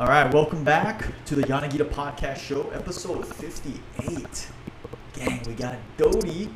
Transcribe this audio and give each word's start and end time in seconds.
All 0.00 0.08
right, 0.08 0.28
welcome 0.34 0.64
back 0.64 1.04
to 1.26 1.36
the 1.36 1.42
Yanagita 1.42 1.84
Podcast 1.88 2.38
Show, 2.38 2.68
episode 2.70 3.24
58. 3.36 4.48
Gang, 5.12 5.40
we 5.46 5.54
got 5.54 5.74
a 5.74 5.78
Dodie. 5.96 6.50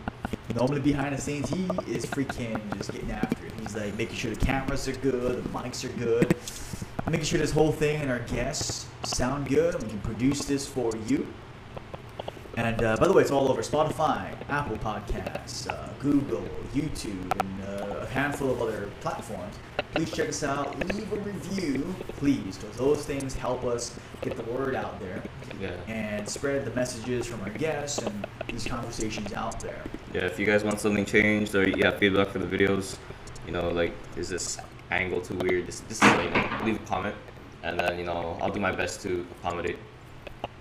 Normally 0.56 0.80
behind 0.80 1.14
the 1.14 1.20
scenes, 1.20 1.48
he 1.48 1.62
is 1.86 2.04
freaking 2.04 2.60
just 2.76 2.90
getting 2.90 3.12
after 3.12 3.46
it. 3.46 3.52
He's 3.60 3.76
like 3.76 3.96
making 3.96 4.16
sure 4.16 4.34
the 4.34 4.44
cameras 4.44 4.88
are 4.88 4.96
good, 4.96 5.44
the 5.44 5.48
mics 5.50 5.84
are 5.84 5.96
good, 5.96 6.34
making 7.08 7.26
sure 7.26 7.38
this 7.38 7.52
whole 7.52 7.70
thing 7.70 8.00
and 8.02 8.10
our 8.10 8.18
guests 8.18 8.86
sound 9.04 9.48
good, 9.48 9.80
we 9.80 9.88
can 9.88 10.00
produce 10.00 10.44
this 10.44 10.66
for 10.66 10.90
you. 11.06 11.24
And 12.56 12.82
uh, 12.82 12.96
by 12.96 13.06
the 13.06 13.12
way, 13.12 13.22
it's 13.22 13.30
all 13.30 13.48
over 13.48 13.62
Spotify, 13.62 14.34
Apple 14.48 14.78
Podcasts, 14.78 15.70
uh, 15.70 15.90
Google, 16.00 16.42
YouTube, 16.74 17.38
and 17.38 17.47
handful 18.18 18.50
of 18.50 18.60
other 18.60 18.88
platforms. 19.00 19.54
Please 19.94 20.10
check 20.12 20.28
us 20.28 20.42
out. 20.42 20.78
Leave 20.94 21.12
a 21.12 21.16
review, 21.20 21.94
please, 22.18 22.58
because 22.58 22.76
those 22.76 23.04
things 23.04 23.34
help 23.34 23.64
us 23.64 23.94
get 24.22 24.36
the 24.36 24.42
word 24.44 24.74
out 24.74 24.98
there 25.00 25.22
Yeah. 25.60 25.70
and 25.86 26.28
spread 26.28 26.64
the 26.64 26.72
messages 26.72 27.26
from 27.26 27.40
our 27.42 27.50
guests 27.50 27.98
and 27.98 28.26
these 28.48 28.66
conversations 28.66 29.32
out 29.32 29.60
there. 29.60 29.80
Yeah, 30.12 30.22
if 30.22 30.38
you 30.38 30.46
guys 30.46 30.64
want 30.64 30.80
something 30.80 31.04
changed 31.04 31.54
or 31.54 31.68
you 31.68 31.84
have 31.84 31.98
feedback 31.98 32.28
for 32.28 32.38
the 32.40 32.46
videos, 32.46 32.96
you 33.46 33.52
know, 33.52 33.68
like, 33.70 33.92
is 34.16 34.28
this 34.28 34.58
angle 34.90 35.20
too 35.20 35.36
weird? 35.36 35.66
Just, 35.66 35.88
just 35.88 36.02
you 36.02 36.08
know, 36.08 36.58
leave 36.64 36.76
a 36.76 36.86
comment, 36.86 37.14
and 37.62 37.78
then, 37.78 37.98
you 37.98 38.04
know, 38.04 38.36
I'll 38.42 38.50
do 38.50 38.60
my 38.60 38.72
best 38.72 39.00
to 39.02 39.24
accommodate. 39.38 39.78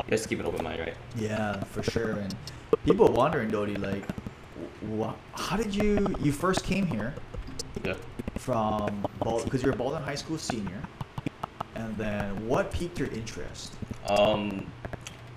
Guys 0.09 0.25
keep 0.25 0.39
an 0.39 0.45
open 0.45 0.63
mind, 0.63 0.79
right? 0.79 0.93
Yeah, 1.15 1.61
for 1.65 1.83
sure. 1.83 2.11
And 2.11 2.33
people 2.85 3.07
wondering, 3.11 3.49
Dodie, 3.49 3.75
like, 3.75 4.03
wh- 4.97 5.13
how 5.33 5.57
did 5.57 5.75
you 5.75 6.15
you 6.21 6.31
first 6.31 6.63
came 6.63 6.85
here 6.87 7.13
Yeah. 7.87 7.95
from 8.35 9.05
because 9.45 9.63
you're 9.63 9.73
a 9.73 9.77
Baldwin 9.77 10.03
High 10.03 10.15
School 10.15 10.37
senior, 10.37 10.81
and 11.75 11.95
then 11.95 12.45
what 12.45 12.69
piqued 12.69 12.99
your 12.99 13.07
interest? 13.11 13.75
Um, 14.09 14.67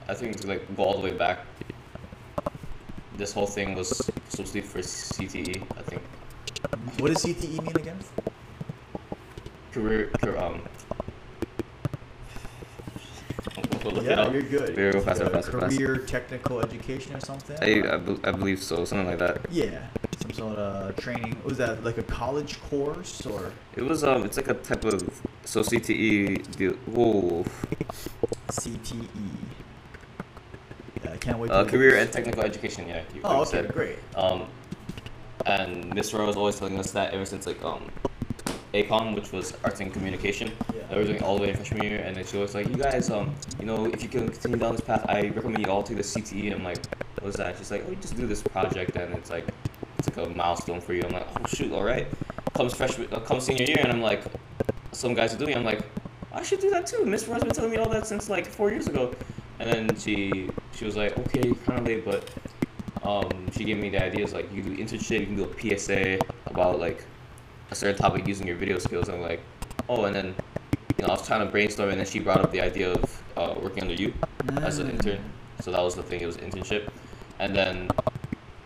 I 0.09 0.15
think 0.15 0.41
to 0.41 0.49
like 0.49 0.77
go 0.77 0.83
all 0.83 0.99
the 1.01 1.05
way 1.11 1.17
back. 1.17 1.47
This 3.17 3.33
whole 3.33 3.47
thing 3.47 3.77
was 3.77 3.89
supposed 4.29 4.53
to 4.53 4.55
be 4.55 4.61
for 4.63 4.81
CTE. 4.81 5.63
I 5.79 5.83
think 5.83 6.03
What 6.99 7.13
does 7.13 7.25
CTE 7.25 7.63
mean 7.63 7.77
again? 7.77 7.99
career, 9.73 10.11
career 10.21 10.39
um. 10.39 10.63
We'll 13.85 13.95
look 13.95 14.05
it 14.05 14.11
yeah, 14.11 14.21
up. 14.21 14.33
you're 14.33 14.43
good. 14.43 14.75
Very 14.75 14.93
go 14.93 15.01
faster, 15.01 15.29
faster, 15.31 15.59
faster. 15.59 15.77
Career 15.79 15.97
technical 15.99 16.61
education 16.61 17.15
or 17.17 17.21
something? 17.21 17.57
I, 17.63 17.95
I, 17.95 17.97
bel- 17.97 18.21
I 18.25 18.31
believe 18.33 18.63
so, 18.63 18.85
something 18.85 19.07
like 19.07 19.19
that. 19.19 19.47
yeah, 19.51 19.87
some 20.21 20.33
sort 20.33 20.59
of 20.59 20.97
training. 20.97 21.37
Was 21.45 21.57
that 21.59 21.83
like 21.83 21.97
a 21.99 22.03
college 22.03 22.61
course 22.63 23.25
or 23.27 23.53
It 23.77 23.83
was 23.83 24.05
um, 24.05 24.25
it's 24.25 24.37
like 24.37 24.49
a 24.49 24.55
type 24.55 24.85
of 24.85 25.03
so 25.45 25.61
CTE 25.63 26.57
deal. 26.57 26.73
Whoa, 26.87 27.45
CTE? 28.53 29.07
Yeah, 31.05 31.13
I 31.13 31.17
can't 31.17 31.39
wait. 31.39 31.51
uh, 31.51 31.65
to 31.65 31.71
career 31.71 31.97
and 31.97 32.13
technical 32.13 32.43
education. 32.43 32.87
Yeah. 32.87 33.03
You 33.15 33.21
Oh, 33.25 33.37
you 33.37 33.41
okay, 33.43 33.51
said. 33.51 33.73
great. 33.73 33.99
Um, 34.15 34.47
and 35.47 35.95
Miss 35.95 36.13
Rowe 36.13 36.27
was 36.27 36.37
always 36.37 36.57
telling 36.59 36.79
us 36.79 36.91
that 36.91 37.15
ever 37.15 37.25
since 37.25 37.47
like 37.47 37.63
um, 37.65 37.89
ACOM, 38.75 39.15
which 39.15 39.33
was 39.33 39.55
arts 39.65 39.81
and 39.81 39.93
communication. 39.93 40.53
Yeah. 40.75 40.83
I 40.91 40.99
was 40.99 41.09
doing 41.09 41.23
all 41.23 41.37
the 41.37 41.43
way 41.43 41.51
in 41.51 41.57
freshman 41.57 41.83
year, 41.83 42.01
and 42.01 42.17
then 42.17 42.25
she 42.25 42.37
was 42.37 42.55
like, 42.55 42.69
"You 42.69 42.77
guys, 42.77 43.11
um, 43.11 43.35
you 43.59 43.67
know, 43.67 43.87
if 43.87 44.03
you 44.03 44.09
can 44.09 44.29
continue 44.29 44.59
down 44.59 44.73
this 44.73 44.81
path, 44.81 45.05
I 45.09 45.29
recommend 45.29 45.65
you 45.65 45.71
all 45.73 45.83
take 45.83 45.97
the 45.97 46.03
CTE." 46.03 46.53
I'm 46.53 46.63
like, 46.63 46.79
"What's 47.21 47.37
that?" 47.37 47.57
She's 47.59 47.71
like, 47.71 47.85
"Oh, 47.87 47.91
you 47.91 47.97
just 47.97 48.17
do 48.17 48.27
this 48.27 48.43
project, 48.43 48.97
and 48.97 49.15
it's 49.15 49.31
like, 49.31 49.47
it's 49.99 50.09
like 50.09 50.27
a 50.27 50.31
milestone 50.31 50.81
for 50.81 50.95
you." 50.95 51.03
I'm 51.05 51.13
like, 51.13 51.27
"Oh 51.37 51.47
shoot, 51.49 51.73
all 51.73 51.83
right." 51.85 52.07
Comes 52.55 52.75
freshman, 52.75 53.09
uh, 53.13 53.21
comes 53.21 53.45
senior 53.45 53.65
year, 53.65 53.79
and 53.81 53.93
I'm 53.93 54.03
like, 54.03 54.23
some 54.93 55.15
guys 55.15 55.35
are 55.35 55.39
doing. 55.39 55.51
it. 55.53 55.57
I'm 55.57 55.65
like, 55.65 55.83
I 56.33 56.43
should 56.43 56.61
do 56.61 56.71
that 56.71 56.87
too. 56.87 57.05
Miss 57.05 57.27
Rowe's 57.27 57.43
been 57.43 57.53
telling 57.53 57.71
me 57.71 57.77
all 57.79 57.89
that 57.91 58.07
since 58.07 58.29
like 58.29 58.47
four 58.47 58.71
years 58.71 58.87
ago, 58.87 59.15
and 59.59 59.71
then 59.73 59.97
she 59.97 60.49
she 60.77 60.85
was 60.85 60.97
like, 60.97 61.19
"Okay, 61.19 61.53
kind 61.67 61.81
of 61.81 61.87
late, 61.87 62.05
but." 62.05 62.29
Um, 63.03 63.51
she 63.53 63.65
gave 63.65 63.79
me 63.79 63.89
the 63.89 64.05
ideas 64.05 64.35
like 64.35 64.53
you 64.53 64.63
can 64.63 64.75
do 64.75 64.85
internship, 64.85 65.21
you 65.21 65.27
can 65.27 65.37
do 65.37 65.45
a 65.45 65.79
PSA 65.79 66.19
about 66.47 66.79
like 66.79 67.03
a 67.71 67.75
certain 67.75 67.97
topic 68.01 68.27
using 68.27 68.47
your 68.47 68.57
video 68.57 68.79
skills. 68.79 69.09
And 69.09 69.17
I'm 69.19 69.23
like, 69.23 69.41
oh, 69.89 70.05
and 70.05 70.15
then 70.15 70.35
you 70.99 71.03
know 71.03 71.09
I 71.09 71.13
was 71.13 71.27
trying 71.27 71.45
to 71.45 71.51
brainstorm, 71.51 71.91
and 71.91 71.99
then 71.99 72.07
she 72.07 72.19
brought 72.19 72.41
up 72.41 72.51
the 72.53 72.61
idea 72.61 72.93
of 72.93 73.23
uh, 73.37 73.55
working 73.61 73.83
under 73.83 73.95
you 73.95 74.13
as 74.63 74.79
an 74.79 74.89
Mm. 74.89 74.93
intern. 74.95 75.21
So 75.61 75.71
that 75.73 75.83
was 75.83 75.95
the 75.95 76.03
thing. 76.03 76.21
It 76.21 76.27
was 76.27 76.37
internship, 76.39 76.89
and 77.39 77.55
then 77.55 77.89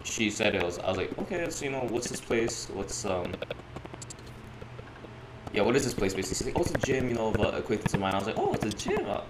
she 0.05 0.31
said 0.31 0.55
it 0.55 0.63
was. 0.63 0.79
I 0.79 0.89
was 0.89 0.97
like, 0.97 1.17
okay, 1.19 1.49
so 1.51 1.65
you 1.65 1.71
know, 1.73 1.87
what's 1.89 2.09
this 2.09 2.21
place? 2.21 2.69
What's 2.73 3.05
um. 3.05 3.33
Yeah, 5.53 5.63
what 5.63 5.77
is 5.77 5.85
this 5.85 5.95
place 5.95 6.15
basically? 6.15 6.35
She's 6.37 6.47
like, 6.47 6.57
oh, 6.59 6.63
it's 6.63 6.73
a 6.73 6.79
gym, 6.87 7.09
you 7.09 7.15
know, 7.15 7.29
of 7.29 7.39
uh, 7.41 7.57
acquaintance 7.57 7.95
of 7.95 8.01
mine. 8.01 8.13
I 8.15 8.19
was 8.19 8.27
like, 8.27 8.39
oh, 8.39 8.55
it's 8.55 8.65
a 8.65 8.71
gym. 8.71 9.07
Uh, 9.09 9.21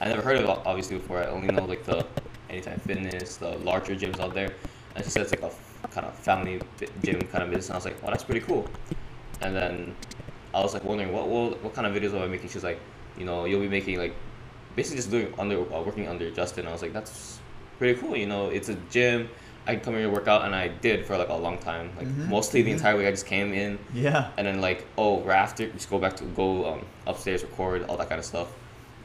I 0.00 0.08
never 0.08 0.22
heard 0.22 0.36
of 0.38 0.44
it 0.44 0.48
obviously 0.64 0.96
before. 0.96 1.22
I 1.22 1.26
only 1.26 1.48
know 1.48 1.64
like 1.66 1.84
the 1.84 2.06
Anytime 2.48 2.78
Fitness, 2.80 3.36
the 3.36 3.58
larger 3.58 3.94
gyms 3.94 4.18
out 4.20 4.32
there. 4.32 4.54
And 4.94 5.04
she 5.04 5.10
said 5.10 5.22
it's 5.22 5.32
like 5.32 5.42
a 5.42 5.46
f- 5.46 5.78
kind 5.90 6.06
of 6.06 6.14
family 6.14 6.60
gym 7.02 7.20
kind 7.22 7.44
of 7.44 7.50
business. 7.50 7.66
And 7.68 7.74
I 7.74 7.76
was 7.76 7.84
like, 7.84 7.96
oh, 8.04 8.06
that's 8.08 8.24
pretty 8.24 8.40
cool. 8.40 8.66
And 9.42 9.54
then 9.54 9.94
I 10.54 10.60
was 10.60 10.74
like 10.74 10.84
wondering 10.84 11.12
what 11.12 11.28
what, 11.28 11.62
what 11.62 11.74
kind 11.74 11.86
of 11.86 11.94
videos 11.94 12.14
am 12.14 12.22
I 12.22 12.26
making? 12.28 12.48
She's 12.48 12.64
like, 12.64 12.80
you 13.18 13.24
know, 13.24 13.44
you'll 13.44 13.60
be 13.60 13.68
making 13.68 13.98
like 13.98 14.14
basically 14.74 14.96
just 14.98 15.10
doing 15.10 15.32
under 15.38 15.60
uh, 15.72 15.82
working 15.82 16.08
under 16.08 16.30
Justin. 16.30 16.66
I 16.66 16.72
was 16.72 16.82
like, 16.82 16.92
that's 16.92 17.38
pretty 17.78 17.98
cool. 18.00 18.16
You 18.16 18.26
know, 18.26 18.48
it's 18.50 18.68
a 18.68 18.74
gym. 18.90 19.28
I 19.68 19.74
can 19.74 19.80
come 19.80 19.94
here 19.94 20.04
and 20.04 20.12
work 20.12 20.28
out, 20.28 20.42
and 20.44 20.54
I 20.54 20.68
did 20.68 21.04
for 21.04 21.18
like 21.18 21.28
a 21.28 21.34
long 21.34 21.58
time. 21.58 21.90
Like 21.98 22.06
Mhm, 22.06 22.28
mostly 22.28 22.62
the 22.62 22.70
mhm. 22.70 22.74
entire 22.74 22.96
week, 22.96 23.08
I 23.08 23.10
just 23.10 23.26
came 23.26 23.52
in, 23.52 23.80
Yeah. 23.92 24.30
and 24.36 24.46
then 24.46 24.60
like, 24.60 24.86
oh, 24.96 25.16
we're 25.16 25.32
after, 25.32 25.66
just 25.70 25.90
go 25.90 25.98
back 25.98 26.14
to 26.18 26.24
go 26.24 26.66
um, 26.72 26.82
upstairs, 27.04 27.42
record 27.42 27.82
all 27.88 27.96
that 27.96 28.08
kind 28.08 28.20
of 28.20 28.24
stuff. 28.24 28.46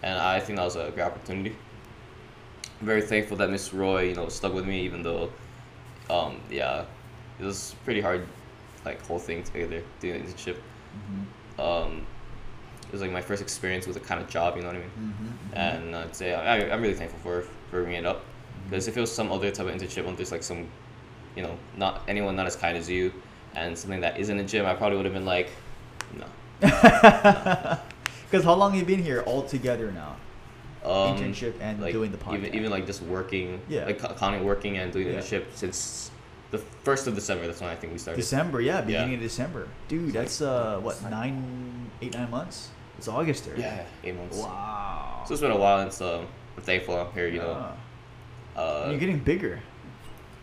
And 0.03 0.19
I 0.19 0.39
think 0.39 0.57
that 0.57 0.65
was 0.65 0.75
a 0.75 0.91
great 0.91 1.03
opportunity. 1.05 1.55
I'm 2.79 2.85
very 2.85 3.01
thankful 3.01 3.37
that 3.37 3.49
Miss 3.49 3.73
Roy, 3.73 4.09
you 4.09 4.15
know, 4.15 4.29
stuck 4.29 4.53
with 4.53 4.65
me, 4.67 4.81
even 4.81 5.01
though, 5.01 5.31
um, 6.11 6.37
yeah, 6.51 6.85
it 7.39 7.43
was 7.43 7.73
pretty 7.83 8.01
hard, 8.01 8.27
like 8.85 9.05
whole 9.05 9.19
thing 9.19 9.43
together 9.43 9.83
doing 9.99 10.21
an 10.21 10.27
internship. 10.27 10.55
Mm-hmm. 10.55 11.61
Um, 11.61 12.05
it 12.83 12.91
was 12.91 13.01
like 13.01 13.11
my 13.11 13.21
first 13.21 13.41
experience 13.41 13.87
with 13.87 13.97
a 13.97 14.01
kind 14.01 14.21
of 14.21 14.29
job, 14.29 14.55
you 14.55 14.61
know 14.61 14.67
what 14.67 14.77
I 14.77 14.79
mean? 14.79 14.89
Mm-hmm. 14.99 15.57
And 15.57 15.95
I'd 15.95 16.15
say 16.15 16.33
I, 16.33 16.73
I'm 16.73 16.81
really 16.81 16.93
thankful 16.93 17.19
for 17.19 17.41
for 17.69 17.83
bringing 17.83 17.99
it 17.99 18.05
up 18.05 18.25
because 18.69 18.87
if 18.87 18.97
it 18.97 19.01
was 19.01 19.11
some 19.11 19.31
other 19.31 19.51
type 19.51 19.67
of 19.67 19.73
internship, 19.73 20.05
when 20.05 20.15
there's 20.15 20.31
like 20.31 20.43
some, 20.43 20.67
you 21.35 21.43
know, 21.43 21.57
not 21.77 22.01
anyone 22.07 22.35
not 22.35 22.47
as 22.47 22.55
kind 22.55 22.77
as 22.77 22.89
you, 22.89 23.13
and 23.55 23.77
something 23.77 24.01
that 24.01 24.19
isn't 24.19 24.39
a 24.39 24.43
gym, 24.43 24.65
I 24.65 24.73
probably 24.73 24.97
would 24.97 25.05
have 25.05 25.13
been 25.13 25.25
like, 25.25 25.49
no. 26.17 26.25
Because 28.29 28.45
how 28.45 28.53
long 28.53 28.71
have 28.71 28.79
you 28.79 28.85
been 28.85 29.03
here 29.03 29.23
all 29.23 29.43
together 29.43 29.91
now? 29.91 30.15
Um, 30.85 31.17
Internship 31.17 31.53
and 31.59 31.81
like, 31.81 31.91
doing 31.91 32.13
the 32.13 32.17
podcast. 32.17 32.37
Even, 32.37 32.55
even 32.55 32.71
like 32.71 32.85
just 32.85 33.01
working, 33.03 33.61
Yeah. 33.67 33.85
like 33.85 33.99
co- 33.99 34.13
counting 34.13 34.45
working 34.45 34.77
and 34.77 34.91
doing 34.91 35.07
the 35.07 35.13
Yeah. 35.13 35.19
internship 35.19 35.43
since 35.53 36.11
the 36.51 36.57
first 36.57 37.07
of 37.07 37.15
December. 37.15 37.47
That's 37.47 37.61
when 37.61 37.69
I 37.69 37.75
think 37.75 37.93
we 37.93 37.99
started. 37.99 38.17
December, 38.21 38.61
yeah, 38.61 38.81
beginning 38.81 39.09
Yeah. 39.11 39.15
of 39.15 39.21
December. 39.23 39.67
Dude, 39.87 40.13
that's 40.13 40.41
uh 40.41 40.79
what 40.81 41.01
nine, 41.09 41.89
eight, 42.01 42.13
nine 42.13 42.29
months. 42.29 42.69
It's 42.97 43.07
August 43.07 43.45
there. 43.45 43.57
Yeah, 43.57 43.83
eight 44.03 44.15
months. 44.15 44.37
Wow. 44.37 45.23
So 45.27 45.33
it's 45.33 45.41
been 45.41 45.51
a 45.51 45.57
while, 45.57 45.79
and 45.79 45.91
so 45.91 46.27
I'm 46.57 46.63
thankful 46.63 46.99
I'm 46.99 47.11
here. 47.13 47.27
You 47.27 47.39
know, 47.39 47.73
Yeah. 48.55 48.61
uh, 48.61 48.87
you're 48.89 48.99
getting 48.99 49.19
bigger. 49.19 49.59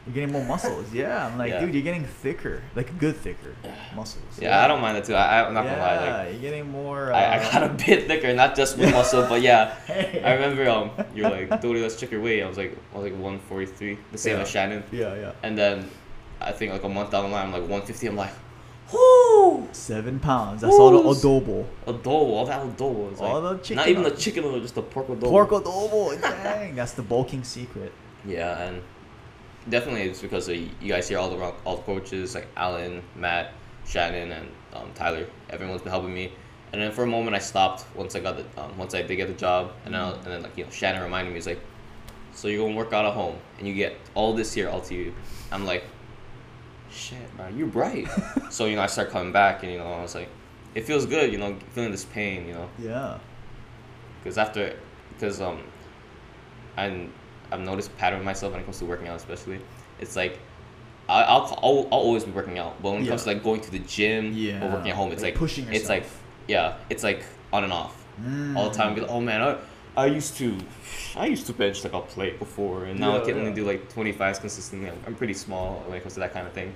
You're 0.09 0.15
getting 0.15 0.33
more 0.33 0.45
muscles. 0.45 0.91
Yeah, 0.91 1.27
I'm 1.27 1.37
like, 1.37 1.51
Yeah. 1.51 1.61
dude, 1.61 1.75
you're 1.75 1.83
getting 1.83 2.05
thicker, 2.05 2.63
like 2.75 2.99
good 2.99 3.15
thicker 3.15 3.55
muscles. 3.95 4.25
yeah, 4.41 4.65
I 4.65 4.67
don't 4.67 4.81
mind 4.81 4.97
that 4.97 5.05
too. 5.05 5.15
I, 5.15 5.47
I'm 5.47 5.53
not 5.53 5.67
yeah, 5.67 5.71
gonna 5.73 5.83
lie. 5.83 6.25
Like, 6.25 6.33
you're 6.33 6.41
getting 6.41 6.71
more. 6.71 7.13
Uh, 7.13 7.17
I, 7.17 7.39
I 7.39 7.53
got 7.53 7.63
a 7.63 7.69
bit 7.69 8.07
thicker, 8.07 8.33
not 8.33 8.57
just 8.57 8.79
with 8.79 8.91
muscle, 8.91 9.27
but 9.29 9.43
yeah. 9.43 9.75
Hey. 9.87 10.23
I 10.25 10.33
remember 10.33 10.67
um, 10.71 10.91
you're 11.15 11.29
like, 11.29 11.49
Dodie, 11.61 11.83
let's 11.83 11.97
check 11.97 12.11
your 12.11 12.23
weight. 12.23 12.43
I 12.43 12.49
was 12.49 12.57
like, 12.57 12.75
I 12.95 12.97
was 12.97 13.05
like 13.05 13.13
143, 13.21 13.99
the 14.13 14.17
same 14.17 14.37
Yeah. 14.37 14.43
as 14.43 14.51
Shannon. 14.51 14.83
Yeah, 14.91 15.15
yeah. 15.15 15.33
And 15.43 15.59
then 15.59 15.91
I 16.41 16.53
think 16.53 16.73
like 16.73 16.85
a 16.85 16.89
month 16.89 17.11
down 17.11 17.25
the 17.25 17.31
line, 17.31 17.45
I'm 17.47 17.53
like 17.53 17.63
150. 17.63 18.07
I'm 18.07 18.17
like, 18.17 18.31
whoo, 18.91 19.69
Seven 19.73 20.19
pounds. 20.21 20.62
That's 20.62 20.75
all 20.75 20.91
the 20.91 21.09
adobo. 21.11 21.67
adobo, 21.87 22.06
all 22.06 22.47
that 22.47 22.62
adobo. 22.62 23.11
It's 23.12 23.21
like, 23.21 23.31
All 23.31 23.43
the 23.43 23.59
chicken 23.59 23.77
Not 23.77 23.88
even 23.88 24.03
the 24.05 24.11
chicken 24.12 24.43
just 24.62 24.75
the 24.75 24.82
pork 24.82 25.09
adobo. 25.09 25.29
Pork 25.29 25.50
adobo. 25.50 26.19
Dang, 26.21 26.75
that's 26.75 26.93
the 26.93 27.03
bulking 27.03 27.44
secret. 27.44 27.93
Yeah, 28.25 28.59
and 28.62 28.82
definitely 29.69 30.03
it's 30.03 30.20
because 30.23 30.49
of 30.49 30.56
you 30.56 30.69
guys 30.88 31.09
hear 31.09 31.19
all 31.19 31.31
the 31.31 31.55
all 31.65 31.76
the 31.76 31.82
coaches 31.82 32.35
like 32.35 32.47
Alan, 32.56 33.03
Matt, 33.17 33.53
Shannon, 33.87 34.32
and 34.32 34.49
um, 34.75 34.91
Tyler. 34.94 35.26
Everyone's 35.50 35.82
been 35.82 35.91
helping 35.93 36.15
me. 36.15 36.32
And 36.73 36.82
then 36.82 36.93
for 36.93 37.03
a 37.05 37.06
moment, 37.06 37.35
I 37.35 37.38
stopped 37.38 37.85
once 37.97 38.15
I 38.15 38.20
got 38.20 38.37
the 38.37 38.62
um, 38.62 38.76
once 38.76 38.94
I 38.94 39.03
did 39.03 39.17
get 39.17 39.29
the 39.29 39.35
job, 39.35 39.73
and 39.85 39.94
then 39.94 40.03
and 40.15 40.25
then 40.25 40.43
like 40.43 40.56
you 40.59 40.65
know 40.65 40.70
Shannon 40.70 41.03
reminded 41.03 41.31
me, 41.31 41.37
he's 41.37 41.47
like, 41.47 41.61
"So 42.35 42.49
you're 42.49 42.62
gonna 42.67 42.76
work 42.76 42.93
out 42.93 43.06
at 43.06 43.15
home, 43.15 43.37
and 43.59 43.67
you 43.67 43.75
get 43.75 43.97
all 44.15 44.35
this 44.35 44.53
here 44.53 44.69
all 44.69 44.82
to 44.82 44.94
you." 44.94 45.15
I'm 45.50 45.65
like, 45.65 45.85
"Shit, 46.91 47.35
man, 47.38 47.56
you're 47.56 47.69
right." 47.69 48.06
so 48.50 48.67
you 48.67 48.76
know 48.76 48.82
I 48.82 48.87
start 48.87 49.11
coming 49.11 49.32
back, 49.32 49.62
and 49.62 49.73
you 49.73 49.79
know 49.79 49.87
I 49.87 50.03
was 50.03 50.15
like, 50.15 50.29
it 50.75 50.85
feels 50.85 51.06
good, 51.06 51.32
you 51.32 51.38
know, 51.38 51.56
feeling 51.73 51.91
this 51.91 52.05
pain, 52.05 52.47
you 52.47 52.53
know 52.55 52.69
Yeah. 52.79 53.19
because 54.23 54.37
after 54.38 54.76
because 55.15 55.41
um 55.41 55.59
and 56.76 57.11
I've 57.50 57.61
noticed 57.61 57.89
a 57.91 57.95
pattern 57.95 58.19
with 58.19 58.27
myself 58.27 58.53
when 58.53 58.61
it 58.61 58.65
comes 58.65 58.79
to 58.79 58.85
working 58.85 59.09
out 59.09 59.17
especially 59.17 59.61
it's 60.00 60.17
like 60.17 60.39
I, 61.09 61.23
I'll, 61.23 61.59
I'll 61.62 61.89
I'll 61.91 62.00
always 62.00 62.25
be 62.25 62.31
working 62.33 62.59
out 62.59 62.83
but 62.83 62.91
when 62.93 63.03
it 63.03 63.09
comes 63.09 63.23
to 63.25 63.29
like 63.35 63.43
going 63.43 63.61
to 63.62 63.71
the 63.71 63.79
gym 63.81 64.33
or 64.62 64.69
working 64.71 64.91
at 64.91 64.97
home 64.97 65.11
it's 65.12 65.23
like 65.23 65.35
like 65.35 65.39
pushing 65.39 65.67
it's 65.73 65.89
like 65.89 66.05
yeah 66.47 66.77
it's 66.91 67.03
like 67.03 67.23
on 67.53 67.65
and 67.65 67.73
off 67.73 68.05
all 68.56 68.69
the 68.69 68.77
time. 68.77 68.95
Be 68.95 69.00
like, 69.00 69.11
oh 69.11 69.21
man, 69.21 69.41
I, 69.41 69.56
I 69.97 70.06
used 70.06 70.37
to, 70.39 70.56
I 71.17 71.27
used 71.27 71.47
to 71.47 71.53
bench 71.53 71.85
like 71.85 71.93
a 71.93 72.00
plate 72.00 72.39
before, 72.41 72.85
and 72.85 72.99
now 72.99 73.15
I 73.15 73.19
Yeah, 73.19 73.25
can 73.27 73.39
only 73.39 73.53
do 73.53 73.65
like 73.65 73.93
25s 73.93 74.41
consistently. 74.41 74.91
I'm, 74.91 74.99
I'm 75.06 75.15
pretty 75.15 75.35
small 75.35 75.83
when 75.87 75.97
it 75.97 76.01
comes 76.03 76.15
to 76.15 76.21
that 76.21 76.33
kind 76.33 76.47
of 76.47 76.53
thing. 76.53 76.75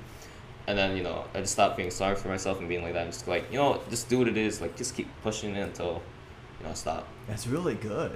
And 0.69 0.79
then 0.79 0.97
you 0.97 1.03
know, 1.03 1.25
I 1.35 1.41
just 1.41 1.53
stopped 1.55 1.77
being 1.77 1.91
sorry 1.91 2.15
for 2.15 2.29
myself 2.29 2.61
and 2.61 2.69
being 2.69 2.83
like 2.83 2.93
that. 2.95 3.03
I'm 3.05 3.11
just 3.13 3.27
like, 3.27 3.51
you 3.51 3.59
know, 3.59 3.81
just 3.91 4.09
do 4.09 4.19
what 4.19 4.29
it 4.29 4.37
is. 4.37 4.61
Like, 4.61 4.77
just 4.77 4.95
keep 4.95 5.09
pushing 5.23 5.55
it 5.57 5.63
until, 5.63 6.01
you 6.61 6.67
know, 6.67 6.75
stop. 6.75 7.07
That's 7.27 7.47
really 7.49 7.75
good. 7.75 8.13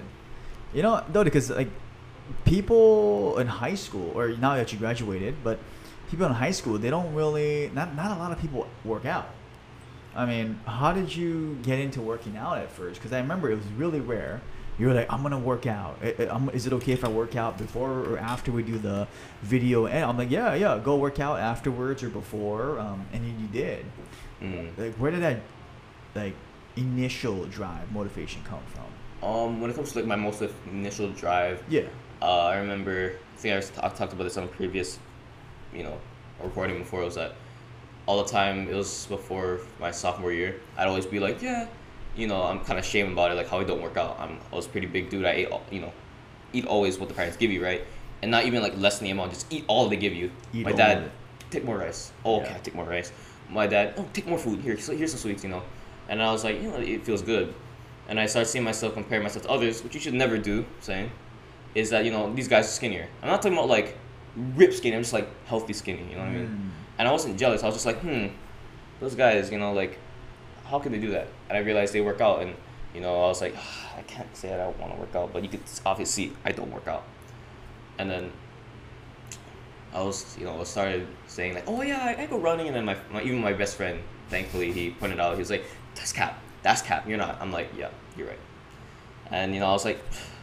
You 0.73 0.83
know, 0.83 1.03
though, 1.09 1.25
because 1.25 1.51
like 1.51 1.71
people 2.45 3.39
in 3.39 3.47
high 3.47 3.75
school, 3.75 4.13
or 4.15 4.29
now 4.29 4.55
that 4.57 4.73
you 4.73 4.79
graduated, 4.79 5.37
but 5.45 5.59
people 6.11 6.27
in 6.27 6.33
high 6.33 6.51
school, 6.53 6.79
they 6.79 6.91
don't 6.91 7.15
really. 7.15 7.71
Not 7.75 7.95
not 7.95 8.17
a 8.17 8.19
lot 8.21 8.33
of 8.33 8.39
people 8.41 8.67
work 8.85 9.05
out. 9.05 9.29
I 10.15 10.25
mean, 10.25 10.59
how 10.67 10.93
did 10.93 11.15
you 11.15 11.59
get 11.63 11.79
into 11.79 12.01
working 12.01 12.37
out 12.37 12.57
at 12.59 12.71
first? 12.71 13.01
Because 13.01 13.13
I 13.13 13.19
remember 13.21 13.51
it 13.51 13.57
was 13.57 13.67
really 13.77 14.01
rare. 14.01 14.41
You 14.79 14.87
were 14.89 14.95
like, 14.95 15.11
I'm 15.13 15.23
gonna 15.23 15.39
work 15.39 15.67
out. 15.67 15.99
I- 16.03 16.15
I- 16.19 16.27
I'm- 16.27 16.51
Is 16.53 16.67
it 16.67 16.73
okay 16.75 16.93
if 16.93 17.05
I 17.05 17.09
work 17.09 17.35
out 17.37 17.57
before 17.59 17.91
or 17.91 18.19
after 18.19 18.51
we 18.53 18.63
do 18.63 18.79
the 18.79 19.09
video? 19.43 19.87
And 19.87 20.05
I'm 20.05 20.17
like, 20.19 20.31
yeah, 20.31 20.55
yeah, 20.55 20.79
go 20.83 20.97
work 20.97 21.19
out 21.21 21.39
afterwards 21.39 22.03
or 22.03 22.09
before. 22.11 22.79
Um, 22.79 23.07
and 23.13 23.25
then 23.25 23.37
you 23.41 23.47
did. 23.49 23.85
Mm. 24.43 24.77
Like, 24.79 24.95
where 24.97 25.11
did 25.11 25.23
that 25.23 25.41
like 26.15 26.35
initial 26.77 27.45
drive, 27.47 27.91
motivation 27.93 28.43
come 28.45 28.61
from? 28.75 29.29
Um, 29.29 29.61
when 29.61 29.71
it 29.71 29.75
comes 29.77 29.93
to 29.93 29.99
like 30.01 30.07
my 30.09 30.17
most 30.17 30.43
initial 30.71 31.11
drive, 31.13 31.63
Yeah. 31.69 31.83
Uh, 32.23 32.47
I 32.47 32.57
remember, 32.57 33.19
I 33.35 33.39
think 33.39 33.53
I, 33.53 33.57
was, 33.57 33.73
I 33.79 33.89
talked 33.89 34.13
about 34.13 34.25
this 34.25 34.37
on 34.37 34.45
a 34.45 34.49
previous, 34.49 34.99
you 35.75 35.83
know, 35.83 35.99
recording 36.43 36.79
before. 36.79 37.03
It 37.03 37.07
was 37.07 37.15
that 37.17 37.35
all 38.07 38.23
the 38.23 38.31
time. 38.31 38.69
It 38.69 38.75
was 38.75 39.07
before 39.07 39.61
my 39.81 39.91
sophomore 39.91 40.33
year. 40.33 40.61
I'd 40.77 40.87
always 40.89 41.07
be 41.07 41.21
like, 41.21 41.43
yeah, 41.43 41.67
you 42.17 42.27
know, 42.27 42.43
I'm 42.43 42.61
kind 42.61 42.79
of 42.79 42.85
ashamed 42.85 43.13
about 43.13 43.31
it, 43.33 43.35
like 43.35 43.49
how 43.49 43.61
I 43.61 43.65
don't 43.65 43.83
work 43.83 43.97
out. 43.97 44.19
I'm, 44.19 44.39
I 44.53 44.57
was 44.57 44.67
a 44.67 44.69
pretty 44.71 44.87
big 44.87 45.11
dude. 45.11 45.25
I 45.27 45.33
ate, 45.33 45.49
all, 45.49 45.63
you 45.71 45.81
know, 45.81 45.93
eat 46.53 46.67
always 46.67 46.99
what 46.99 47.09
the 47.09 47.15
parents 47.15 47.37
give 47.37 47.51
you, 47.51 47.63
right? 47.63 47.85
And 48.23 48.31
not 48.31 48.45
even 48.47 48.63
like 48.63 48.77
less 48.79 48.99
than 48.99 49.05
the 49.05 49.11
amount, 49.11 49.33
just 49.33 49.53
eat 49.53 49.65
all 49.67 49.89
they 49.89 49.97
give 49.97 50.15
you. 50.15 50.31
Eat 50.55 50.65
my 50.65 50.73
dad, 50.73 51.11
take 51.51 51.65
more 51.65 51.77
rice. 51.79 52.13
Oh, 52.25 52.37
okay, 52.41 52.51
Yeah. 52.51 52.59
take 52.59 52.75
more 52.75 52.87
rice. 52.87 53.13
My 53.51 53.67
dad, 53.67 53.95
oh, 53.99 54.09
take 54.13 54.27
more 54.27 54.39
food. 54.39 54.61
Here, 54.61 54.75
here's 54.75 55.11
some 55.11 55.21
sweets, 55.21 55.45
you 55.45 55.51
know. 55.51 55.63
And 56.09 56.23
I 56.23 56.33
was 56.33 56.43
like, 56.45 56.63
you 56.63 56.69
know, 56.71 56.77
it 56.79 57.05
feels 57.05 57.21
good. 57.21 57.53
And 58.09 58.19
I 58.19 58.27
started 58.27 58.49
seeing 58.49 58.65
myself 58.65 58.95
compare 58.95 59.21
myself 59.21 59.45
to 59.45 59.51
others, 59.51 59.83
which 59.85 59.95
you 59.95 60.01
should 60.01 60.15
never 60.15 60.39
do, 60.39 60.65
saying, 60.81 61.11
is 61.77 61.91
that, 61.91 62.07
you 62.07 62.11
know, 62.11 62.33
these 62.35 62.49
guys 62.49 62.65
are 62.65 62.71
skinnier. 62.71 63.07
I'm 63.23 63.29
not 63.29 63.43
talking 63.43 63.57
about 63.57 63.69
like 63.69 63.99
ripped 64.35 64.75
skinny, 64.75 64.97
I'm 64.97 65.03
just 65.03 65.13
like 65.13 65.29
healthy 65.45 65.75
skinny, 65.75 66.05
you 66.09 66.17
know 66.17 66.23
what 66.23 66.29
I 66.29 66.33
mean? 66.33 66.47
Mm. 66.47 66.71
And 66.99 67.09
I 67.09 67.13
wasn't 67.13 67.39
jealous. 67.39 67.63
I 67.63 67.67
was 67.67 67.75
just 67.75 67.85
like, 67.85 68.01
hmm, 68.01 68.29
those 68.99 69.15
guys, 69.15 69.53
you 69.53 69.59
know, 69.59 69.75
like, 69.75 69.99
how 70.65 70.79
can 70.79 70.91
they 70.91 70.99
do 70.99 71.11
that? 71.11 71.29
And 71.49 71.59
I 71.59 71.61
realized 71.61 71.93
they 71.93 72.01
work 72.01 72.23
out, 72.23 72.41
and 72.41 72.55
you 72.95 73.03
know, 73.03 73.15
I 73.15 73.27
was 73.29 73.43
like, 73.43 73.55
I 73.97 74.03
can't 74.03 74.35
say 74.35 74.49
that 74.49 74.59
I 74.59 74.65
don't 74.65 74.81
want 74.81 74.95
to 74.95 74.99
work 74.99 75.15
out, 75.15 75.35
but 75.35 75.43
you 75.43 75.51
could 75.51 75.61
obviously 75.85 76.29
see 76.29 76.37
I 76.47 76.53
don't 76.53 76.73
work 76.73 76.89
out. 76.89 77.05
And 77.99 78.11
then 78.11 78.33
I 79.93 80.03
was, 80.03 80.37
you 80.39 80.47
know, 80.47 80.59
I 80.59 80.65
started 80.65 81.07
saying 81.27 81.55
like, 81.55 81.65
oh 81.67 81.83
yeah, 81.83 82.03
I, 82.03 82.23
I 82.23 82.27
go 82.27 82.39
running, 82.39 82.69
and 82.69 82.77
then 82.77 82.87
my, 82.87 82.97
my 83.13 83.23
even 83.23 83.43
my 83.43 83.53
best 83.53 83.77
friend, 83.77 84.01
thankfully, 84.31 84.73
he 84.73 84.93
pointed 84.93 85.21
out, 85.21 85.35
he 85.35 85.41
was 85.41 85.51
like, 85.51 85.67
that's 85.95 86.13
cap, 86.13 86.43
that's 86.63 86.81
cap, 86.81 87.07
you're 87.07 87.19
not. 87.19 87.39
I'm 87.39 87.53
like, 87.53 87.69
yeah, 87.77 87.91
you're 88.17 88.29
right. 88.29 88.41
And 89.31 89.53
you 89.53 89.61
know, 89.61 89.67
I 89.67 89.73
was 89.73 89.85
like, 89.85 90.01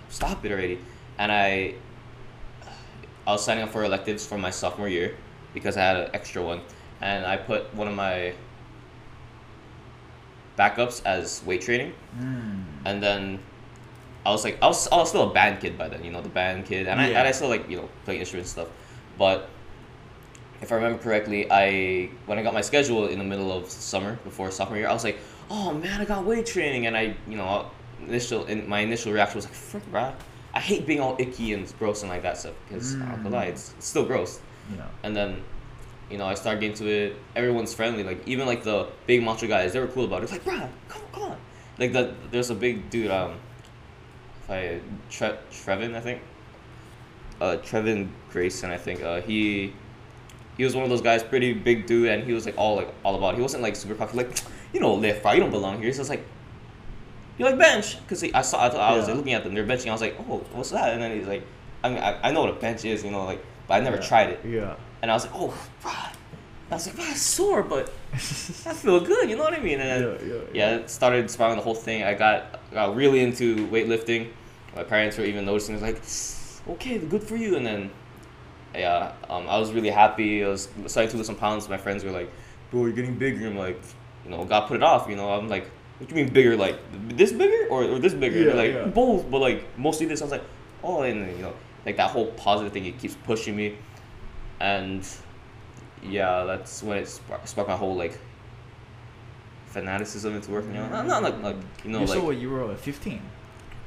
stop 0.09 0.45
it 0.45 0.51
already. 0.51 0.77
And 1.23 1.31
I, 1.31 1.75
I 3.25 3.31
was 3.31 3.45
signing 3.45 3.63
up 3.63 3.69
for 3.69 3.85
electives 3.85 4.25
for 4.27 4.37
my 4.37 4.49
sophomore 4.49 4.89
year 4.89 5.15
because 5.53 5.77
I 5.77 5.81
had 5.81 5.95
an 5.95 6.09
extra 6.13 6.43
one, 6.43 6.59
and 6.99 7.25
I 7.25 7.37
put 7.37 7.73
one 7.73 7.87
of 7.87 7.95
my 7.95 8.33
backups 10.57 11.01
as 11.05 11.41
weight 11.45 11.61
training, 11.61 11.93
Mm. 12.19 12.63
and 12.85 13.01
then 13.01 13.39
I 14.25 14.31
was 14.31 14.43
like, 14.43 14.57
I 14.61 14.67
was, 14.67 14.87
I 14.91 14.97
was 14.97 15.07
still 15.09 15.29
a 15.31 15.33
band 15.33 15.61
kid 15.61 15.77
by 15.77 15.87
then, 15.87 16.03
you 16.03 16.11
know, 16.11 16.21
the 16.21 16.27
band 16.29 16.65
kid, 16.65 16.87
and 16.89 16.99
I 16.99 17.07
and 17.07 17.25
I 17.27 17.31
still 17.31 17.47
like 17.49 17.69
you 17.69 17.77
know 17.77 17.87
playing 18.03 18.19
instruments 18.19 18.55
and 18.57 18.65
stuff, 18.67 18.75
but 19.17 19.47
if 20.61 20.71
I 20.73 20.75
remember 20.75 21.01
correctly, 21.01 21.47
I 21.49 22.09
when 22.25 22.37
I 22.37 22.43
got 22.43 22.53
my 22.53 22.61
schedule 22.61 23.07
in 23.07 23.17
the 23.17 23.25
middle 23.25 23.51
of 23.51 23.69
summer 23.71 24.19
before 24.25 24.51
sophomore 24.51 24.77
year, 24.77 24.89
I 24.89 24.93
was 24.93 25.03
like, 25.05 25.19
oh 25.49 25.73
man, 25.73 26.01
I 26.01 26.05
got 26.05 26.25
weight 26.25 26.45
training, 26.45 26.87
and 26.87 26.97
I 26.97 27.15
you 27.29 27.37
know 27.37 27.71
initial 28.07 28.43
in 28.45 28.67
my 28.67 28.79
initial 28.81 29.13
reaction 29.13 29.37
was 29.37 29.45
like, 29.45 29.53
frick, 29.55 29.85
bruh, 29.91 30.13
I 30.53 30.59
hate 30.59 30.85
being 30.85 30.99
all 30.99 31.15
icky 31.19 31.53
and 31.53 31.71
gross 31.79 32.03
and 32.03 32.11
like 32.11 32.21
that 32.21 32.37
stuff 32.37 32.53
because 32.67 32.93
I'm 32.93 33.23
not 33.29 33.47
it's, 33.47 33.73
it's 33.77 33.87
still 33.87 34.05
gross. 34.05 34.39
Know. 34.77 34.85
And 35.03 35.15
then, 35.15 35.41
you 36.09 36.17
know, 36.17 36.25
I 36.25 36.35
started 36.35 36.61
getting 36.61 36.77
to 36.77 36.87
it. 36.87 37.15
Everyone's 37.35 37.73
friendly. 37.73 38.03
Like 38.03 38.25
even 38.27 38.45
like 38.45 38.63
the 38.63 38.87
big 39.07 39.23
macho 39.23 39.47
guys, 39.47 39.73
they 39.73 39.79
were 39.79 39.87
cool 39.87 40.05
about 40.05 40.21
it. 40.21 40.23
It's 40.23 40.31
like, 40.31 40.45
bruh, 40.45 40.69
come 40.87 41.01
come 41.11 41.23
on. 41.23 41.37
Like 41.79 41.91
the 41.91 42.13
there's 42.31 42.49
a 42.49 42.55
big 42.55 42.89
dude. 42.89 43.11
Um, 43.11 43.39
if 44.43 44.49
I 44.49 44.79
Tre- 45.09 45.39
Trevin, 45.51 45.95
I 45.95 45.99
think. 46.01 46.21
Uh, 47.41 47.57
Trevin 47.57 48.09
Grayson, 48.31 48.71
I 48.71 48.77
think. 48.77 49.01
Uh, 49.01 49.21
he. 49.21 49.73
He 50.55 50.63
was 50.63 50.75
one 50.75 50.83
of 50.83 50.91
those 50.91 51.01
guys, 51.01 51.23
pretty 51.23 51.51
big 51.53 51.87
dude, 51.87 52.09
and 52.09 52.23
he 52.23 52.31
was 52.31 52.45
like 52.45 52.55
all 52.59 52.75
like 52.75 52.93
all 53.03 53.15
about. 53.15 53.33
It. 53.33 53.37
He 53.37 53.41
wasn't 53.41 53.63
like 53.63 53.75
super 53.75 53.95
cocky, 53.95 54.15
like 54.17 54.37
you 54.71 54.79
know 54.79 54.93
lift, 54.93 55.23
bro. 55.23 55.31
You 55.31 55.39
don't 55.39 55.49
belong 55.49 55.81
here. 55.81 55.91
So 55.91 56.01
it's 56.01 56.11
like, 56.11 56.23
you 57.37 57.45
like 57.45 57.57
bench, 57.57 57.97
cause 58.07 58.23
I 58.23 58.41
saw 58.41 58.63
I, 58.65 58.69
thought, 58.69 58.79
I 58.79 58.95
was 58.97 59.07
Yeah. 59.07 59.15
looking 59.15 59.33
at 59.33 59.43
them. 59.43 59.53
They're 59.53 59.65
benching. 59.65 59.89
I 59.89 59.91
was 59.91 60.01
like, 60.01 60.15
oh, 60.29 60.37
what's 60.53 60.69
that? 60.71 60.93
And 60.93 61.01
then 61.01 61.17
he's 61.17 61.27
like, 61.27 61.43
I 61.83 61.89
mean, 61.89 61.97
I, 61.99 62.29
I 62.29 62.31
know 62.31 62.41
what 62.41 62.49
a 62.51 62.53
bench 62.59 62.85
is, 62.85 63.03
you 63.03 63.11
know, 63.11 63.25
like, 63.25 63.43
but 63.67 63.75
I 63.75 63.79
never 63.79 63.97
Yeah. 63.97 64.01
tried 64.03 64.29
it. 64.29 64.39
Yeah. 64.45 64.75
And 65.01 65.09
I 65.11 65.13
was 65.15 65.25
like, 65.25 65.35
oh. 65.35 65.53
I 66.71 66.75
was 66.75 66.87
like, 66.87 66.95
it's 67.11 67.21
sore, 67.21 67.61
but 67.61 67.91
I 68.13 68.17
feel 68.17 68.99
good. 68.99 69.29
You 69.29 69.35
know 69.35 69.43
what 69.43 69.53
I 69.53 69.59
mean? 69.59 69.79
And 69.79 69.89
then, 69.89 70.01
Yeah, 70.27 70.33
yeah, 70.35 70.41
yeah, 70.53 70.75
it 70.77 70.89
started 70.89 71.29
spiraling 71.29 71.57
the 71.57 71.63
whole 71.63 71.75
thing. 71.75 72.03
I 72.03 72.13
got 72.13 72.59
got 72.71 72.95
really 72.95 73.19
into 73.19 73.67
weightlifting. 73.67 74.29
My 74.75 74.83
parents 74.83 75.17
were 75.17 75.25
even 75.25 75.45
noticing. 75.45 75.75
It 75.75 75.81
was 75.81 76.61
like, 76.67 76.75
okay, 76.75 76.97
good 76.97 77.21
for 77.21 77.35
you. 77.35 77.57
And 77.57 77.65
then, 77.65 77.91
yeah, 78.73 79.11
um, 79.29 79.47
I 79.47 79.59
was 79.59 79.71
really 79.71 79.89
happy. 79.91 80.43
I 80.43 80.47
was 80.47 80.67
starting 80.87 81.11
to 81.11 81.17
lose 81.17 81.27
some 81.27 81.35
pounds. 81.35 81.69
My 81.69 81.77
friends 81.77 82.03
were 82.03 82.11
like, 82.11 82.31
bro, 82.71 82.85
you're 82.85 82.93
getting 82.93 83.15
bigger. 83.19 83.45
I'm 83.45 83.57
like, 83.57 83.79
you 84.25 84.31
know, 84.31 84.43
God 84.45 84.67
put 84.67 84.77
it 84.77 84.83
off. 84.83 85.07
You 85.09 85.15
know, 85.15 85.29
I'm 85.31 85.47
like, 85.49 85.69
what 86.03 86.09
do 86.09 86.15
you 86.17 86.25
mean 86.25 86.33
bigger? 86.33 86.57
Like 86.57 86.77
this 87.07 87.31
bigger 87.31 87.67
or, 87.69 87.83
or 87.85 87.99
this 87.99 88.13
bigger? 88.13 88.39
Yeah, 88.39 88.53
like 88.53 88.73
yeah. 88.73 88.85
both, 88.85 89.29
but 89.31 89.39
like 89.39 89.65
mostly 89.77 90.05
this. 90.05 90.21
I 90.21 90.25
was 90.25 90.31
like, 90.31 90.43
oh, 90.83 91.03
and 91.03 91.31
you 91.37 91.41
know, 91.41 91.53
like 91.85 91.95
that 91.95 92.11
whole 92.11 92.27
positive 92.33 92.73
thing. 92.73 92.85
It 92.85 92.99
keeps 92.99 93.15
pushing 93.23 93.55
me, 93.55 93.77
and 94.59 95.07
yeah, 96.03 96.43
that's 96.43 96.83
when 96.83 96.97
it 96.97 97.07
sparked, 97.07 97.47
sparked 97.47 97.69
my 97.69 97.77
whole 97.77 97.95
like 97.95 98.19
fanaticism 99.67 100.35
into 100.35 100.51
working 100.51 100.75
out. 100.75 100.91
Not, 100.91 101.07
not 101.07 101.23
like 101.23 101.41
like 101.41 101.55
you 101.85 101.91
know 101.91 102.01
you 102.01 102.05
like 102.05 102.19
saw 102.19 102.25
what 102.25 102.37
you 102.37 102.49
were 102.49 102.69
at 102.69 102.79
15. 102.79 103.21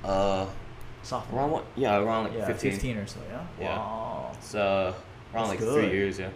uh 0.05 0.47
Sophomore. 1.03 1.41
around 1.41 1.51
what 1.53 1.67
yeah 1.77 1.99
around 1.99 2.25
like 2.25 2.33
yeah, 2.33 2.47
15. 2.47 2.73
15 2.73 2.97
or 2.97 3.07
so, 3.07 3.21
yeah? 3.29 3.47
Yeah. 3.61 3.77
Wow. 3.77 4.33
It's 4.35 4.55
uh 4.55 4.95
around 5.35 5.49
That's 5.51 5.61
like 5.61 5.73
three 5.75 5.91
years 5.91 6.19
yeah, 6.19 6.31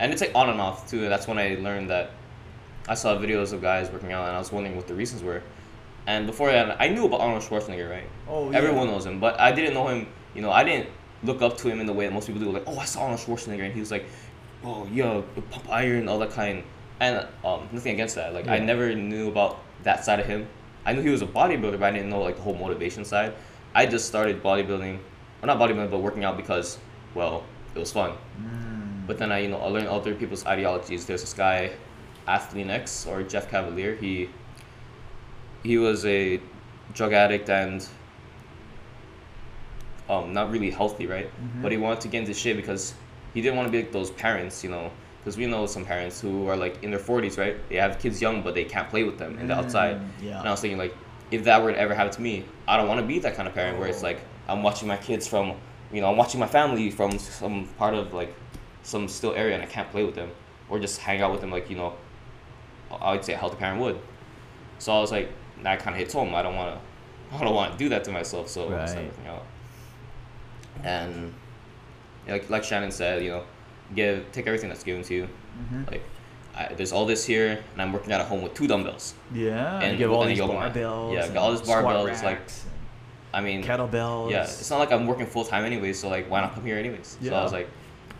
and 0.00 0.10
it's 0.10 0.22
like 0.22 0.32
on 0.34 0.48
and 0.48 0.60
off 0.60 0.88
too. 0.88 1.06
That's 1.10 1.28
when 1.28 1.38
I 1.38 1.56
learned 1.60 1.90
that 1.90 2.12
I 2.88 2.94
saw 2.94 3.16
videos 3.16 3.52
of 3.52 3.60
guys 3.60 3.90
working 3.90 4.12
out 4.12 4.26
and 4.26 4.34
I 4.34 4.38
was 4.38 4.50
wondering 4.50 4.76
what 4.76 4.88
the 4.88 4.94
reasons 4.94 5.22
were. 5.22 5.42
And 6.06 6.26
before 6.26 6.50
that, 6.50 6.80
I 6.80 6.88
knew 6.88 7.04
about 7.04 7.20
Arnold 7.20 7.42
Schwarzenegger, 7.42 7.90
right? 7.90 8.08
Oh, 8.26 8.50
yeah. 8.50 8.56
Everyone 8.56 8.86
knows 8.86 9.04
him, 9.04 9.20
but 9.20 9.38
I 9.38 9.52
didn't 9.52 9.74
know 9.74 9.88
him. 9.88 10.06
You 10.34 10.40
know, 10.40 10.50
I 10.50 10.64
didn't 10.64 10.88
look 11.22 11.42
up 11.42 11.58
to 11.58 11.68
him 11.68 11.80
in 11.80 11.86
the 11.86 11.92
way 11.92 12.06
that 12.06 12.14
most 12.14 12.26
people 12.26 12.40
do. 12.40 12.50
Like, 12.50 12.64
oh, 12.66 12.78
I 12.78 12.86
saw 12.86 13.02
Arnold 13.02 13.20
Schwarzenegger, 13.20 13.64
and 13.64 13.74
he 13.74 13.80
was 13.80 13.90
like, 13.90 14.06
oh, 14.64 14.86
yo, 14.86 15.22
pump 15.50 15.70
iron, 15.70 16.08
all 16.08 16.18
that 16.20 16.30
kind. 16.30 16.64
And 17.00 17.26
um, 17.44 17.68
nothing 17.72 17.92
against 17.92 18.14
that. 18.14 18.32
Like, 18.32 18.48
I 18.48 18.58
never 18.58 18.94
knew 18.94 19.28
about 19.28 19.60
that 19.82 20.04
side 20.04 20.18
of 20.18 20.26
him. 20.26 20.48
I 20.86 20.94
knew 20.94 21.02
he 21.02 21.10
was 21.10 21.20
a 21.20 21.26
bodybuilder, 21.26 21.78
but 21.78 21.82
I 21.82 21.90
didn't 21.90 22.08
know 22.08 22.22
like 22.22 22.36
the 22.36 22.42
whole 22.42 22.54
motivation 22.54 23.04
side. 23.04 23.34
I 23.74 23.84
just 23.84 24.06
started 24.06 24.42
bodybuilding, 24.42 24.98
or 25.42 25.46
not 25.46 25.58
bodybuilding, 25.58 25.90
but 25.90 25.98
working 25.98 26.24
out 26.24 26.38
because, 26.38 26.78
well, 27.14 27.44
it 27.74 27.78
was 27.78 27.92
fun. 27.92 28.12
Mm. 28.40 29.06
But 29.06 29.18
then 29.18 29.30
I, 29.30 29.40
you 29.40 29.48
know, 29.48 29.58
I 29.58 29.66
learned 29.66 29.88
other 29.88 30.14
people's 30.14 30.46
ideologies. 30.46 31.04
There's 31.04 31.20
this 31.20 31.34
guy, 31.34 31.72
ATHLEAN-X 32.28 33.06
or 33.06 33.22
Jeff 33.22 33.50
Cavaliere. 33.50 33.98
He 33.98 34.28
he 35.64 35.76
was 35.78 36.04
a 36.06 36.40
drug 36.94 37.12
addict 37.12 37.48
and 37.50 37.86
um 40.08 40.32
not 40.32 40.50
really 40.50 40.70
healthy, 40.70 41.06
right? 41.06 41.30
Mhm. 41.30 41.62
But 41.62 41.72
he 41.72 41.78
wanted 41.78 42.00
to 42.02 42.08
get 42.08 42.20
into 42.20 42.34
shape 42.34 42.56
because 42.56 42.94
he 43.34 43.40
didn't 43.40 43.56
want 43.56 43.66
to 43.68 43.72
be 43.72 43.78
like 43.78 43.92
those 43.92 44.10
parents, 44.10 44.62
you 44.64 44.70
know. 44.70 44.90
Because 45.20 45.36
we 45.36 45.46
know 45.46 45.66
some 45.66 45.84
parents 45.84 46.20
who 46.20 46.48
are 46.48 46.56
like 46.56 46.82
in 46.82 46.90
their 46.90 47.00
40s, 47.00 47.36
right? 47.38 47.56
They 47.68 47.76
have 47.76 47.98
kids 47.98 48.20
young, 48.22 48.42
but 48.42 48.54
they 48.54 48.64
can't 48.64 48.88
play 48.88 49.04
with 49.04 49.18
them 49.18 49.38
in 49.38 49.48
the 49.48 49.54
outside. 49.54 49.96
Mm, 50.00 50.08
yeah. 50.22 50.38
And 50.38 50.48
I 50.48 50.50
was 50.52 50.60
thinking, 50.60 50.78
like, 50.78 50.94
if 51.30 51.44
that 51.44 51.62
were 51.62 51.72
to 51.72 51.78
ever 51.78 51.92
happen 51.94 52.12
to 52.14 52.22
me, 52.22 52.44
I 52.66 52.76
don't 52.78 52.88
want 52.88 53.00
to 53.00 53.06
be 53.06 53.18
that 53.18 53.34
kind 53.34 53.46
of 53.48 53.54
parent 53.54 53.78
where 53.78 53.88
it's 53.88 54.02
Oh. 54.02 54.06
like 54.06 54.20
I'm 54.48 54.62
watching 54.62 54.88
my 54.88 54.96
kids 54.96 55.26
from, 55.28 55.52
you 55.92 56.00
know, 56.00 56.08
I'm 56.10 56.16
watching 56.16 56.40
my 56.40 56.46
family 56.46 56.90
from 56.90 57.18
some 57.18 57.66
part 57.76 57.92
of 57.94 58.14
like 58.14 58.32
some 58.82 59.08
still 59.08 59.34
area 59.34 59.54
and 59.54 59.62
I 59.62 59.66
can't 59.66 59.90
play 59.90 60.04
with 60.04 60.14
them 60.14 60.30
or 60.70 60.78
just 60.78 61.00
hang 61.00 61.20
out 61.20 61.30
with 61.32 61.42
them 61.42 61.50
like 61.50 61.68
you 61.68 61.76
know, 61.76 61.92
I 62.90 63.12
would 63.12 63.24
say 63.24 63.34
a 63.34 63.36
healthy 63.36 63.56
parent 63.56 63.80
would. 63.80 63.98
So 64.78 64.92
I 64.92 65.00
was 65.00 65.10
like, 65.12 65.30
that 65.62 65.80
kind 65.80 65.94
of 65.94 65.98
hits 66.00 66.12
home. 66.14 66.34
I 66.34 66.42
don't 66.42 66.56
want 66.56 66.74
to, 66.74 67.36
I 67.36 67.44
don't 67.44 67.54
want 67.54 67.72
to 67.72 67.78
do 67.78 67.88
that 67.90 68.04
to 68.04 68.12
myself. 68.12 68.48
So 68.48 68.68
I 68.68 68.72
Right. 68.78 68.88
started 68.88 69.10
working 69.10 69.26
out. 69.26 69.44
And 70.84 71.34
like 72.28 72.48
like 72.50 72.64
Shannon 72.64 72.90
said, 72.90 73.22
you 73.22 73.30
know, 73.30 73.44
give 73.94 74.30
take 74.32 74.46
everything 74.46 74.68
that's 74.68 74.84
given 74.84 75.02
to 75.04 75.14
you. 75.14 75.28
Mhm. 75.72 75.90
Like 75.90 76.02
I, 76.54 76.74
there's 76.74 76.92
all 76.92 77.06
this 77.06 77.24
here, 77.24 77.62
and 77.72 77.82
I'm 77.82 77.92
working 77.92 78.12
out 78.12 78.20
at 78.20 78.26
home 78.26 78.42
with 78.42 78.54
two 78.54 78.66
dumbbells. 78.66 79.14
Yeah, 79.32 79.80
And 79.80 79.98
you 79.98 80.04
have 80.06 80.12
all 80.14 80.24
these 80.24 80.38
yoga 80.38 80.54
barbells. 80.54 81.14
Yeah, 81.14 81.28
got 81.28 81.36
all 81.36 81.50
these 81.52 81.60
squat 81.62 81.84
barbells, 81.84 82.22
like, 82.24 82.40
I 83.32 83.40
mean, 83.40 83.62
kettlebells. 83.62 84.30
yeah, 84.32 84.42
it's 84.42 84.68
not 84.70 84.78
like 84.78 84.90
I'm 84.90 85.06
working 85.06 85.26
full 85.26 85.44
time 85.44 85.64
anyways, 85.64 86.00
so 86.00 86.08
like, 86.08 86.28
why 86.28 86.40
not 86.40 86.54
come 86.54 86.64
here 86.64 86.76
anyways? 86.76 87.16
So 87.22 87.32
I 87.34 87.42
was 87.44 87.52
like, 87.52 87.68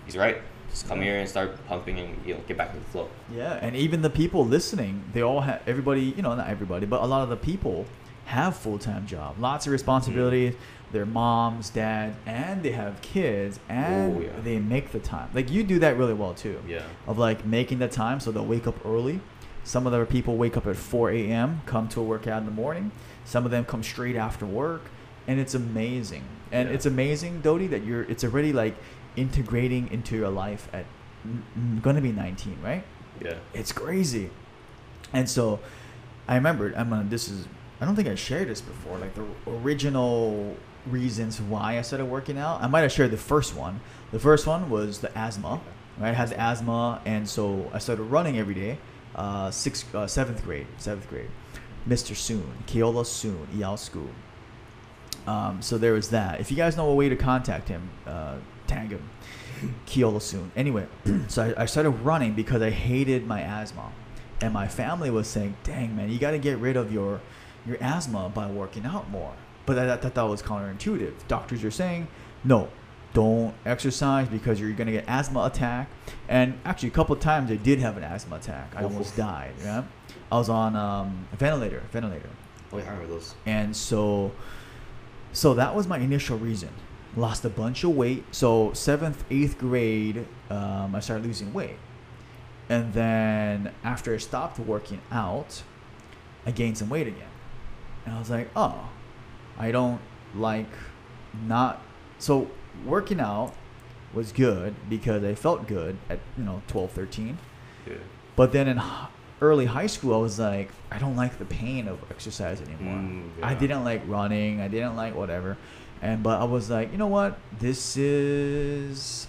he's 0.07 0.17
right. 0.17 0.39
Just 0.79 0.89
come 0.89 1.01
here 1.03 1.19
and 1.19 1.29
start 1.29 1.67
pumping 1.67 1.99
and 1.99 2.17
you 2.25 2.35
know 2.35 2.41
get 2.47 2.57
back 2.57 2.73
to 2.73 2.79
the 2.79 2.85
flow. 2.85 3.09
Yeah, 3.35 3.55
and 3.55 3.75
even 3.75 4.01
the 4.03 4.11
people 4.11 4.47
listening, 4.47 5.03
they 5.13 5.23
all 5.23 5.41
have 5.41 5.61
everybody, 5.67 6.03
you 6.17 6.23
know, 6.23 6.37
not 6.37 6.49
everybody, 6.49 6.87
but 6.87 7.03
a 7.03 7.05
lot 7.05 7.23
of 7.23 7.31
the 7.31 7.37
people 7.37 7.85
have 8.27 8.57
full 8.57 8.79
time 8.79 9.05
job, 9.05 9.41
lots 9.41 9.67
of 9.67 9.73
responsibilities. 9.73 10.55
Mm-hmm. 10.55 10.93
They're 10.93 11.05
moms, 11.05 11.69
dads, 11.71 12.17
and 12.27 12.63
they 12.63 12.71
have 12.71 13.03
kids, 13.03 13.59
oh, 13.69 13.73
and 13.73 14.17
Oh, 14.19 14.21
yeah. 14.21 14.29
they 14.45 14.61
make 14.61 14.93
the 14.93 15.01
time. 15.01 15.29
Like 15.35 15.51
you 15.51 15.65
do 15.65 15.81
that 15.81 15.97
really 15.99 16.15
well 16.15 16.33
too. 16.35 16.63
Yeah. 16.69 16.83
Of 17.09 17.19
like 17.19 17.45
making 17.45 17.81
the 17.81 17.89
time, 17.89 18.21
so 18.21 18.31
they'll 18.31 18.47
wake 18.47 18.69
up 18.69 18.77
early. 18.87 19.19
Some 19.65 19.85
of 19.85 19.93
the 19.93 20.07
people 20.07 20.37
wake 20.37 20.57
up 20.57 20.65
at 20.69 20.77
4 20.77 21.11
a.m., 21.11 21.63
come 21.67 21.89
to 21.89 22.01
a 22.01 22.05
workout 22.05 22.39
in 22.39 22.45
the 22.47 22.53
morning. 22.53 22.93
Some 23.25 23.45
of 23.45 23.51
them 23.51 23.65
come 23.65 23.83
straight 23.83 24.15
after 24.15 24.47
work, 24.47 24.83
and 25.27 25.41
it's 25.41 25.55
amazing. 25.55 26.23
And 26.53 26.69
Yeah. 26.69 26.75
it's 26.77 26.87
amazing, 26.87 27.41
Dodie, 27.41 27.67
that 27.67 27.85
you're. 27.85 28.03
It's 28.05 28.23
already 28.23 28.53
like 28.53 28.77
integrating 29.21 29.91
into 29.91 30.17
your 30.17 30.31
life 30.31 30.69
at 30.73 30.87
gonna 31.83 32.01
be 32.01 32.13
19, 32.13 32.59
right? 32.63 32.85
Yeah. 33.23 33.35
It's 33.53 33.73
crazy. 33.73 34.31
And 35.13 35.29
so 35.29 35.61
I 36.27 36.37
remembered, 36.37 36.75
I'm 36.75 36.91
gonna, 36.91 37.05
this 37.05 37.29
is, 37.29 37.47
I 37.81 37.85
don't 37.85 37.97
think 37.97 38.09
I 38.09 38.15
shared 38.15 38.49
this 38.49 38.61
before, 38.61 38.99
like 38.99 39.15
the 39.15 39.25
original 39.47 40.57
reasons 40.87 41.41
why 41.41 41.79
I 41.79 41.83
started 41.83 42.07
working 42.07 42.39
out. 42.39 42.63
I 42.63 42.67
might 42.67 42.81
have 42.81 42.93
shared 42.93 43.11
the 43.11 43.17
first 43.17 43.55
one. 43.55 43.81
The 44.13 44.19
first 44.19 44.47
one 44.47 44.71
was 44.71 45.01
the 45.01 45.17
asthma, 45.17 45.61
right? 45.99 46.11
I 46.11 46.13
had 46.13 46.33
asthma, 46.33 47.01
and 47.05 47.29
so 47.29 47.71
I 47.73 47.79
started 47.79 48.05
running 48.05 48.39
every 48.39 48.55
day, 48.55 48.79
uh, 49.15 49.51
sixth, 49.51 49.93
uh, 49.95 50.07
seventh 50.07 50.45
grade, 50.45 50.67
seventh 50.79 51.09
grade. 51.09 51.31
Mr. 51.89 52.15
Soon, 52.15 52.53
Keola 52.67 53.07
Soon, 53.07 53.47
Iao 53.55 53.79
School. 53.79 54.11
Um, 55.27 55.63
so 55.63 55.79
there 55.79 55.93
was 55.93 56.11
that. 56.11 56.41
If 56.41 56.51
you 56.51 56.57
guys 56.57 56.77
know 56.77 56.89
a 56.89 56.95
way 56.95 57.09
to 57.09 57.17
contact 57.17 57.69
him, 57.69 57.91
uh, 58.07 58.37
tag 58.69 58.91
him. 58.91 59.09
Keola 59.87 60.23
Soon. 60.23 60.53
Anyway, 60.55 60.87
so 61.29 61.53
I, 61.57 61.63
I 61.63 61.67
started 61.67 61.91
running 61.91 62.35
because 62.35 62.63
I 62.63 62.71
hated 62.71 63.27
my 63.27 63.41
asthma, 63.41 63.91
and 64.41 64.53
my 64.53 64.69
family 64.69 65.11
was 65.11 65.27
saying, 65.27 65.57
"Dang 65.65 65.97
man, 65.97 66.11
you 66.11 66.19
got 66.19 66.31
to 66.33 66.39
get 66.39 66.59
rid 66.59 66.77
of 66.77 66.93
your 66.93 67.21
your 67.67 67.77
asthma 67.81 68.31
by 68.33 68.49
working 68.49 68.87
out 68.87 69.11
more." 69.11 69.33
But 69.67 69.79
I, 69.79 69.95
I 69.95 69.97
thought 69.97 70.15
that 70.15 70.23
was 70.23 70.43
counterintuitive. 70.43 71.15
Doctors 71.27 71.65
are 71.65 71.71
saying, 71.71 72.07
"No, 72.45 72.69
don't 73.15 73.55
exercise 73.67 74.29
because 74.29 74.61
you're 74.61 74.73
gonna 74.73 74.93
get 74.93 75.05
asthma 75.09 75.45
attack." 75.45 75.89
And 76.29 76.59
actually, 76.65 76.91
a 76.91 76.93
couple 76.93 77.17
of 77.17 77.21
times 77.21 77.51
I 77.51 77.57
did 77.57 77.81
have 77.81 77.97
an 77.97 78.05
asthma 78.05 78.37
attack. 78.37 78.75
I 78.77 78.85
almost 78.85 79.17
died. 79.17 79.55
Yeah, 79.61 79.85
I 80.31 80.39
was 80.39 80.49
on 80.49 80.77
um, 80.77 81.27
a 81.33 81.37
ventilator, 81.37 81.83
ventilator. 81.91 82.31
Oh, 82.73 82.79
yeah, 82.79 82.85
I 82.85 82.91
remember 82.91 83.15
those. 83.15 83.35
And 83.47 83.75
so, 83.75 84.33
so 85.33 85.55
that 85.55 85.75
was 85.75 85.87
my 85.87 85.99
initial 85.99 86.37
reason. 86.37 86.69
Lost 87.17 87.45
a 87.45 87.49
bunch 87.49 87.85
of 87.85 87.91
weight. 87.91 88.25
So 88.33 88.73
seventh, 88.73 89.25
eighth 89.31 89.59
grade, 89.59 90.27
um, 90.51 90.95
I 90.95 91.01
started 91.01 91.27
losing 91.27 91.53
weight. 91.53 91.77
And 92.69 92.93
then 92.93 93.73
after 93.83 94.15
I 94.15 94.19
stopped 94.19 94.59
working 94.59 95.01
out, 95.11 95.63
I 96.47 96.51
gained 96.51 96.79
some 96.79 96.89
weight 96.89 97.07
again. 97.07 97.31
And 98.05 98.15
I 98.15 98.19
was 98.19 98.31
like, 98.31 98.51
oh, 98.55 98.89
I 99.59 99.71
don't 99.71 100.01
like 100.35 100.71
not. 101.47 101.83
So 102.19 102.51
working 102.85 103.21
out 103.21 103.55
was 104.13 104.33
good 104.33 104.75
because 104.89 105.25
I 105.25 105.35
felt 105.35 105.67
good 105.67 105.97
at, 106.09 106.21
you 106.37 106.45
know, 106.45 106.63
12, 106.69 106.93
13. 106.93 107.39
Yeah. 107.87 107.95
But 108.37 108.53
then 108.53 108.69
in 108.69 108.81
early 109.41 109.67
high 109.67 109.87
school, 109.87 110.15
I 110.15 110.19
was 110.19 110.39
like, 110.39 110.71
I 110.91 110.99
don't 110.99 111.17
like 111.17 111.39
the 111.39 111.45
pain 111.45 111.89
of 111.89 111.99
exercise 112.11 112.61
anymore. 112.61 112.99
Mm, 112.99 113.31
I 113.43 113.55
didn't 113.55 113.85
like 113.85 114.03
running. 114.07 114.61
I 114.61 114.69
didn't 114.69 114.97
like 114.97 115.15
whatever. 115.15 115.57
And 116.03 116.23
but 116.23 116.41
I 116.41 116.45
was 116.45 116.71
like, 116.71 116.93
you 116.93 116.99
know 116.99 117.07
what? 117.09 117.39
This 117.59 117.97
is. 117.97 119.27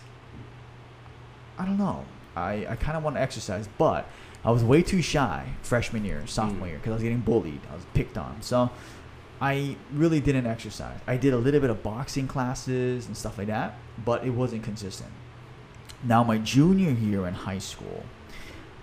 I 1.58 1.66
don't 1.66 1.78
know. 1.78 2.06
I, 2.36 2.66
I 2.70 2.76
kind 2.76 2.96
of 2.96 3.04
want 3.04 3.16
to 3.18 3.22
exercise, 3.22 3.68
but 3.78 4.08
I 4.46 4.52
was 4.52 4.64
way 4.64 4.82
too 4.82 5.02
shy 5.02 5.50
freshman 5.62 6.06
year, 6.06 6.26
sophomore 6.26 6.68
Mm. 6.68 6.70
year, 6.70 6.78
because 6.78 6.92
I 6.92 6.94
was 6.96 7.04
getting 7.04 7.20
bullied. 7.20 7.60
I 7.72 7.76
was 7.76 7.84
picked 7.94 8.18
on. 8.18 8.42
So 8.42 8.70
I 9.42 9.76
really 9.94 10.22
didn't 10.22 10.46
exercise. 10.48 11.00
I 11.08 11.18
did 11.18 11.34
a 11.34 11.38
little 11.38 11.60
bit 11.60 11.70
of 11.70 11.84
boxing 11.84 12.28
classes 12.28 13.08
and 13.08 13.18
stuff 13.18 13.38
like 13.38 13.48
that, 13.48 13.76
but 14.06 14.24
it 14.24 14.30
wasn't 14.30 14.64
consistent. 14.64 15.10
Now, 16.04 16.24
my 16.24 16.38
junior 16.38 16.92
year 16.92 17.28
in 17.28 17.34
high 17.34 17.58
school, 17.58 18.04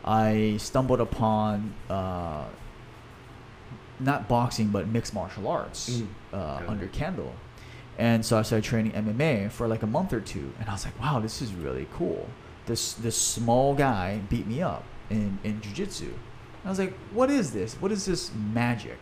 I 0.04 0.56
stumbled 0.58 1.00
upon 1.00 1.72
uh, 1.88 2.44
not 3.98 4.28
boxing 4.28 4.68
but 4.68 4.86
mixed 4.88 5.14
martial 5.14 5.48
arts 5.48 5.88
Mm. 6.00 6.06
uh, 6.34 6.60
under 6.68 6.88
Kendall, 6.88 7.32
and 7.98 8.24
so 8.24 8.38
I 8.38 8.42
started 8.42 8.64
training 8.64 8.92
MMA 8.92 9.50
for 9.50 9.66
like 9.66 9.82
a 9.82 9.86
month 9.86 10.12
or 10.12 10.20
two, 10.20 10.52
and 10.58 10.68
I 10.68 10.72
was 10.72 10.84
like, 10.84 10.98
wow, 11.00 11.20
this 11.20 11.40
is 11.40 11.54
really 11.54 11.88
cool. 11.92 12.28
This 12.66 12.92
this 12.94 13.16
small 13.16 13.74
guy 13.74 14.20
beat 14.28 14.46
me 14.46 14.62
up 14.62 14.84
in 15.10 15.38
in 15.44 15.60
jujitsu. 15.60 16.12
I 16.64 16.68
was 16.68 16.78
like, 16.78 16.94
what 17.12 17.30
is 17.30 17.52
this? 17.52 17.74
What 17.74 17.92
is 17.92 18.04
this 18.06 18.32
magic? 18.34 18.98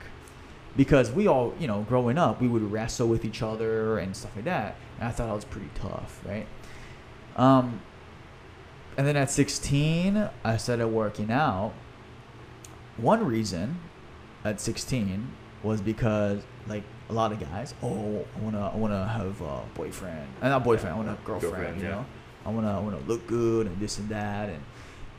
Because 0.77 1.11
we 1.11 1.27
all, 1.27 1.55
you 1.59 1.67
know, 1.67 1.83
growing 1.83 2.19
up, 2.19 2.41
we 2.41 2.49
would 2.49 2.71
wrestle 2.71 3.09
with 3.09 3.25
each 3.25 3.43
other 3.43 3.99
and 3.99 4.15
stuff 4.15 4.35
like 4.37 4.45
that, 4.45 4.77
and 4.99 5.09
I 5.09 5.13
thought 5.13 5.29
I 5.29 5.33
was 5.33 5.45
pretty 5.45 5.71
tough, 5.75 6.21
right? 6.27 6.47
Um, 7.37 7.81
and 8.97 9.07
then 9.07 9.17
at 9.17 9.31
16, 9.31 10.29
I 10.45 10.57
started 10.57 10.89
working 10.89 11.31
out. 11.31 11.73
One 12.97 13.27
reason 13.27 13.81
at 14.45 14.61
16 14.61 15.33
was 15.63 15.81
because 15.81 16.43
like 16.67 16.85
a 17.11 17.13
lot 17.13 17.33
of 17.33 17.41
guys, 17.41 17.75
oh, 17.83 18.25
I 18.37 18.41
wanna, 18.41 18.71
I 18.73 18.77
wanna 18.77 19.07
have 19.07 19.41
a 19.41 19.63
boyfriend, 19.75 20.27
and 20.41 20.51
not 20.51 20.65
boyfriend, 20.65 20.95
I 20.95 20.97
want 20.97 21.09
a 21.09 21.19
girlfriend, 21.25 21.55
Girlfriend, 21.55 21.81
you 21.81 21.87
yeah. 21.89 21.95
know, 21.95 22.07
I 22.47 22.51
wanna, 22.51 22.77
I 22.77 22.81
wanna 22.81 23.01
look 23.07 23.27
good 23.27 23.67
and 23.67 23.79
this 23.79 23.99
and 23.99 24.09
that, 24.09 24.49
and 24.49 24.63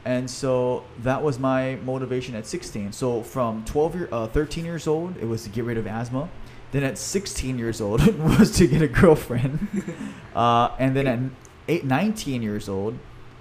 and 0.05 0.29
so 0.29 0.83
that 1.01 1.23
was 1.23 1.39
my 1.39 1.77
motivation 1.77 2.35
at 2.35 2.45
16. 2.45 2.91
So 2.91 3.23
from 3.23 3.65
12 3.65 3.95
year, 3.95 4.09
uh, 4.11 4.27
13 4.27 4.63
years 4.63 4.85
old, 4.85 5.17
it 5.17 5.25
was 5.25 5.43
to 5.43 5.49
get 5.49 5.65
rid 5.65 5.77
of 5.77 5.87
asthma. 5.87 6.29
Then 6.71 6.83
at 6.83 6.99
16 6.99 7.57
years 7.57 7.81
old, 7.81 8.01
it 8.07 8.17
was 8.19 8.51
to 8.57 8.67
get 8.67 8.83
a 8.83 8.87
girlfriend. 8.87 9.67
uh, 10.35 10.69
and 10.77 10.95
then 10.95 11.07
at 11.07 11.19
eight, 11.67 11.85
19 11.85 12.43
years 12.43 12.69
old, 12.69 12.99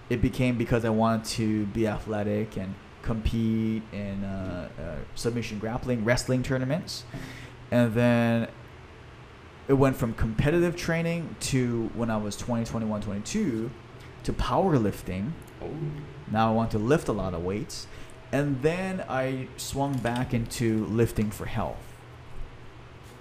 it 0.08 0.22
became 0.22 0.56
because 0.56 0.86
I 0.86 0.88
wanted 0.88 1.26
to 1.36 1.66
be 1.66 1.86
athletic 1.86 2.56
and 2.56 2.74
compete 3.02 3.82
in 3.92 4.24
uh, 4.24 4.68
uh, 4.78 4.94
submission 5.14 5.58
grappling, 5.58 6.02
wrestling 6.02 6.42
tournaments. 6.42 7.04
And 7.71 7.94
then 7.94 8.49
it 9.68 9.75
went 9.75 9.97
from 9.97 10.14
competitive 10.14 10.76
training 10.76 11.37
to 11.40 11.90
when 11.94 12.11
I 12.11 12.16
was 12.16 12.37
20, 12.37 12.64
21, 12.64 13.00
22 13.00 13.71
to 14.25 14.33
powerlifting. 14.33 15.33
Oh. 15.62 15.71
Now 16.30 16.50
I 16.50 16.52
want 16.52 16.71
to 16.73 16.78
lift 16.78 17.09
a 17.09 17.12
lot 17.12 17.35
of 17.35 17.42
weights. 17.42 17.87
And 18.33 18.62
then 18.62 19.04
I 19.09 19.49
swung 19.56 19.97
back 19.99 20.35
into 20.35 20.87
lifting 20.87 21.30
for 21.30 21.47
health. 21.47 21.78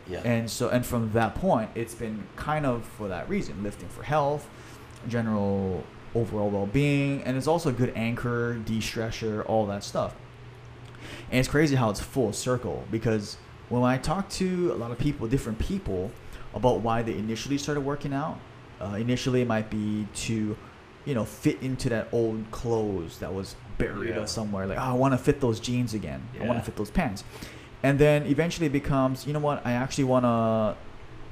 Yeah. 0.07 0.21
And 0.25 0.50
so, 0.50 0.69
and 0.69 0.85
from 0.85 1.12
that 1.12 1.35
point, 1.35 1.69
it's 1.75 1.93
been 1.93 2.27
kind 2.35 2.65
of 2.65 2.83
for 2.83 3.07
that 3.07 3.29
reason 3.29 3.63
lifting 3.63 3.89
for 3.89 4.03
health, 4.03 4.50
general 5.07 5.83
overall 6.15 6.50
well 6.50 6.65
being, 6.65 7.23
and 7.23 7.38
it's 7.38 7.47
also 7.47 7.69
a 7.69 7.73
good 7.73 7.93
anchor, 7.95 8.55
de 8.65 8.79
stressor, 8.79 9.47
all 9.47 9.65
that 9.67 9.83
stuff. 9.83 10.15
And 11.29 11.39
it's 11.39 11.47
crazy 11.47 11.75
how 11.75 11.89
it's 11.89 12.00
full 12.00 12.33
circle 12.33 12.85
because 12.91 13.38
when 13.81 13.89
I 13.91 13.97
talk 13.97 14.29
to 14.31 14.71
a 14.73 14.75
lot 14.75 14.91
of 14.91 14.97
people, 14.99 15.27
different 15.27 15.59
people, 15.59 16.11
about 16.53 16.81
why 16.81 17.01
they 17.01 17.13
initially 17.17 17.57
started 17.57 17.81
working 17.81 18.13
out, 18.13 18.37
uh, 18.79 18.95
initially 18.99 19.41
it 19.41 19.47
might 19.47 19.69
be 19.69 20.07
to, 20.13 20.55
you 21.05 21.15
know, 21.15 21.25
fit 21.25 21.61
into 21.61 21.89
that 21.89 22.07
old 22.11 22.43
clothes 22.51 23.17
that 23.19 23.33
was 23.33 23.55
buried 23.77 24.15
Yeah. 24.15 24.25
somewhere. 24.25 24.67
Like, 24.67 24.77
oh, 24.77 24.81
I 24.81 24.93
want 24.93 25.13
to 25.13 25.17
fit 25.17 25.41
those 25.41 25.59
jeans 25.59 25.93
again. 25.93 26.21
I 26.39 26.45
want 26.45 26.59
to 26.59 26.65
fit 26.65 26.75
those 26.75 26.91
pants. 26.91 27.23
And 27.81 27.97
then 27.97 28.25
eventually 28.27 28.67
it 28.67 28.71
becomes, 28.73 29.25
you 29.25 29.33
know 29.33 29.39
what, 29.39 29.65
I 29.65 29.71
actually 29.71 30.05
want 30.05 30.25
to 30.25 30.75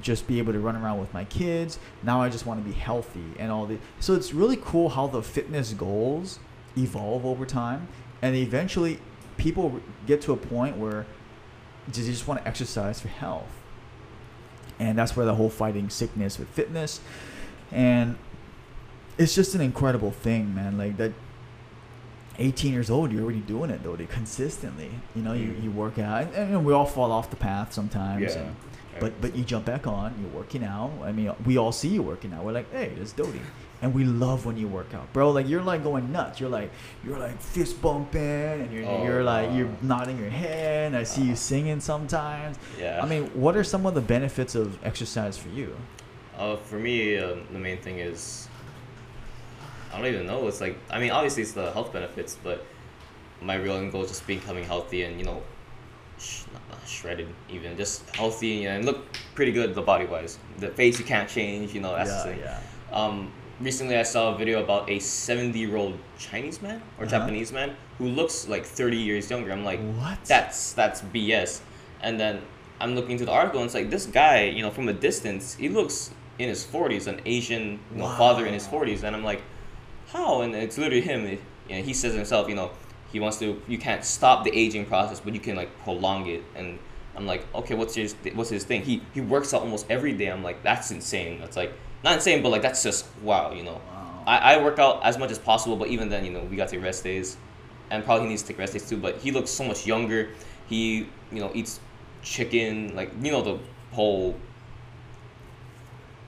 just 0.02 0.28
be 0.28 0.40
able 0.40 0.52
to 0.54 0.60
run 0.60 0.76
around 0.76 1.00
with 1.00 1.14
my 1.14 1.24
kids. 1.26 1.78
Now 2.02 2.22
I 2.22 2.30
just 2.30 2.46
want 2.48 2.64
to 2.64 2.68
be 2.68 2.76
healthy 2.76 3.24
and 3.38 3.52
all 3.52 3.68
the. 3.68 3.78
So 4.00 4.16
it's 4.16 4.34
really 4.34 4.58
cool 4.58 4.90
how 4.90 5.06
the 5.08 5.22
fitness 5.22 5.74
goals 5.74 6.40
evolve 6.76 7.26
over 7.26 7.46
time, 7.46 7.88
and 8.22 8.36
eventually 8.36 9.00
people 9.38 9.80
get 10.08 10.22
to 10.22 10.34
a 10.34 10.38
point 10.38 10.78
where 10.78 11.06
they 11.98 12.12
just 12.12 12.28
want 12.28 12.42
to 12.42 12.48
exercise 12.48 13.00
for 13.02 13.08
health, 13.10 13.52
and 14.80 14.98
that's 14.98 15.16
where 15.16 15.26
the 15.26 15.36
whole 15.36 15.50
fighting 15.50 15.90
sickness 15.90 16.38
with 16.40 16.48
fitness, 16.50 17.00
and 17.72 18.18
it's 19.18 19.36
just 19.36 19.56
an 19.56 19.62
incredible 19.62 20.12
thing, 20.12 20.54
man. 20.56 20.78
Like 20.78 20.98
that. 20.98 21.14
18 22.40 22.72
years 22.74 22.90
old, 22.90 23.12
you're 23.12 23.22
already 23.24 23.42
doing 23.42 23.70
it 23.70 23.84
though, 23.84 23.96
they 23.96 24.06
consistently. 24.08 24.90
You 25.16 25.22
know, 25.22 25.34
you, 25.34 25.50
Mm. 25.50 25.64
you 25.64 25.70
work 25.72 26.00
out, 26.00 26.24
and, 26.34 26.56
and 26.56 26.66
we 26.66 26.74
all 26.74 26.86
fall 26.86 27.12
off 27.12 27.30
the 27.30 27.36
path 27.36 27.74
sometimes. 27.74 28.22
Yeah. 28.36 28.42
and- 28.42 28.56
but 29.00 29.20
but 29.22 29.36
you 29.36 29.44
jump 29.44 29.66
back 29.66 29.86
on. 29.88 30.14
You're 30.20 30.30
working 30.32 30.64
out. 30.64 30.92
I 31.04 31.12
mean, 31.12 31.32
we 31.46 31.58
all 31.58 31.72
see 31.72 31.88
you 31.90 32.02
working 32.04 32.34
out. 32.34 32.44
We're 32.44 32.52
like, 32.54 32.72
hey, 32.74 32.92
there's 32.96 33.14
Dodie, 33.14 33.40
and 33.82 33.94
we 33.94 34.04
love 34.04 34.46
when 34.46 34.58
you 34.58 34.68
work 34.68 34.94
out, 34.94 35.12
bro. 35.14 35.32
Like 35.32 35.48
you're 35.48 35.62
like 35.62 35.84
going 35.84 36.12
nuts. 36.12 36.40
You're 36.40 36.50
like 36.50 36.72
you're 37.04 37.18
like 37.18 37.40
fist 37.42 37.82
bumping, 37.82 38.22
and 38.22 38.72
you're 38.72 38.86
Oh, 38.86 39.04
you're 39.04 39.24
like 39.24 39.52
you're 39.54 39.70
nodding 39.82 40.18
your 40.20 40.30
head. 40.30 40.94
I 40.94 41.04
see 41.04 41.24
you 41.24 41.36
singing 41.36 41.80
sometimes. 41.80 42.58
Yeah. 42.80 43.02
I 43.02 43.08
mean, 43.08 43.26
what 43.34 43.56
are 43.58 43.64
some 43.64 43.86
of 43.86 43.96
the 43.96 44.02
benefits 44.02 44.56
of 44.56 44.78
exercise 44.86 45.38
for 45.38 45.50
you? 45.50 45.76
Uh, 46.38 46.58
for 46.58 46.78
me, 46.80 47.18
uh, 47.18 47.36
the 47.52 47.60
main 47.60 47.78
thing 47.78 48.00
is 48.00 48.48
I 49.92 49.98
don't 49.98 50.08
even 50.08 50.28
know. 50.28 50.48
It's 50.48 50.62
like 50.62 50.78
I 50.90 51.00
mean, 51.00 51.12
obviously 51.12 51.44
it's 51.44 51.54
the 51.54 51.72
health 51.72 51.92
benefits, 51.92 52.38
but 52.44 52.66
my 53.42 53.56
real 53.56 53.76
end 53.76 53.92
goal 53.92 54.04
is 54.04 54.10
just 54.10 54.28
becoming 54.28 54.64
healthy 54.64 55.04
and 55.04 55.18
you 55.18 55.26
know, 55.26 55.42
sh- 56.20 56.44
not, 56.54 56.62
not 56.70 56.88
shredded 56.88 57.28
even, 57.50 57.76
just 57.76 58.16
healthy 58.16 58.68
and 58.68 58.86
look 58.86 59.06
pretty 59.34 59.52
good 59.52 59.74
the 59.74 59.82
body 59.82 60.06
wise. 60.06 60.38
The 60.60 60.70
face 60.70 61.00
you 61.00 61.06
can't 61.06 61.28
change, 61.28 61.74
you 61.74 61.82
know. 61.82 61.96
That's 61.96 62.24
the 62.24 62.30
yeah, 62.30 62.36
thing. 62.36 62.40
yeah. 62.44 62.60
Um, 62.92 63.32
recently, 63.62 63.98
I 63.98 64.04
saw 64.04 64.34
a 64.34 64.38
video 64.38 64.64
about 64.64 64.90
a 64.90 65.00
70 65.00 65.58
year 65.58 65.76
old 65.78 65.98
Chinese 66.18 66.62
man 66.62 66.82
or 66.98 67.06
Uh-huh. 67.06 67.12
Japanese 67.20 67.52
man 67.52 67.76
who 67.98 68.08
looks 68.08 68.48
like 68.48 68.66
30 68.66 68.98
years 68.98 69.30
younger. 69.30 69.52
I'm 69.52 69.64
like, 69.64 69.80
What? 70.00 70.18
That's 70.26 70.74
that's 70.74 71.02
BS. 71.02 71.62
And 72.02 72.20
then 72.20 72.42
I'm 72.80 72.96
looking 72.96 73.12
into 73.12 73.26
the 73.26 73.32
article 73.32 73.60
and 73.62 73.66
it's 73.68 73.76
like 73.76 73.90
this 73.90 74.06
guy, 74.08 74.46
you 74.46 74.62
know, 74.64 74.72
from 74.72 74.90
a 74.90 74.94
distance, 74.94 75.56
he 75.56 75.70
looks 75.70 76.12
in 76.40 76.50
his 76.50 76.66
40s, 76.66 77.06
an 77.08 77.22
Asian 77.26 77.80
you 77.92 77.98
know, 78.00 78.08
father 78.18 78.46
in 78.48 78.54
his 78.54 78.68
40s, 78.68 79.04
and 79.04 79.16
I'm 79.16 79.24
like, 79.24 79.42
how? 80.08 80.42
And 80.42 80.56
it's 80.56 80.78
literally 80.78 81.02
him. 81.02 81.26
It- 81.26 81.42
you 81.70 81.78
know, 81.78 81.84
he 81.84 81.94
says 81.94 82.14
himself, 82.16 82.50
you 82.50 82.56
know, 82.56 82.72
he 83.14 83.20
wants 83.20 83.38
to. 83.40 83.62
You 83.68 83.78
can't 83.78 84.04
stop 84.04 84.44
the 84.44 84.52
aging 84.58 84.86
process, 84.88 85.20
but 85.20 85.34
you 85.34 85.40
can 85.40 85.56
like 85.56 85.70
prolong 85.84 86.28
it. 86.28 86.44
And 86.56 86.80
I'm 87.16 87.28
like, 87.28 87.46
okay, 87.54 87.76
what's 87.76 87.94
his 87.96 88.16
what's 88.34 88.50
his 88.50 88.64
thing? 88.66 88.82
He 88.82 89.02
he 89.14 89.22
works 89.22 89.54
out 89.54 89.62
almost 89.62 89.86
every 89.90 90.14
day. 90.14 90.28
I'm 90.28 90.44
like, 90.44 90.64
that's 90.64 90.90
insane. 90.92 91.40
That's 91.40 91.56
like 91.56 91.72
not 92.04 92.16
insane, 92.16 92.42
but 92.42 92.50
like 92.50 92.62
that's 92.62 92.84
just 92.84 93.06
wow, 93.22 93.52
you 93.54 93.64
know. 93.64 93.74
Wow. 93.74 94.24
I, 94.28 94.54
I 94.56 94.64
work 94.64 94.80
out 94.80 95.04
as 95.04 95.18
much 95.18 95.32
as 95.32 95.40
possible, 95.40 95.76
but 95.76 95.88
even 95.90 96.10
then, 96.10 96.24
you 96.26 96.32
know, 96.32 96.42
we 96.42 96.56
got 96.56 96.70
to 96.70 96.76
take 96.76 96.84
rest 96.84 97.04
days, 97.04 97.38
and 97.90 98.04
probably 98.04 98.26
he 98.26 98.30
needs 98.30 98.42
to 98.44 98.50
take 98.50 98.58
rest 98.60 98.74
days 98.74 98.88
too. 98.88 98.98
But 98.98 99.18
he 99.18 99.32
looks 99.32 99.50
so 99.52 99.64
much 99.64 99.86
younger. 99.86 100.30
He, 100.68 101.08
you 101.32 101.40
know, 101.40 101.52
eats 101.54 101.80
chicken, 102.24 102.96
like 102.96 103.12
you 103.22 103.32
know 103.32 103.42
the 103.42 103.60
whole 103.92 104.36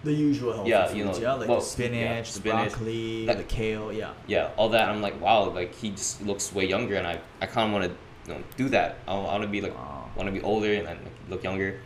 the 0.04 0.12
usual 0.12 0.52
healthy 0.54 0.70
Yeah, 0.72 0.86
foods, 0.88 0.98
you 0.98 1.06
know, 1.06 1.18
yeah, 1.18 1.34
like 1.34 1.48
well, 1.48 1.60
the 1.60 1.66
spinach, 1.66 1.94
yeah, 1.96 2.20
the 2.20 2.26
spinach, 2.26 2.70
broccoli, 2.72 3.26
that- 3.26 3.38
the 3.38 3.44
kale, 3.44 3.94
yeah. 3.94 4.12
yeah, 4.28 4.50
all 4.58 4.70
that. 4.70 4.90
I'm 4.90 5.02
like, 5.02 5.20
wow, 5.22 5.50
like 5.50 5.74
he 5.76 5.92
just 5.92 6.22
looks 6.22 6.54
way 6.54 6.66
younger, 6.68 6.96
and 6.96 7.08
I, 7.08 7.22
I 7.42 7.46
kind 7.46 7.68
of 7.68 7.74
want 7.74 7.86
to, 7.86 8.32
you 8.32 8.38
know, 8.38 8.44
do 8.58 8.68
that. 8.70 8.98
I, 9.08 9.14
want 9.16 9.44
to 9.44 9.48
be 9.50 9.62
like, 9.62 9.74
Wow. 9.74 10.10
want 10.18 10.28
to 10.28 10.34
be 10.34 10.42
older 10.42 10.74
and, 10.74 10.88
and 10.88 11.00
like, 11.04 11.14
look 11.30 11.44
younger, 11.44 11.80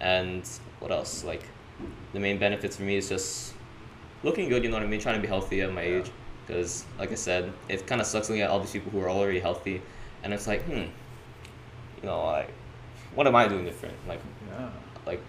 and 0.00 0.46
what 0.80 0.90
else? 0.90 1.24
Like, 1.24 1.44
the 2.12 2.20
main 2.20 2.38
benefits 2.38 2.76
for 2.76 2.82
me 2.82 2.96
is 2.96 3.08
just 3.08 3.54
looking 4.22 4.48
good. 4.48 4.62
You 4.64 4.70
know 4.70 4.76
what 4.76 4.84
I 4.84 4.86
mean? 4.88 5.00
Trying 5.00 5.16
to 5.16 5.20
be 5.20 5.28
healthy 5.28 5.60
at 5.62 5.72
my 5.72 5.82
Yeah. 5.82 5.98
age, 5.98 6.10
because 6.46 6.84
like 6.98 7.12
I 7.12 7.16
said, 7.16 7.52
it 7.68 7.86
kind 7.86 8.00
of 8.00 8.06
sucks 8.06 8.28
looking 8.28 8.42
at 8.42 8.50
all 8.50 8.60
these 8.60 8.70
people 8.72 8.90
who 8.90 9.00
are 9.00 9.10
already 9.10 9.40
healthy, 9.40 9.80
and 10.22 10.32
it's 10.34 10.46
like, 10.46 10.62
hmm, 10.64 10.72
you 12.02 12.04
know, 12.04 12.24
like, 12.24 12.50
what 13.14 13.26
am 13.26 13.34
I 13.36 13.48
doing 13.48 13.64
different? 13.64 13.94
Like, 14.08 14.20
Yeah. 14.50 14.68
like, 15.06 15.20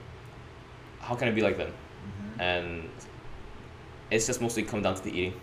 how 1.00 1.16
can 1.16 1.28
I 1.28 1.32
be 1.32 1.42
like 1.42 1.58
them? 1.58 1.72
Mhm. 1.72 2.42
And 2.42 2.90
it's 4.12 4.26
just 4.28 4.42
mostly 4.42 4.64
come 4.64 4.82
down 4.82 4.96
to 4.96 5.04
the 5.04 5.12
eating 5.12 5.34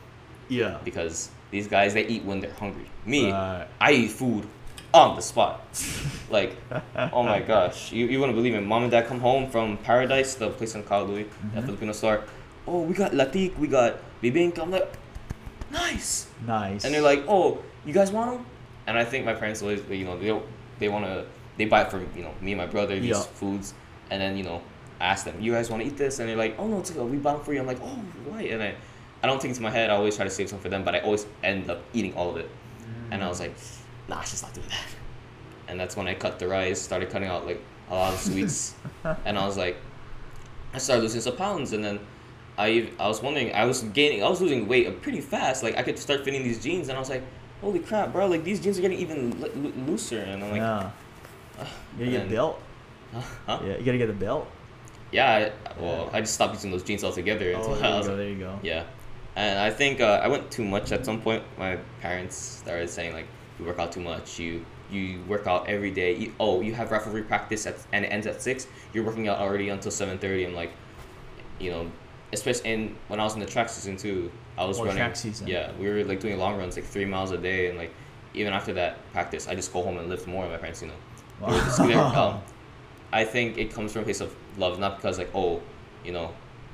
Yeah. 0.48 0.78
because 0.84 1.30
these 1.50 1.66
guys 1.66 1.94
they 1.94 2.06
eat 2.06 2.24
when 2.24 2.40
they're 2.40 2.52
hungry. 2.54 2.86
Me, 3.04 3.30
Right. 3.32 3.66
I 3.80 3.92
eat 3.92 4.10
food 4.10 4.46
on 4.92 5.16
the 5.16 5.22
spot. 5.22 5.60
like, 6.30 6.56
oh 7.12 7.22
my 7.22 7.40
gosh, 7.40 7.92
you, 7.92 8.06
you 8.06 8.18
wouldn't 8.20 8.36
believe 8.36 8.54
it. 8.54 8.60
Mom 8.62 8.82
and 8.82 8.90
dad 8.90 9.06
come 9.06 9.20
home 9.20 9.50
from 9.50 9.76
Paradise, 9.78 10.34
the 10.34 10.50
place 10.50 10.74
in 10.74 10.82
Kahului, 10.82 11.26
that 11.54 11.62
Mhm. 11.62 11.66
Filipino 11.66 11.92
store. 11.92 12.24
Oh, 12.66 12.82
we 12.82 12.94
got 12.94 13.12
latik, 13.12 13.56
we 13.58 13.66
got 13.68 13.98
bibingka. 14.22 14.58
I'm 14.60 14.70
like, 14.70 14.92
nice. 15.70 16.26
Nice. 16.46 16.84
And 16.84 16.94
they're 16.94 17.02
like, 17.02 17.24
oh, 17.28 17.58
you 17.86 17.92
guys 17.92 18.10
want 18.10 18.30
them? 18.32 18.46
And 18.86 18.98
I 18.98 19.04
think 19.04 19.24
my 19.24 19.34
parents 19.34 19.62
always, 19.62 19.82
you 19.88 20.04
know, 20.04 20.18
they 20.18 20.40
they 20.78 20.88
want 20.88 21.04
to, 21.04 21.24
they 21.56 21.64
buy 21.66 21.82
it 21.82 21.90
for 21.90 21.98
you 22.16 22.22
know 22.22 22.34
me 22.40 22.52
and 22.52 22.58
my 22.60 22.66
brother 22.66 22.98
these 22.98 23.10
Yeah. 23.10 23.22
foods, 23.22 23.74
and 24.10 24.20
then 24.20 24.36
you 24.36 24.42
know 24.44 24.62
ask 25.00 25.24
them, 25.24 25.40
you 25.40 25.52
guys 25.52 25.70
want 25.70 25.82
to 25.82 25.86
eat 25.88 25.96
this? 25.96 26.18
And 26.18 26.28
they're 26.28 26.36
like, 26.36 26.56
oh 26.58 26.66
no, 26.66 26.80
it's 26.80 26.90
okay, 26.90 27.00
we 27.00 27.16
bought 27.16 27.36
it 27.40 27.44
for 27.44 27.54
you. 27.54 27.60
I'm 27.60 27.66
like, 27.66 27.80
oh, 27.82 27.98
why? 28.26 28.42
And 28.42 28.62
I, 28.62 28.74
I 29.22 29.26
don't 29.26 29.40
think 29.40 29.50
it's 29.52 29.60
my 29.60 29.70
head. 29.70 29.88
I 29.90 29.94
always 29.94 30.16
try 30.16 30.24
to 30.24 30.30
save 30.30 30.48
some 30.50 30.58
for 30.58 30.68
them, 30.68 30.84
but 30.84 30.94
I 30.94 31.00
always 31.00 31.26
end 31.44 31.70
up 31.70 31.80
eating 31.94 32.14
all 32.14 32.30
of 32.30 32.36
it. 32.36 32.50
And 33.10 33.22
I 33.24 33.28
was 33.28 33.40
like, 33.40 33.54
nah, 34.10 34.20
she's 34.22 34.42
not 34.42 34.52
doing 34.52 34.68
that. 34.68 34.86
And 35.68 35.78
that's 35.80 35.96
when 35.96 36.06
I 36.06 36.14
cut 36.14 36.38
the 36.38 36.46
rice, 36.48 36.80
started 36.80 37.08
cutting 37.10 37.28
out 37.28 37.46
like 37.46 37.60
a 37.90 37.94
lot 37.94 38.12
of 38.12 38.20
sweets, 38.20 38.74
and 39.24 39.38
I 39.38 39.46
was 39.46 39.56
like, 39.56 39.76
I 40.74 40.78
started 40.78 41.02
losing 41.02 41.20
some 41.22 41.36
pounds, 41.36 41.72
and 41.72 41.82
then 41.84 41.98
I 42.58 42.90
I 42.98 43.08
was 43.08 43.22
wondering, 43.22 43.54
I 43.54 43.64
was 43.64 43.82
gaining, 43.94 44.22
I 44.22 44.28
was 44.28 44.40
losing 44.40 44.68
weight 44.68 45.00
pretty 45.02 45.20
fast. 45.20 45.62
Like 45.62 45.76
I 45.78 45.82
could 45.82 45.98
start 45.98 46.24
fitting 46.24 46.42
these 46.42 46.62
jeans, 46.62 46.88
and 46.88 46.96
I 46.96 47.00
was 47.00 47.08
like, 47.10 47.22
holy 47.60 47.78
crap, 47.80 48.12
bro! 48.12 48.26
Like 48.26 48.44
these 48.44 48.60
jeans 48.60 48.78
are 48.78 48.82
getting 48.82 48.98
even 48.98 49.40
lo- 49.40 49.50
lo- 49.56 49.72
looser, 49.86 50.18
and 50.20 50.42
I'm 50.44 50.50
like, 50.50 50.58
yeah. 50.60 50.90
You 51.98 52.04
gotta 52.06 52.10
get 52.10 52.26
a 52.26 52.30
belt. 52.30 52.62
huh? 53.12 53.60
Yeah, 53.64 53.76
you 53.78 53.84
gotta 53.84 53.98
get 53.98 54.10
a 54.10 54.14
belt. 54.14 54.46
Yeah, 55.12 55.50
I, 55.50 55.80
well, 55.80 56.08
I 56.12 56.20
just 56.20 56.34
stopped 56.34 56.54
using 56.54 56.70
those 56.70 56.84
jeans 56.84 57.02
altogether. 57.04 57.52
Oh, 57.56 57.74
until 57.74 57.74
there 57.74 57.84
I 57.84 57.90
you 57.90 57.96
was 57.98 58.06
go. 58.06 58.12
like- 58.12 58.18
There 58.18 58.28
you 58.30 58.38
go. 58.38 58.58
yeah, 58.62 58.84
and 59.36 59.58
I 59.58 59.70
think 59.70 60.00
uh, 60.00 60.20
I 60.22 60.28
went 60.28 60.50
too 60.50 60.64
much 60.64 60.92
at 60.92 61.04
some 61.04 61.20
point. 61.20 61.42
My 61.58 61.76
parents 62.00 62.36
started 62.36 62.88
saying 62.90 63.12
like, 63.14 63.26
"You 63.60 63.66
work 63.66 63.78
out 63.78 63.92
too 63.92 64.00
much. 64.00 64.38
You 64.38 64.64
you 64.90 65.22
work 65.28 65.46
out 65.46 65.68
every 65.68 65.90
day. 65.92 66.16
You, 66.16 66.32
oh, 66.40 66.62
you 66.62 66.74
have 66.74 66.90
referee 66.90 67.22
practice 67.22 67.64
at 67.66 67.76
and 67.92 68.04
it 68.04 68.08
ends 68.08 68.26
at 68.26 68.42
six. 68.42 68.66
You're 68.92 69.04
working 69.04 69.28
out 69.28 69.38
already 69.38 69.68
until 69.68 69.90
seven 69.92 70.18
thirty. 70.18 70.44
I'm 70.44 70.54
like, 70.54 70.72
you 71.60 71.70
know, 71.70 71.90
especially 72.32 72.70
in 72.72 72.96
when 73.08 73.20
I 73.20 73.24
was 73.24 73.34
in 73.34 73.40
the 73.40 73.46
track 73.46 73.68
season 73.68 73.96
too. 73.96 74.30
I 74.58 74.64
was 74.64 74.78
Oh, 74.78 74.82
running. 74.84 74.96
track 74.98 75.16
season. 75.16 75.46
Yeah, 75.46 75.70
we 75.78 75.88
were 75.88 76.02
like 76.04 76.20
doing 76.20 76.38
long 76.38 76.56
runs 76.58 76.76
like 76.76 76.84
three 76.84 77.04
miles 77.04 77.30
a 77.30 77.38
day, 77.38 77.68
and 77.68 77.78
like 77.78 77.92
even 78.34 78.52
after 78.52 78.72
that 78.74 78.98
practice, 79.12 79.46
I 79.48 79.54
just 79.54 79.72
go 79.72 79.82
home 79.82 79.98
and 79.98 80.08
lift 80.08 80.26
more. 80.26 80.48
My 80.48 80.56
parents, 80.56 80.82
you 80.82 80.88
know. 80.88 80.94
They 81.40 81.46
were 81.52 81.58
just- 81.60 81.78
they 81.78 81.96
were, 81.96 82.02
um, 82.02 82.40
I 83.12 83.24
think 83.24 83.58
it 83.58 83.72
comes 83.72 83.92
from 83.92 84.02
a 84.02 84.04
place 84.04 84.20
of 84.20 84.34
love, 84.58 84.78
not 84.78 84.96
because 84.96 85.18
like 85.18 85.30
oh, 85.34 85.60
you 86.04 86.12
know, 86.12 86.32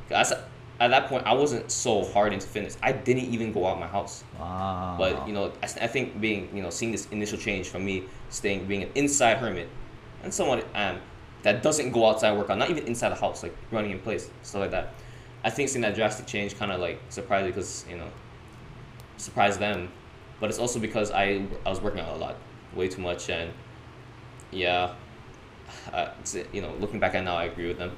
'cause 0.08 0.32
at 0.78 0.88
that 0.88 1.08
point 1.08 1.26
I 1.26 1.32
wasn't 1.32 1.70
so 1.70 2.04
hard 2.04 2.32
into 2.32 2.46
fitness. 2.46 2.76
I 2.82 2.92
didn't 2.92 3.24
even 3.24 3.52
go 3.52 3.66
out 3.66 3.80
my 3.80 3.86
house. 3.86 4.24
Wow. 4.38 4.96
But 4.98 5.26
you 5.26 5.32
know, 5.32 5.52
I 5.62 5.86
think 5.86 6.20
being 6.20 6.54
you 6.54 6.62
know 6.62 6.70
seeing 6.70 6.92
this 6.92 7.06
initial 7.10 7.38
change 7.38 7.68
from 7.68 7.84
me 7.84 8.04
staying 8.28 8.66
being 8.66 8.82
an 8.82 8.90
inside 8.94 9.38
hermit, 9.38 9.68
and 10.22 10.32
someone 10.32 10.62
um, 10.74 11.00
that 11.42 11.62
doesn't 11.62 11.92
go 11.92 12.06
outside 12.06 12.36
work 12.36 12.50
out, 12.50 12.58
not 12.58 12.70
even 12.70 12.86
inside 12.86 13.10
the 13.10 13.16
house, 13.16 13.42
like 13.42 13.56
running 13.70 13.90
in 13.90 14.00
place, 14.00 14.30
stuff 14.42 14.60
like 14.60 14.70
that. 14.72 14.94
I 15.44 15.50
think 15.50 15.68
seeing 15.68 15.82
that 15.82 15.94
drastic 15.94 16.26
change 16.26 16.58
kind 16.58 16.72
of 16.72 16.80
like 16.80 17.00
surprised 17.08 17.46
because 17.46 17.86
you 17.88 17.96
know, 17.96 18.08
surprised 19.16 19.60
them, 19.60 19.90
but 20.40 20.50
it's 20.50 20.58
also 20.58 20.78
because 20.78 21.10
I 21.10 21.46
I 21.64 21.70
was 21.70 21.80
working 21.80 22.00
out 22.00 22.14
a 22.14 22.16
lot, 22.16 22.36
way 22.74 22.88
too 22.88 23.00
much, 23.00 23.30
and 23.30 23.50
yeah, 24.50 24.94
uh, 25.92 26.08
you 26.52 26.60
know, 26.60 26.74
looking 26.80 27.00
back 27.00 27.14
at 27.14 27.24
now, 27.24 27.36
I 27.36 27.44
agree 27.44 27.68
with 27.68 27.78
them. 27.78 27.96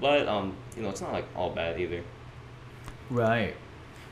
But 0.00 0.28
um, 0.28 0.54
you 0.76 0.82
know, 0.82 0.90
it's 0.90 1.00
not 1.00 1.12
like 1.12 1.26
all 1.34 1.50
bad 1.50 1.80
either. 1.80 2.02
Right, 3.10 3.54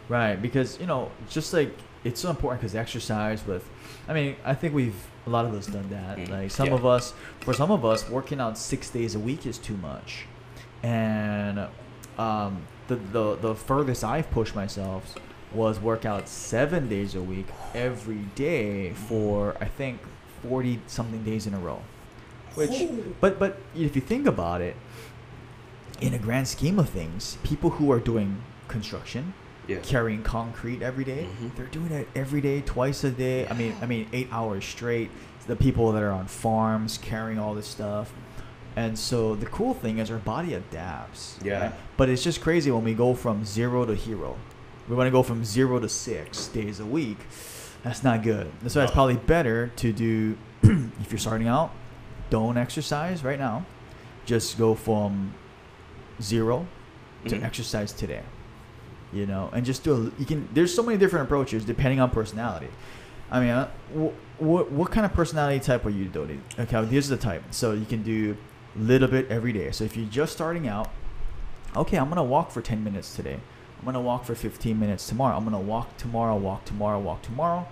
right. 0.08 0.40
Because 0.40 0.78
you 0.80 0.86
know, 0.86 1.10
just 1.28 1.52
like 1.52 1.74
it's 2.04 2.20
so 2.20 2.30
important 2.30 2.60
because 2.60 2.74
exercise 2.74 3.46
with, 3.46 3.68
I 4.08 4.14
mean, 4.14 4.36
I 4.44 4.54
think 4.54 4.74
we've 4.74 4.96
a 5.26 5.30
lot 5.30 5.44
of 5.46 5.54
us 5.54 5.66
done 5.66 5.88
that. 5.90 6.18
Mm, 6.18 6.30
Like 6.30 6.50
some 6.50 6.68
yeah. 6.68 6.74
of 6.74 6.86
us, 6.86 7.12
for 7.40 7.52
some 7.54 7.70
of 7.70 7.84
us, 7.84 8.08
working 8.08 8.40
out 8.40 8.58
six 8.58 8.90
days 8.90 9.14
a 9.14 9.18
week 9.18 9.46
is 9.46 9.58
too 9.58 9.76
much, 9.76 10.26
and 10.82 11.66
um, 12.18 12.66
the 12.88 12.96
the 12.96 13.36
the 13.36 13.54
furthest 13.54 14.04
I've 14.04 14.30
pushed 14.30 14.54
myself 14.54 15.16
was 15.52 15.78
work 15.78 16.04
out 16.04 16.28
seven 16.28 16.88
days 16.88 17.14
a 17.14 17.22
week 17.22 17.46
every 17.74 18.24
day 18.34 18.90
for 18.92 19.56
I 19.60 19.66
think 19.66 20.00
forty 20.42 20.80
something 20.86 21.22
days 21.24 21.46
in 21.46 21.54
a 21.54 21.58
row. 21.58 21.80
Which, 22.54 22.84
but 23.20 23.38
but 23.38 23.58
if 23.74 23.96
you 23.96 24.02
think 24.02 24.26
about 24.26 24.60
it, 24.60 24.76
in 26.00 26.14
a 26.14 26.18
grand 26.18 26.48
scheme 26.48 26.78
of 26.78 26.88
things, 26.88 27.38
people 27.42 27.70
who 27.70 27.90
are 27.92 28.00
doing 28.00 28.38
construction, 28.68 29.34
Yeah. 29.66 29.78
carrying 29.82 30.22
concrete 30.22 30.82
every 30.82 31.04
day, 31.04 31.26
Mhm. 31.40 31.54
they're 31.56 31.66
doing 31.66 31.90
it 31.92 32.08
every 32.14 32.40
day, 32.40 32.60
twice 32.60 33.04
a 33.04 33.10
day. 33.10 33.46
I 33.48 33.54
mean, 33.54 33.74
I 33.80 33.86
mean, 33.86 34.06
eight 34.12 34.28
hours 34.32 34.64
straight. 34.64 35.10
The 35.46 35.56
people 35.56 35.92
that 35.92 36.02
are 36.02 36.10
on 36.10 36.26
farms 36.26 36.98
carrying 36.98 37.38
all 37.38 37.54
this 37.54 37.66
stuff, 37.68 38.12
and 38.76 38.98
so 38.98 39.34
the 39.34 39.46
cool 39.46 39.74
thing 39.74 39.98
is 39.98 40.10
our 40.10 40.18
body 40.18 40.54
adapts. 40.54 41.38
Yeah. 41.42 41.72
But 41.96 42.08
it's 42.08 42.22
just 42.24 42.40
crazy 42.40 42.70
when 42.70 42.82
we 42.84 42.94
go 42.94 43.14
from 43.14 43.44
zero 43.44 43.84
to 43.84 43.94
hero. 43.94 44.36
We 44.88 44.96
want 44.96 45.06
to 45.06 45.10
go 45.10 45.22
from 45.22 45.44
zero 45.44 45.78
to 45.78 45.88
six 45.88 46.46
days 46.48 46.80
a 46.80 46.84
week. 46.86 47.18
That's 47.82 48.02
not 48.02 48.22
good. 48.22 48.50
That's 48.62 48.74
why 48.74 48.82
it's 48.82 48.92
probably 48.92 49.16
better 49.16 49.68
to 49.76 49.92
do 49.92 50.36
if 50.62 51.10
you're 51.10 51.18
starting 51.18 51.46
out, 51.48 51.70
don't 52.30 52.56
exercise 52.56 53.22
right 53.22 53.38
now. 53.38 53.64
Just 54.26 54.56
go 54.58 54.74
from 54.74 55.34
zero 56.24 56.66
to 57.28 57.36
Mhm. 57.36 57.44
exercise 57.44 57.92
today. 57.92 58.22
You 59.12 59.26
know, 59.26 59.48
and 59.52 59.64
just 59.64 59.84
do 59.84 59.94
a, 59.94 60.20
you 60.20 60.26
can. 60.26 60.48
There's 60.52 60.74
so 60.74 60.82
many 60.82 60.98
different 60.98 61.26
approaches 61.26 61.64
depending 61.64 62.00
on 62.00 62.10
personality. 62.10 62.68
I 63.30 63.40
mean, 63.40 63.50
uh, 63.50 63.68
wh- 63.92 64.42
what 64.42 64.72
what 64.72 64.90
kind 64.90 65.06
of 65.06 65.12
personality 65.12 65.60
type 65.60 65.86
are 65.86 65.90
you, 65.90 66.06
doing 66.06 66.42
Okay, 66.58 66.84
here's 66.86 67.08
the 67.08 67.16
type. 67.16 67.42
So 67.50 67.72
you 67.72 67.84
can 67.86 68.02
do 68.02 68.36
a 68.76 68.82
little 68.82 69.06
bit 69.08 69.30
every 69.30 69.52
day. 69.52 69.70
So 69.70 69.84
if 69.84 69.96
you're 69.96 70.08
just 70.10 70.32
starting 70.32 70.66
out, 70.66 70.90
okay, 71.76 71.96
I'm 71.96 72.08
gonna 72.08 72.24
walk 72.24 72.50
for 72.50 72.60
10 72.60 72.82
minutes 72.82 73.14
today. 73.14 73.38
I'm 73.78 73.84
gonna 73.84 74.00
walk 74.00 74.24
for 74.24 74.34
15 74.34 74.80
minutes 74.80 75.06
tomorrow. 75.06 75.36
I'm 75.36 75.44
gonna 75.44 75.60
walk 75.60 75.96
tomorrow, 75.96 76.34
walk 76.36 76.64
tomorrow, 76.64 76.98
walk 76.98 77.22
tomorrow, 77.22 77.66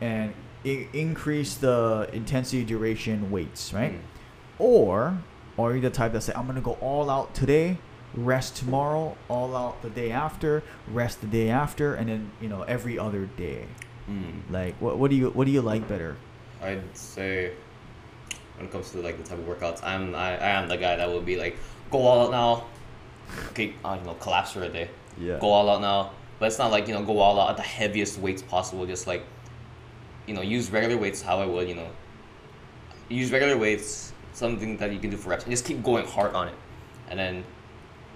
and 0.00 0.34
I- 0.66 0.88
increase 0.92 1.54
the 1.54 2.08
intensity, 2.12 2.64
duration, 2.64 3.30
weights, 3.30 3.72
right? 3.72 3.92
Mm. 3.94 4.00
Or, 4.58 5.18
or 5.60 5.72
you're 5.72 5.80
the 5.80 5.90
type 5.90 6.12
that 6.12 6.22
say, 6.22 6.32
I'm 6.34 6.46
gonna 6.46 6.60
go 6.60 6.78
all 6.80 7.10
out 7.10 7.34
today, 7.34 7.78
rest 8.14 8.56
tomorrow, 8.56 9.16
all 9.28 9.54
out 9.54 9.82
the 9.82 9.90
day 9.90 10.10
after, 10.10 10.62
rest 10.88 11.20
the 11.20 11.26
day 11.26 11.50
after, 11.50 11.94
and 11.94 12.08
then 12.08 12.30
you 12.40 12.48
know 12.48 12.62
every 12.62 12.98
other 12.98 13.26
day. 13.26 13.66
Mm. 14.08 14.50
Like, 14.50 14.74
what, 14.80 14.98
what 14.98 15.10
do 15.10 15.16
you 15.16 15.30
what 15.30 15.46
do 15.46 15.52
you 15.52 15.60
like 15.60 15.86
better? 15.86 16.16
I'd 16.62 16.96
say 16.96 17.52
when 18.56 18.66
it 18.66 18.72
comes 18.72 18.90
to 18.92 18.98
like 18.98 19.16
the 19.18 19.24
type 19.24 19.38
of 19.38 19.44
workouts, 19.44 19.84
I'm 19.84 20.14
I, 20.14 20.36
I 20.38 20.50
am 20.50 20.68
the 20.68 20.76
guy 20.76 20.96
that 20.96 21.08
will 21.08 21.20
be 21.20 21.36
like 21.36 21.56
go 21.90 21.98
all 21.98 22.26
out 22.26 22.30
now. 22.30 22.66
Okay, 23.50 23.74
uh, 23.84 23.96
you 24.00 24.06
know, 24.06 24.14
collapse 24.14 24.52
for 24.52 24.62
a 24.62 24.68
day. 24.68 24.88
Yeah. 25.18 25.38
Go 25.38 25.48
all 25.48 25.68
out 25.70 25.80
now, 25.80 26.12
but 26.38 26.46
it's 26.46 26.58
not 26.58 26.70
like 26.70 26.88
you 26.88 26.94
know 26.94 27.04
go 27.04 27.18
all 27.18 27.38
out 27.38 27.50
at 27.50 27.56
the 27.56 27.62
heaviest 27.62 28.18
weights 28.18 28.42
possible. 28.42 28.86
Just 28.86 29.06
like 29.06 29.24
you 30.26 30.34
know 30.34 30.42
use 30.42 30.70
regular 30.70 30.96
weights 30.96 31.20
how 31.20 31.38
I 31.38 31.46
would 31.46 31.68
you 31.68 31.74
know 31.74 31.88
use 33.08 33.30
regular 33.30 33.58
weights 33.58 34.12
something 34.32 34.76
that 34.78 34.92
you 34.92 34.98
can 34.98 35.10
do 35.10 35.16
for 35.16 35.30
reps 35.30 35.44
and 35.44 35.52
just 35.52 35.64
keep 35.64 35.82
going 35.82 36.06
hard 36.06 36.34
on 36.34 36.48
it, 36.48 36.54
and 37.08 37.18
then 37.18 37.44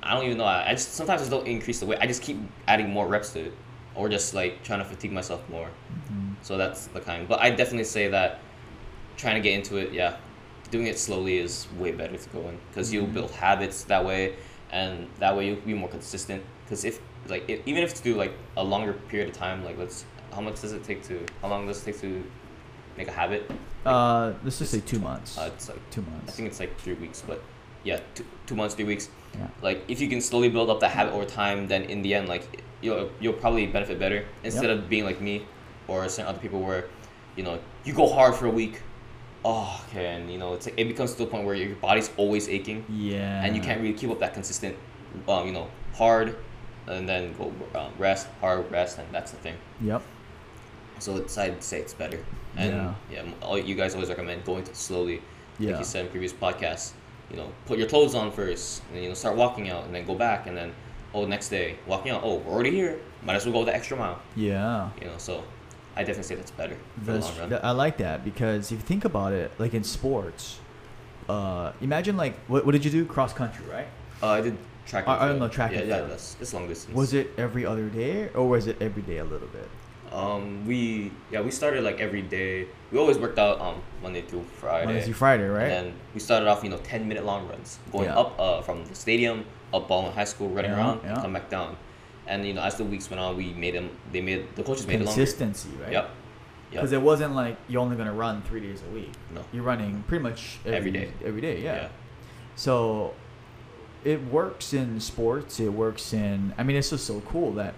I 0.03 0.14
don't 0.14 0.24
even 0.27 0.38
know 0.38 0.44
I, 0.44 0.70
I 0.70 0.72
just 0.72 0.94
sometimes 0.94 1.20
I 1.20 1.24
just 1.24 1.31
don't 1.31 1.46
increase 1.46 1.81
the 1.81 1.87
weight. 1.87 1.98
I 2.00 2.07
just 2.07 2.22
keep 2.22 2.38
adding 2.68 2.90
more 2.90 3.07
reps 3.07 3.31
to 3.33 3.46
it, 3.46 3.53
or 3.94 4.09
just 4.09 4.35
like 4.35 4.62
trying 4.62 4.81
to 4.81 4.85
fatigue 4.85 5.12
myself 5.12 5.46
more. 5.48 5.68
Mhm. 6.11 6.35
So 6.42 6.57
that's 6.57 6.87
the 6.88 7.00
kind. 7.00 7.27
But 7.29 7.40
I 7.40 7.50
definitely 7.50 7.85
say 7.85 8.09
that 8.09 8.38
trying 9.16 9.37
to 9.37 9.40
get 9.40 9.55
into 9.55 9.77
it, 9.77 9.92
yeah, 9.92 10.16
doing 10.70 10.87
it 10.87 10.98
slowly 10.98 11.38
is 11.38 11.66
way 11.79 11.92
better 11.92 12.16
to 12.16 12.29
go 12.31 12.48
in 12.48 12.59
because 12.68 12.92
you'll 12.92 13.07
Mhm. 13.07 13.14
build 13.14 13.31
habits 13.33 13.85
that 13.85 14.05
way, 14.05 14.35
and 14.72 15.09
that 15.20 15.37
way 15.37 15.46
you'll 15.46 15.61
be 15.61 15.74
more 15.74 15.88
consistent. 15.88 16.42
Because 16.64 16.85
if 16.85 17.00
like 17.29 17.44
if, 17.48 17.61
even 17.66 17.83
if 17.83 17.94
to 17.94 18.03
do 18.03 18.14
like 18.16 18.33
a 18.57 18.62
longer 18.64 18.92
period 18.92 19.29
of 19.31 19.35
time, 19.37 19.64
like 19.64 19.79
let's 19.79 20.05
how 20.35 20.40
much 20.40 20.61
does 20.61 20.72
it 20.72 20.83
take 20.85 21.03
to 21.05 21.24
how 21.40 21.48
long 21.48 21.66
does 21.66 21.81
it 21.81 21.85
take 21.92 22.00
to 22.00 22.22
make 22.96 23.09
a 23.09 23.12
habit? 23.12 23.50
Uh, 23.85 24.33
let's 24.42 24.59
just 24.59 24.70
say 24.72 24.80
two 24.80 24.98
months. 24.98 25.37
Uh, 25.38 25.50
it's 25.54 25.68
like 25.68 25.90
two 25.90 26.02
months. 26.02 26.33
I 26.33 26.33
think 26.33 26.48
it's 26.48 26.61
like 26.61 26.78
three 26.78 26.94
weeks, 26.94 27.22
but 27.26 27.42
yeah, 27.83 28.00
two, 28.14 28.24
two 28.46 28.54
months, 28.54 28.74
three 28.74 28.85
weeks. 28.87 29.09
Yeah. 29.35 29.48
Like 29.62 29.85
if 29.88 30.00
you 30.00 30.09
can 30.09 30.20
slowly 30.20 30.48
build 30.48 30.70
up 30.70 30.80
that 30.80 30.90
habit 30.90 31.12
over 31.12 31.24
time, 31.24 31.66
then 31.68 31.83
in 31.85 32.02
the 32.02 32.14
end, 32.14 32.28
like 32.28 32.62
you'll 32.80 33.11
you'll 33.20 33.33
probably 33.35 33.66
benefit 33.66 33.98
better 33.98 34.24
instead 34.42 34.70
of 34.70 34.88
being 34.88 35.04
like 35.04 35.20
me 35.20 35.44
or 35.88 36.09
certain 36.09 36.28
other 36.28 36.38
people 36.38 36.61
where, 36.62 36.87
you 37.37 37.42
know, 37.42 37.59
you 37.85 37.92
go 37.92 38.07
hard 38.09 38.35
for 38.35 38.46
a 38.46 38.50
week, 38.50 38.80
oh 39.44 39.85
okay, 39.90 40.07
and 40.07 40.30
you 40.30 40.38
know 40.38 40.54
it's 40.54 40.66
like, 40.66 40.78
it 40.78 40.87
becomes 40.88 41.12
to 41.12 41.18
the 41.18 41.26
point 41.26 41.44
where 41.44 41.54
your 41.54 41.74
body's 41.76 42.11
always 42.16 42.48
aching 42.48 42.85
Yeah. 42.88 43.44
and 43.44 43.54
you 43.54 43.61
can't 43.61 43.80
really 43.83 43.92
keep 43.94 44.09
up 44.11 44.18
that 44.20 44.33
consistent, 44.33 44.76
um, 45.28 45.46
you 45.46 45.52
know, 45.52 45.68
hard, 45.94 46.37
and 46.87 47.07
then 47.09 47.35
go 47.37 47.52
um, 47.74 47.92
rest, 47.98 48.28
hard 48.40 48.70
rest, 48.70 48.98
and 48.98 49.07
that's 49.12 49.30
the 49.33 49.37
thing. 49.38 49.57
Yep. 49.83 50.02
So 50.98 51.16
it's 51.16 51.37
I'd 51.38 51.62
say 51.62 51.80
it's 51.80 51.94
better. 51.94 52.18
And 52.57 52.72
Yeah. 52.72 52.94
yeah, 53.24 53.24
all 53.42 53.59
you 53.59 53.74
guys 53.74 53.94
always 53.94 54.09
recommend 54.09 54.44
going 54.44 54.64
to 54.64 54.74
slowly. 54.74 55.20
Like 55.61 55.78
you 55.78 55.85
said 55.85 56.07
in 56.07 56.11
previous 56.11 56.33
podcasts, 56.33 56.92
you 57.30 57.37
know, 57.37 57.48
put 57.66 57.78
your 57.78 57.88
clothes 57.88 58.14
on 58.14 58.30
first, 58.33 58.83
and 58.92 59.02
you 59.02 59.09
know, 59.09 59.14
start 59.14 59.37
walking 59.37 59.70
out, 59.70 59.85
and 59.85 59.94
then 59.94 60.04
go 60.04 60.14
back, 60.14 60.46
and 60.48 60.57
then 60.57 60.72
oh, 61.14 61.24
next 61.26 61.48
day 61.48 61.76
walking 61.87 62.11
out. 62.12 62.22
Oh, 62.24 62.37
we're 62.38 62.52
already 62.52 62.70
here. 62.72 62.98
Might 63.22 63.37
as 63.37 63.44
well 63.46 63.52
go 63.54 63.64
the 63.64 63.74
extra 63.74 63.96
mile. 63.96 64.20
Yeah. 64.37 64.90
You 65.00 65.07
know, 65.07 65.14
so 65.18 65.44
I 65.96 66.00
definitely 66.00 66.24
say 66.24 66.35
that's 66.35 66.50
better 66.50 66.76
for 66.98 67.04
the 67.04 67.12
That's, 67.12 67.26
long 67.28 67.38
run. 67.38 67.48
th- 67.50 67.61
I 67.62 67.70
like 67.70 67.96
that 67.98 68.24
because 68.24 68.72
if 68.72 68.78
you 68.80 68.85
think 68.85 69.04
about 69.04 69.33
it, 69.33 69.52
like 69.59 69.74
in 69.74 69.85
sports, 69.85 70.59
uh, 71.28 71.72
imagine 71.80 72.16
like 72.16 72.35
what, 72.48 72.66
what 72.66 72.72
did 72.72 72.85
you 72.85 72.90
do? 72.90 73.04
Cross 73.07 73.35
country, 73.35 73.64
right? 73.70 73.87
uh, 74.22 74.28
I 74.30 74.40
did 74.40 74.57
track. 74.87 75.07
I- 75.07 75.24
I 75.24 75.28
don't 75.28 75.38
know, 75.38 75.48
track 75.48 75.70
Yeah, 75.72 75.83
yeah, 75.83 76.00
that's 76.02 76.37
it's 76.40 76.52
long 76.52 76.66
distance. 76.68 76.94
Was 76.96 77.14
it 77.14 77.30
every 77.38 77.64
other 77.64 77.88
day 77.88 78.28
or 78.35 78.48
was 78.48 78.66
it 78.66 78.76
every 78.80 79.02
day 79.02 79.18
a 79.18 79.24
little 79.24 79.48
bit? 79.48 79.68
Um, 80.14 80.64
we 80.66 81.11
yeah 81.33 81.40
we 81.40 81.50
started 81.50 81.83
like 81.83 81.98
every 82.00 82.22
day. 82.22 82.66
We 82.92 82.98
always 82.98 83.18
worked 83.18 83.38
out 83.38 83.61
um 83.61 83.83
Monday 84.03 84.22
through 84.22 84.44
Friday. 84.44 84.87
Monday 84.87 85.03
through 85.03 85.14
Friday, 85.14 85.48
right? 85.48 85.62
And 85.64 85.88
then 85.88 85.94
we 86.14 86.20
started 86.20 86.48
off, 86.48 86.62
you 86.62 86.70
know, 86.70 86.79
10 86.79 87.09
minute 87.09 87.24
long 87.24 87.48
runs, 87.48 87.79
going 87.90 88.05
Yeah. 88.07 88.18
up 88.18 88.38
uh, 88.38 88.61
from 88.62 88.85
the 88.87 88.94
stadium, 88.94 89.44
up 89.72 89.88
Baldwin 89.88 90.12
High 90.14 90.24
School, 90.24 90.48
running 90.50 90.70
Yeah, 90.70 90.77
around, 90.79 91.00
yeah. 91.03 91.14
and 91.14 91.22
come 91.22 91.33
back 91.33 91.50
down. 91.50 91.77
And, 92.27 92.46
you 92.46 92.55
know, 92.55 92.62
as 92.62 92.77
the 92.77 92.85
weeks 92.85 93.11
went 93.11 93.20
on, 93.20 93.37
we 93.37 93.53
made 93.55 93.74
them, 93.74 93.90
they 94.12 94.20
made, 94.22 94.55
the 94.57 94.62
coaches 94.62 94.87
made 94.87 94.94
it 95.00 95.05
longer. 95.05 95.12
Consistency, 95.20 95.68
right? 95.83 95.92
Yep. 95.92 96.11
Because 96.70 96.92
Yep. 96.92 97.00
it 97.00 97.05
wasn't 97.05 97.35
like 97.35 97.57
you're 97.68 97.83
only 97.83 97.96
gonna 97.96 98.14
run 98.14 98.40
three 98.42 98.61
days 98.61 98.83
a 98.88 98.94
week. 98.94 99.12
No. 99.35 99.42
You're 99.53 99.62
running 99.64 100.05
pretty 100.07 100.22
much 100.22 100.59
every, 100.64 100.77
Every 100.77 100.90
day. 100.92 101.09
Every 101.24 101.40
day, 101.40 101.61
yeah. 101.61 101.74
Yeah. 101.74 101.88
So 102.57 103.14
it 104.05 104.22
works 104.24 104.72
in 104.72 105.00
sports. 105.00 105.59
It 105.61 105.72
works 105.72 106.12
in. 106.12 106.55
I 106.57 106.62
mean, 106.62 106.77
it's 106.77 106.90
just 106.90 107.05
so 107.07 107.20
cool 107.22 107.53
that 107.53 107.74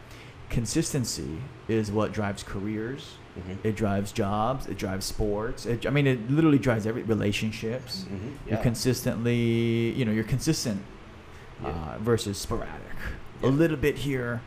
consistency 0.51 1.39
is 1.69 1.91
what 1.91 2.13
drives 2.13 2.43
careers. 2.43 3.15
Mhm. 3.39 3.59
It 3.65 3.77
drives 3.77 4.13
jobs. 4.13 4.67
It 4.67 4.79
drives 4.79 5.05
sports. 5.05 5.67
It, 5.67 5.87
I 5.87 5.91
mean, 5.91 6.07
it 6.07 6.31
literally 6.31 6.59
drives 6.59 6.87
every 6.87 7.03
relationships. 7.03 8.05
Mhm. 8.11 8.33
You're 8.49 8.59
consistently, 8.63 9.91
you 9.93 10.05
know, 10.05 10.13
you're 10.13 10.25
consistent 10.25 10.81
Yeah. 11.63 11.69
uh, 11.71 11.99
versus 12.01 12.39
sporadic. 12.39 12.81
A 13.43 13.49
little 13.49 13.77
bit 13.77 13.99
here, 13.99 14.41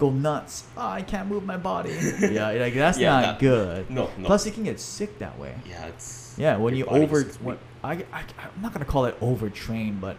go 0.00 0.10
nuts. 0.10 0.64
Oh, 0.76 0.88
I 0.88 1.02
can't 1.02 1.28
move 1.28 1.44
my 1.44 1.56
body. 1.56 1.92
yeah, 2.20 2.50
like 2.50 2.74
that's 2.74 2.98
Yeah, 2.98 3.12
not 3.12 3.22
that- 3.22 3.38
good. 3.38 3.90
No, 3.90 4.10
no. 4.18 4.26
Plus, 4.26 4.44
you 4.46 4.52
can 4.52 4.64
get 4.64 4.80
sick 4.80 5.18
that 5.20 5.38
way. 5.38 5.54
yeah, 5.68 5.86
it's. 5.86 6.34
Yeah, 6.36 6.56
when 6.56 6.74
you 6.74 6.86
over, 6.86 7.22
when. 7.42 7.58
I, 7.84 7.92
I, 8.12 8.22
I'm 8.56 8.62
not 8.62 8.72
gonna 8.72 8.84
call 8.84 9.04
it 9.06 9.18
overtrain, 9.20 10.00
but 10.00 10.16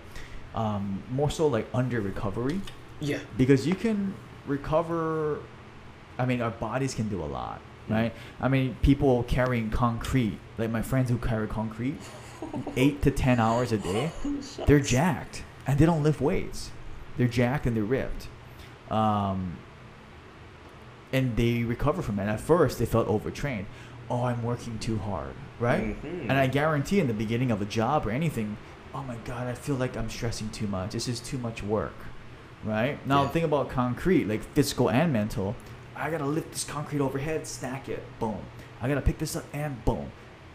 um, 0.56 1.02
more 1.12 1.30
so 1.32 1.48
like 1.48 1.67
under 1.74 2.00
recovery, 2.02 2.62
Yeah. 3.02 3.19
because 3.38 3.65
you 3.67 3.74
can 3.76 4.13
recover. 4.47 5.39
I 6.17 6.25
mean, 6.25 6.41
our 6.41 6.51
bodies 6.51 6.93
can 6.93 7.10
do 7.10 7.21
a 7.21 7.25
lot, 7.25 7.60
Mhm. 7.89 7.93
right? 7.95 8.13
I 8.41 8.47
mean, 8.47 8.75
people 8.82 9.23
carrying 9.23 9.69
concrete, 9.71 10.38
like 10.58 10.69
my 10.69 10.82
friends 10.82 11.10
who 11.10 11.17
carry 11.17 11.47
concrete, 11.47 11.97
eight 12.75 13.01
to 13.03 13.12
ten 13.12 13.39
hours 13.39 13.71
a 13.71 13.77
day, 13.77 14.12
they're 14.67 14.79
jacked 14.79 15.43
and 15.65 15.79
they 15.79 15.86
don't 15.86 16.03
lift 16.03 16.21
weights. 16.21 16.71
They're 17.17 17.27
jacked 17.27 17.65
and 17.65 17.75
they're 17.75 17.84
ripped. 17.84 18.27
Um, 18.91 19.58
and 21.12 21.36
they 21.36 21.63
recover 21.63 22.01
from 22.01 22.19
it. 22.19 22.25
At 22.27 22.39
first, 22.39 22.79
they 22.79 22.86
felt 22.86 23.08
overtrained. 23.08 23.67
Oh, 24.10 24.23
I'm 24.23 24.43
working 24.43 24.79
too 24.79 24.97
hard, 24.97 25.34
right? 25.60 25.95
Mhm. 26.03 26.21
And 26.23 26.34
I 26.34 26.47
guarantee 26.47 26.99
in 26.99 27.08
the 27.08 27.13
beginning 27.13 27.51
of 27.51 27.62
a 27.62 27.65
job 27.65 28.06
or 28.06 28.12
anything, 28.12 28.58
oh 28.93 29.03
my 29.03 29.15
God, 29.25 29.47
I 29.47 29.53
feel 29.53 29.75
like 29.75 29.95
I'm 29.95 30.10
stressing 30.10 30.49
too 30.49 30.67
much. 30.67 30.91
This 30.91 31.08
is 31.08 31.19
too 31.19 31.38
much 31.38 31.63
work, 31.63 31.93
right? 32.65 32.97
Now, 33.08 33.23
Yeah. 33.23 33.30
think 33.30 33.45
about 33.45 33.69
concrete, 33.69 34.26
like 34.26 34.43
physical 34.54 34.89
and 34.89 35.12
mental. 35.13 35.56
I 35.95 36.10
gotta 36.10 36.26
lift 36.26 36.52
this 36.52 36.63
concrete 36.63 37.02
overhead, 37.02 37.45
stack 37.47 37.88
it, 37.89 38.04
boom. 38.19 38.39
I 38.82 38.88
gotta 38.88 39.02
pick 39.02 39.17
this 39.19 39.36
up 39.36 39.45
and 39.54 39.84
boom. 39.86 40.12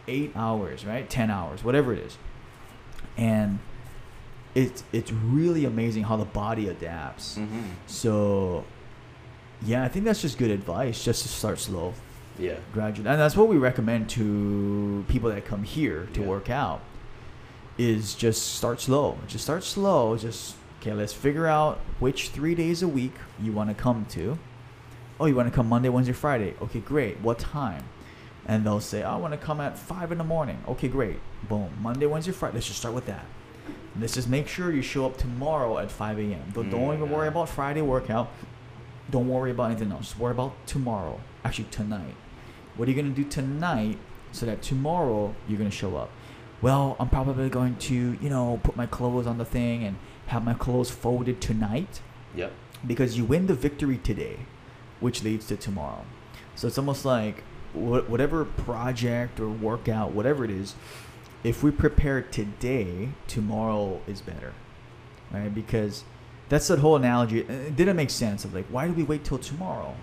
Eight 0.06 0.32
hours, 0.34 0.84
right? 0.86 1.08
Ten 1.08 1.30
hours, 1.30 1.62
whatever 1.62 1.92
it 1.92 1.98
is. 2.00 2.18
And 3.16 3.58
it's 4.54 4.82
it's 4.92 5.12
really 5.12 5.64
amazing 5.64 6.04
how 6.04 6.16
the 6.16 6.24
body 6.24 6.68
adapts. 6.68 7.36
Mhm. 7.38 7.62
So, 7.86 8.64
yeah, 9.62 9.84
I 9.84 9.88
think 9.88 10.04
that's 10.04 10.22
just 10.22 10.38
good 10.38 10.50
advice. 10.50 11.04
Just 11.04 11.22
to 11.22 11.28
start 11.28 11.58
slow, 11.58 11.92
Yeah. 12.38 12.54
gradually, 12.72 13.08
and 13.08 13.20
that's 13.20 13.36
what 13.36 13.48
we 13.48 13.56
recommend 13.58 14.08
to 14.10 15.04
people 15.08 15.30
that 15.30 15.44
come 15.44 15.62
here 15.64 16.08
to 16.14 16.20
Yeah. 16.22 16.26
work 16.26 16.48
out. 16.50 16.80
Is 17.76 18.14
just 18.14 18.56
start 18.56 18.80
slow. 18.80 19.18
Just 19.28 19.44
start 19.44 19.62
slow. 19.62 20.16
Just 20.16 20.56
okay. 20.80 20.92
Let's 20.92 21.12
figure 21.12 21.46
out 21.46 21.78
which 21.98 22.30
three 22.30 22.54
days 22.54 22.82
a 22.82 22.88
week 22.88 23.14
you 23.40 23.52
want 23.52 23.70
to 23.70 23.74
come 23.74 24.06
to. 24.10 24.38
Oh, 25.20 25.26
you 25.26 25.34
want 25.34 25.48
to 25.48 25.54
come 25.54 25.68
Monday, 25.68 25.88
Wednesday, 25.88 26.12
Friday? 26.12 26.54
Okay, 26.62 26.80
great. 26.80 27.20
What 27.20 27.38
time? 27.38 27.84
And 28.46 28.64
they'll 28.64 28.80
say, 28.80 29.02
oh, 29.02 29.10
I 29.10 29.16
want 29.16 29.32
to 29.32 29.38
come 29.38 29.60
at 29.60 29.78
five 29.78 30.12
in 30.12 30.18
the 30.18 30.24
morning. 30.24 30.62
Okay, 30.68 30.88
great. 30.88 31.18
Boom. 31.48 31.70
Monday, 31.80 32.06
Wednesday, 32.06 32.32
Friday. 32.32 32.54
Let's 32.54 32.66
just 32.66 32.78
start 32.78 32.94
with 32.94 33.06
that. 33.06 33.26
Let's 33.98 34.14
just 34.14 34.28
make 34.28 34.46
sure 34.46 34.72
you 34.72 34.80
show 34.80 35.06
up 35.06 35.16
tomorrow 35.16 35.78
at 35.78 35.90
5 35.90 36.18
a.m. 36.18 36.52
Don't, 36.54 36.70
don't 36.70 36.94
even 36.94 37.10
worry 37.10 37.28
about 37.28 37.48
Friday 37.48 37.82
workout. 37.82 38.30
Don't 39.10 39.28
worry 39.28 39.50
about 39.50 39.70
anything 39.70 39.90
else. 39.90 40.08
Just 40.08 40.18
Worry 40.18 40.32
about 40.32 40.54
tomorrow. 40.66 41.20
Actually, 41.44 41.66
tonight. 41.70 42.14
What 42.76 42.86
are 42.86 42.92
you 42.92 43.00
going 43.00 43.12
to 43.12 43.22
do 43.22 43.28
tonight 43.28 43.98
so 44.30 44.46
that 44.46 44.62
tomorrow 44.62 45.34
you're 45.48 45.58
going 45.58 45.70
to 45.70 45.76
show 45.76 45.96
up? 45.96 46.10
Well, 46.62 46.96
I'm 47.00 47.08
probably 47.08 47.48
going 47.48 47.76
to, 47.76 48.16
you 48.20 48.28
know, 48.28 48.60
put 48.62 48.76
my 48.76 48.86
clothes 48.86 49.26
on 49.26 49.38
the 49.38 49.44
thing 49.44 49.84
and 49.84 49.96
have 50.28 50.44
my 50.44 50.54
clothes 50.54 50.90
folded 50.90 51.40
tonight 51.40 52.00
Yep. 52.34 52.52
because 52.86 53.16
you 53.18 53.24
win 53.24 53.46
the 53.46 53.54
victory 53.54 53.98
today, 53.98 54.36
which 55.00 55.22
leads 55.24 55.46
to 55.48 55.56
tomorrow. 55.56 56.04
So 56.54 56.66
it's 56.68 56.78
almost 56.78 57.04
like 57.04 57.42
wh- 57.72 58.08
whatever 58.08 58.44
project 58.44 59.40
or 59.40 59.48
workout, 59.48 60.12
whatever 60.12 60.44
it 60.44 60.50
is, 60.50 60.74
if 61.44 61.62
we 61.62 61.70
prepare 61.70 62.20
today, 62.22 63.10
tomorrow 63.26 64.00
is 64.06 64.20
better, 64.20 64.52
right? 65.32 65.54
Because 65.54 66.04
that's 66.48 66.68
that 66.68 66.78
whole 66.80 66.96
analogy. 66.96 67.40
It 67.40 67.76
didn't 67.76 67.96
make 67.96 68.10
sense 68.10 68.44
of 68.44 68.54
like, 68.54 68.66
why 68.66 68.86
do 68.86 68.92
we 68.92 69.02
wait 69.04 69.24
till 69.24 69.38
tomorrow? 69.38 69.94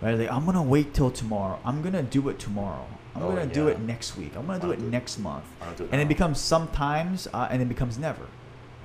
Right? 0.00 0.18
Like, 0.18 0.30
I'm 0.30 0.44
gonna 0.46 0.62
wait 0.62 0.94
till 0.94 1.10
tomorrow. 1.10 1.58
I'm 1.64 1.82
gonna 1.82 2.02
do 2.02 2.28
it 2.28 2.38
tomorrow. 2.38 2.86
I'm 3.14 3.22
Oh, 3.22 3.28
gonna 3.28 3.46
do 3.46 3.68
it 3.68 3.78
next 3.80 4.16
week. 4.16 4.32
I'm 4.36 4.46
gonna 4.46 4.58
do 4.58 4.66
I'll 4.68 4.72
it 4.72 4.80
do 4.80 4.86
it. 4.86 4.90
next 4.90 5.18
month. 5.18 5.44
It 5.78 5.88
And 5.92 6.00
it 6.00 6.08
becomes 6.08 6.40
sometimes, 6.40 7.28
uh, 7.34 7.48
and 7.50 7.60
it 7.60 7.68
becomes 7.68 7.98
never. 7.98 8.22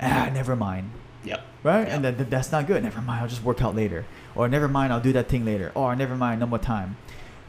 Ah, 0.02 0.30
never 0.34 0.56
mind. 0.56 0.92
Yep. 1.24 1.42
right? 1.64 1.88
Yeah. 1.88 1.96
And 1.96 2.06
then 2.06 2.16
th- 2.18 2.30
that's 2.30 2.52
not 2.52 2.68
good. 2.68 2.84
Never 2.84 3.02
mind, 3.02 3.22
I'll 3.22 3.28
just 3.28 3.44
work 3.44 3.62
out 3.62 3.76
later. 3.76 4.06
Or 4.36 4.48
never 4.48 4.68
mind, 4.68 4.94
I'll 4.94 5.02
do 5.02 5.12
that 5.14 5.28
thing 5.28 5.44
later. 5.46 5.72
Or 5.76 5.96
never 5.96 6.16
mind, 6.16 6.40
no 6.40 6.46
more 6.48 6.60
time. 6.60 6.98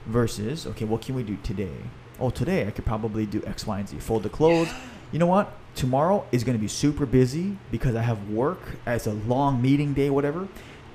Versus, 0.06 0.66
okay, 0.66 0.84
what 0.84 1.02
can 1.02 1.14
we 1.14 1.22
do 1.22 1.36
today? 1.42 1.76
Oh, 2.18 2.30
today 2.30 2.66
I 2.66 2.70
could 2.70 2.86
probably 2.86 3.26
do 3.26 3.42
X, 3.46 3.66
Y, 3.66 3.78
and 3.78 3.88
Z. 3.88 3.98
Fold 3.98 4.22
the 4.22 4.28
clothes. 4.30 4.68
You 5.12 5.18
know 5.18 5.26
what? 5.26 5.52
Tomorrow 5.74 6.26
is 6.32 6.42
going 6.44 6.56
to 6.56 6.60
be 6.60 6.66
super 6.68 7.06
busy 7.06 7.58
because 7.70 7.94
I 7.94 8.02
have 8.02 8.30
work. 8.30 8.60
It's 8.86 9.06
a 9.06 9.12
long 9.12 9.62
meeting 9.62 9.92
day, 9.94 10.10
whatever. 10.10 10.48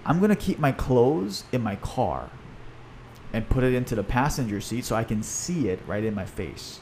I'm 0.06 0.18
going 0.20 0.30
to 0.30 0.36
keep 0.36 0.60
my 0.60 0.72
clothes 0.72 1.46
in 1.54 1.62
my 1.62 1.78
car 1.78 2.30
and 3.32 3.48
put 3.48 3.64
it 3.64 3.74
into 3.74 3.96
the 3.96 4.04
passenger 4.04 4.60
seat 4.60 4.84
so 4.86 4.96
I 4.96 5.04
can 5.04 5.24
see 5.24 5.70
it 5.70 5.80
right 5.88 6.04
in 6.04 6.14
my 6.14 6.26
face. 6.26 6.80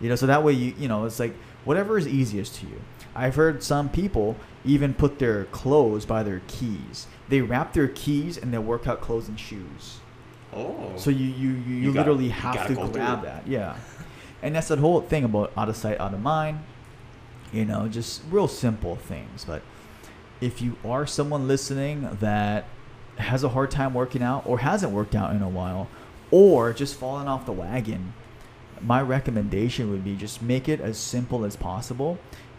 You 0.00 0.08
know, 0.08 0.16
so 0.16 0.26
that 0.26 0.42
way 0.42 0.52
you 0.54 0.74
you 0.78 0.88
know 0.88 1.04
it's 1.04 1.20
like 1.20 1.34
whatever 1.64 1.96
is 1.98 2.08
easiest 2.08 2.54
to 2.56 2.66
you. 2.66 2.80
I've 3.14 3.34
heard 3.34 3.62
some 3.62 3.88
people 3.88 4.36
even 4.64 4.94
put 4.94 5.18
their 5.18 5.44
clothes 5.46 6.04
by 6.04 6.22
their 6.22 6.42
keys. 6.46 7.06
They 7.28 7.40
wrap 7.40 7.72
their 7.72 7.88
keys 7.88 8.36
in 8.36 8.50
their 8.50 8.60
workout 8.60 9.00
clothes 9.00 9.28
and 9.28 9.38
shoes. 9.38 10.00
Oh. 10.52 10.92
So 10.96 11.10
you 11.10 11.26
you, 11.26 11.50
you, 11.50 11.74
you, 11.76 11.92
gotta- 11.92 11.98
literally 12.10 12.24
you 12.26 12.30
have 12.32 12.54
gotta 12.54 12.74
to 12.74 12.88
grab 12.88 13.22
that. 13.22 13.46
Yeah. 13.46 13.76
And 14.42 14.54
that's 14.54 14.68
the 14.68 14.76
whole 14.76 15.00
thing 15.00 15.24
about 15.24 15.52
out 15.56 15.68
of 15.68 15.76
sight, 15.76 16.00
out 16.00 16.14
of 16.14 16.20
mind. 16.20 16.60
You 17.52 17.64
know, 17.64 17.88
just 17.88 18.22
real 18.30 18.48
simple 18.48 18.96
things. 18.96 19.44
But 19.44 19.62
if 20.40 20.62
you 20.62 20.76
are 20.84 21.06
someone 21.06 21.46
listening 21.48 22.16
that 22.20 22.64
has 23.18 23.44
a 23.44 23.50
hard 23.50 23.70
time 23.70 23.92
working 23.92 24.22
out 24.22 24.46
or 24.46 24.60
hasn't 24.60 24.92
worked 24.92 25.14
out 25.14 25.34
in 25.34 25.42
a 25.42 25.48
while 25.48 25.88
or 26.30 26.72
just 26.72 26.94
fallen 26.94 27.28
off 27.28 27.44
the 27.44 27.52
wagon, 27.52 28.14
my 28.80 29.02
recommendation 29.02 29.90
would 29.90 30.04
be 30.04 30.16
just 30.16 30.40
make 30.40 30.68
it 30.68 30.80
as 30.80 30.96
simple 30.96 31.44
as 31.44 31.54
possible 31.56 32.18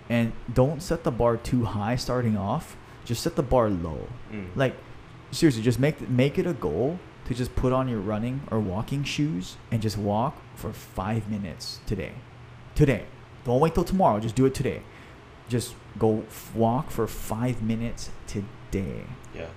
and 0.09 0.33
don't 0.53 0.81
set 0.81 1.03
the 1.03 1.11
bar 1.11 1.37
too 1.37 1.65
high 1.65 1.95
starting 1.95 2.37
off. 2.37 2.75
Just 3.05 3.23
set 3.23 3.35
the 3.35 3.43
bar 3.43 3.69
low. 3.69 4.07
Mm. 4.31 4.49
Like 4.55 4.75
seriously, 5.31 5.63
just 5.63 5.79
make 5.79 6.09
make 6.09 6.37
it 6.37 6.45
a 6.45 6.53
goal 6.53 6.99
to 7.25 7.33
just 7.33 7.55
put 7.55 7.71
on 7.71 7.87
your 7.87 7.99
running 7.99 8.41
or 8.51 8.59
walking 8.59 9.03
shoes 9.03 9.57
and 9.71 9.81
just 9.81 9.97
walk 9.97 10.41
for 10.55 10.73
five 10.73 11.29
minutes 11.29 11.79
today. 11.85 12.13
Today, 12.75 13.05
don't 13.45 13.59
wait 13.59 13.73
till 13.73 13.83
tomorrow. 13.83 14.19
Just 14.19 14.35
do 14.35 14.45
it 14.45 14.53
today. 14.53 14.81
Just 15.49 15.75
go 15.97 16.23
f- 16.27 16.51
walk 16.55 16.91
for 16.91 17.07
five 17.07 17.61
minutes 17.61 18.09
today 18.27 19.03
yeah. 19.35 19.47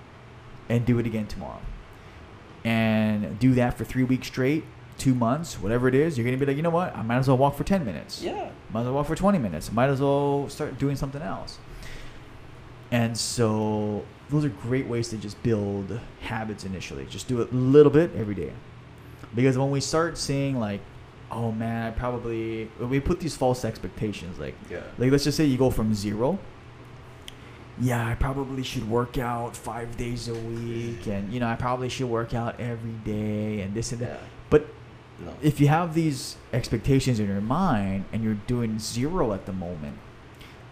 and 0.67 0.85
do 0.85 0.99
it 0.99 1.05
again 1.05 1.27
tomorrow. 1.27 1.61
And 2.63 3.37
do 3.39 3.53
that 3.53 3.77
for 3.77 3.85
three 3.85 4.03
weeks 4.03 4.27
straight, 4.27 4.65
two 4.97 5.13
months, 5.13 5.59
whatever 5.59 5.87
it 5.87 5.95
is. 5.95 6.17
You're 6.17 6.25
gonna 6.25 6.37
be 6.37 6.45
like, 6.45 6.57
you 6.57 6.63
know 6.63 6.69
what? 6.69 6.95
I 6.95 7.01
might 7.01 7.17
as 7.17 7.27
well 7.27 7.37
walk 7.37 7.55
for 7.55 7.63
ten 7.63 7.83
minutes. 7.85 8.21
Yeah. 8.21 8.49
Might 8.71 8.81
as 8.81 8.85
well 8.85 8.95
walk 8.95 9.07
for 9.07 9.15
20 9.15 9.37
minutes. 9.39 9.71
Might 9.71 9.89
as 9.89 10.01
well 10.01 10.49
start 10.49 10.77
doing 10.77 10.95
something 10.95 11.21
else. 11.21 11.59
And 12.91 13.17
so 13.17 14.03
those 14.29 14.43
are 14.45 14.49
great 14.49 14.87
ways 14.87 15.09
to 15.09 15.17
just 15.17 15.41
build 15.43 15.99
habits 16.21 16.65
initially. 16.65 17.05
Just 17.05 17.27
do 17.27 17.41
it 17.41 17.51
a 17.51 17.55
little 17.55 17.91
bit 17.91 18.11
every 18.15 18.35
day. 18.35 18.51
Because 19.33 19.57
when 19.57 19.71
we 19.71 19.79
start 19.81 20.17
seeing 20.17 20.59
like, 20.59 20.81
oh 21.31 21.51
man, 21.51 21.87
I 21.87 21.91
probably 21.91 22.69
we 22.79 22.99
put 22.99 23.19
these 23.19 23.35
false 23.35 23.63
expectations, 23.65 24.39
like 24.39 24.55
Yeah. 24.69 24.81
like 24.97 25.11
let's 25.11 25.23
just 25.23 25.37
say 25.37 25.45
you 25.45 25.57
go 25.57 25.69
from 25.69 25.93
zero. 25.93 26.39
Yeah, 27.79 28.07
I 28.07 28.15
probably 28.15 28.63
should 28.63 28.89
work 28.89 29.17
out 29.17 29.55
five 29.57 29.97
days 29.97 30.29
a 30.29 30.33
week, 30.33 31.07
and 31.07 31.33
you 31.33 31.41
know 31.41 31.47
I 31.47 31.55
probably 31.55 31.89
should 31.89 32.07
work 32.07 32.33
out 32.33 32.57
every 32.59 32.93
day, 33.03 33.59
and 33.61 33.73
this 33.73 33.91
and 33.91 33.99
that. 34.01 34.21
No. 35.17 35.33
if 35.41 35.61
you 35.61 35.69
have 35.69 35.93
these 35.93 36.35
expectations 36.51 37.19
in 37.19 37.27
your 37.27 37.41
mind 37.41 38.05
and 38.11 38.23
you're 38.23 38.33
doing 38.33 38.79
zero 38.79 39.33
at 39.33 39.45
the 39.45 39.53
moment, 39.53 39.97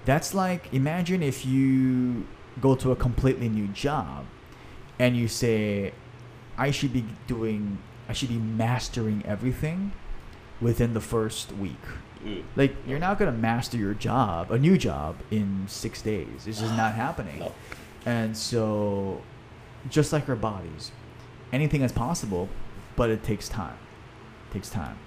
that's 0.05 0.33
like 0.33 0.73
imagine 0.73 1.23
if 1.23 1.45
you 1.45 2.27
go 2.59 2.75
to 2.75 2.91
a 2.91 2.95
completely 2.95 3.49
new 3.49 3.67
job 3.67 4.25
and 4.99 5.17
you 5.17 5.27
say, 5.27 5.93
I 6.57 6.71
should 6.71 6.93
be 6.93 7.05
doing, 7.27 7.79
I 8.07 8.13
should 8.13 8.29
be 8.29 8.37
mastering 8.37 9.23
everything 9.25 9.91
within 10.61 10.93
the 10.93 11.01
first 11.01 11.51
week. 11.53 11.81
Mm. 12.23 12.43
Like, 12.55 12.75
you're 12.87 12.99
not 12.99 13.19
going 13.19 13.31
to 13.31 13.37
master 13.37 13.77
your 13.77 13.93
job, 13.93 14.51
a 14.51 14.57
new 14.57 14.77
job, 14.77 15.17
in 15.31 15.65
six 15.67 16.01
days. 16.01 16.45
This 16.45 16.61
is 16.61 16.71
not 16.71 16.93
happening. 16.95 17.39
No. 17.39 17.53
And 18.05 18.37
so, 18.37 19.21
just 19.89 20.13
like 20.13 20.29
our 20.29 20.35
bodies, 20.35 20.91
anything 21.51 21.81
is 21.81 21.91
possible, 21.91 22.49
but 22.95 23.09
it 23.09 23.23
takes 23.23 23.49
time. 23.49 23.77
Takes 24.53 24.69
time. 24.69 24.97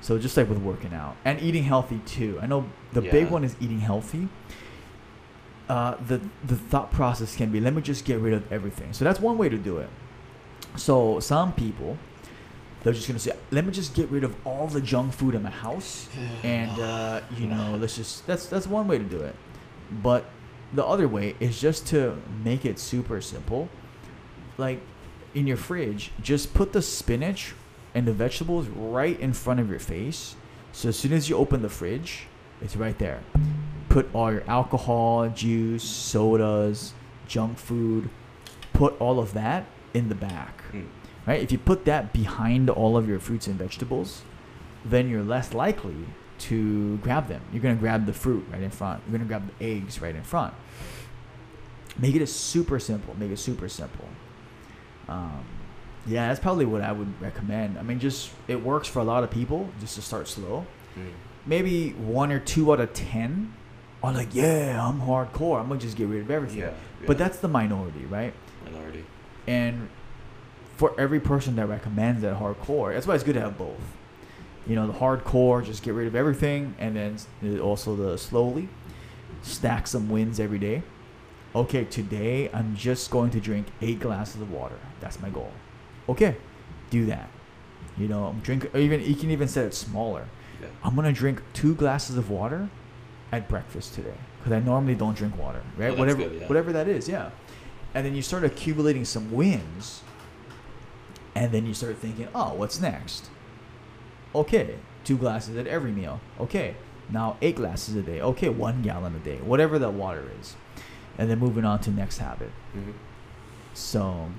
So 0.00 0.18
just 0.18 0.36
like 0.36 0.48
with 0.48 0.58
working 0.58 0.94
out 0.94 1.16
and 1.24 1.40
eating 1.42 1.64
healthy 1.64 2.00
too. 2.06 2.38
I 2.40 2.46
know 2.46 2.66
the 2.92 3.02
big 3.02 3.30
one 3.30 3.42
is 3.44 3.56
eating 3.60 3.80
healthy. 3.80 4.28
Uh, 5.68 5.96
the 6.06 6.20
the 6.44 6.54
thought 6.54 6.92
process 6.92 7.34
can 7.34 7.50
be 7.50 7.58
let 7.58 7.74
me 7.74 7.82
just 7.82 8.04
get 8.04 8.20
rid 8.20 8.32
of 8.32 8.50
everything. 8.52 8.92
So 8.92 9.04
that's 9.04 9.18
one 9.18 9.36
way 9.36 9.48
to 9.48 9.58
do 9.58 9.78
it. 9.78 9.88
So 10.76 11.18
some 11.20 11.52
people 11.52 11.98
they're 12.86 12.92
just 12.92 13.08
gonna 13.08 13.18
say 13.18 13.32
let 13.50 13.66
me 13.66 13.72
just 13.72 13.94
get 13.94 14.08
rid 14.10 14.22
of 14.22 14.32
all 14.46 14.68
the 14.68 14.80
junk 14.80 15.12
food 15.12 15.34
in 15.34 15.42
my 15.42 15.50
house 15.50 16.08
and 16.44 16.70
uh, 16.80 17.20
you 17.36 17.48
know 17.48 17.76
let's 17.80 17.96
just 17.96 18.24
that's 18.28 18.46
that's 18.46 18.68
one 18.68 18.86
way 18.86 18.96
to 18.96 19.04
do 19.04 19.18
it 19.18 19.34
but 19.90 20.26
the 20.72 20.84
other 20.84 21.08
way 21.08 21.34
is 21.40 21.60
just 21.60 21.84
to 21.88 22.16
make 22.44 22.64
it 22.64 22.78
super 22.78 23.20
simple 23.20 23.68
like 24.56 24.80
in 25.34 25.48
your 25.48 25.56
fridge 25.56 26.12
just 26.22 26.54
put 26.54 26.72
the 26.72 26.80
spinach 26.80 27.54
and 27.96 28.06
the 28.06 28.12
vegetables 28.12 28.68
right 28.68 29.18
in 29.20 29.32
front 29.32 29.58
of 29.58 29.68
your 29.68 29.78
face 29.80 30.36
so 30.72 30.88
as 30.90 30.96
soon 30.98 31.12
as 31.12 31.28
you 31.28 31.36
open 31.36 31.62
the 31.62 31.68
fridge 31.68 32.26
it's 32.60 32.76
right 32.76 32.98
there 32.98 33.20
put 33.88 34.08
all 34.14 34.30
your 34.32 34.44
alcohol 34.46 35.28
juice 35.30 35.82
sodas 35.82 36.92
junk 37.26 37.56
food 37.58 38.08
put 38.72 38.92
all 39.00 39.18
of 39.18 39.32
that 39.32 39.64
in 39.94 40.08
the 40.08 40.14
back 40.14 40.62
Mm. 40.72 40.86
right? 41.26 41.40
If 41.42 41.50
you 41.52 41.58
put 41.58 41.84
that 41.86 42.12
behind 42.12 42.68
all 42.70 42.96
of 42.96 43.08
your 43.08 43.18
fruits 43.20 43.46
and 43.46 43.56
vegetables, 43.56 44.22
then 44.84 45.08
you're 45.08 45.22
less 45.22 45.54
likely 45.54 45.94
to 46.40 46.96
grab 46.98 47.28
them. 47.28 47.40
You're 47.52 47.62
gonna 47.62 47.76
grab 47.86 48.04
the 48.04 48.12
fruit 48.12 48.44
right 48.52 48.62
in 48.62 48.70
front. 48.70 49.02
You're 49.06 49.16
gonna 49.18 49.28
grab 49.28 49.44
the 49.48 49.64
eggs 49.64 50.02
right 50.02 50.14
in 50.14 50.22
front. 50.22 50.52
Make 51.98 52.14
it 52.14 52.22
a 52.22 52.26
super 52.26 52.78
simple. 52.78 53.14
Make 53.18 53.30
it 53.30 53.38
super 53.38 53.68
simple. 53.68 54.08
Um, 55.08 55.44
yeah, 56.06 56.28
that's 56.28 56.40
probably 56.40 56.64
what 56.64 56.82
I 56.82 56.92
would 56.92 57.20
recommend. 57.20 57.78
I 57.78 57.82
mean, 57.82 57.98
just 57.98 58.30
it 58.48 58.62
works 58.62 58.88
for 58.88 59.00
a 59.00 59.04
lot 59.04 59.24
of 59.24 59.30
people 59.30 59.68
just 59.80 59.94
to 59.96 60.02
start 60.02 60.28
slow. 60.28 60.66
Mm. 60.96 61.12
Maybe 61.46 61.90
one 61.90 62.32
or 62.32 62.38
two 62.38 62.72
out 62.72 62.80
of 62.80 62.92
ten 62.92 63.54
are 64.02 64.12
like, 64.12 64.34
yeah, 64.34 64.86
I'm 64.86 65.00
hardcore. 65.00 65.60
I'm 65.60 65.68
gonna 65.68 65.80
just 65.80 65.96
get 65.96 66.08
rid 66.08 66.22
of 66.22 66.30
everything. 66.30 66.58
Yeah. 66.58 66.72
But 67.06 67.18
that's 67.18 67.38
the 67.38 67.48
minority, 67.48 68.04
right? 68.06 68.34
minority. 68.64 69.04
and 69.46 69.88
for 70.76 70.98
every 71.00 71.20
person 71.20 71.56
that 71.56 71.66
recommends 71.66 72.20
that 72.22 72.38
hardcore 72.38 72.92
that's 72.92 73.06
why 73.06 73.14
it's 73.14 73.24
good 73.24 73.34
to 73.34 73.40
have 73.40 73.56
both 73.56 73.80
you 74.66 74.74
know 74.74 74.86
the 74.86 74.92
hardcore 74.92 75.64
just 75.64 75.82
get 75.82 75.94
rid 75.94 76.06
of 76.06 76.14
everything 76.14 76.74
and 76.78 76.96
then 76.96 77.60
also 77.60 77.94
the 77.96 78.18
slowly 78.18 78.68
stack 79.42 79.86
some 79.86 80.08
wins 80.08 80.40
every 80.40 80.58
day 80.58 80.82
okay 81.54 81.84
today 81.84 82.50
i'm 82.52 82.74
just 82.76 83.10
going 83.10 83.30
to 83.30 83.40
drink 83.40 83.68
eight 83.80 84.00
glasses 84.00 84.40
of 84.42 84.50
water 84.50 84.78
that's 85.00 85.20
my 85.20 85.30
goal 85.30 85.52
okay 86.08 86.36
do 86.90 87.06
that. 87.06 87.28
You 87.96 88.08
know 88.08 88.26
I'm 88.26 88.40
drink 88.40 88.74
or 88.74 88.78
even 88.78 89.02
you 89.02 89.14
can 89.14 89.30
even 89.30 89.48
set 89.48 89.66
it 89.66 89.74
smaller. 89.74 90.28
Yeah. 90.60 90.68
i'm 90.82 90.96
to 90.96 91.12
drink 91.12 91.42
two 91.52 91.74
glasses 91.74 92.16
of 92.16 92.30
water 92.30 92.70
at 93.30 93.46
breakfast 93.46 93.92
today 93.92 94.14
because 94.38 94.52
i 94.52 94.58
normally 94.58 94.94
don't 94.94 95.14
drink 95.14 95.36
water 95.38 95.60
right? 95.76 95.92
Oh, 95.92 95.96
whatever 95.96 96.22
good, 96.22 96.40
yeah. 96.40 96.46
whatever 96.46 96.72
that 96.72 96.88
is 96.88 97.10
yeah. 97.10 97.30
And 97.92 98.06
then 98.06 98.14
you 98.14 98.22
start 98.22 98.42
accumulating 98.42 99.04
some 99.04 99.30
wins 99.30 100.02
and 101.34 101.52
then 101.52 101.66
you 101.66 101.74
start 101.74 101.98
thinking 101.98 102.28
oh 102.34 102.54
what's 102.54 102.80
next? 102.80 103.28
Okay 104.34 104.76
two 105.04 105.18
glasses 105.18 105.56
at 105.58 105.66
every 105.66 105.92
meal. 105.92 106.20
Okay 106.40 106.76
now 107.10 107.36
eight 107.42 107.56
glasses 107.56 107.94
a 107.94 108.02
day. 108.02 108.22
Okay 108.22 108.48
one 108.48 108.80
gallon 108.80 109.14
a 109.14 109.18
day 109.18 109.36
whatever 109.36 109.78
that 109.78 109.92
water 109.92 110.24
is. 110.40 110.56
And 111.18 111.30
then 111.30 111.38
moving 111.38 111.66
on 111.66 111.80
to 111.80 111.90
next 111.90 112.16
habit. 112.18 112.50
Hmm 112.72 112.92
so 113.76 114.30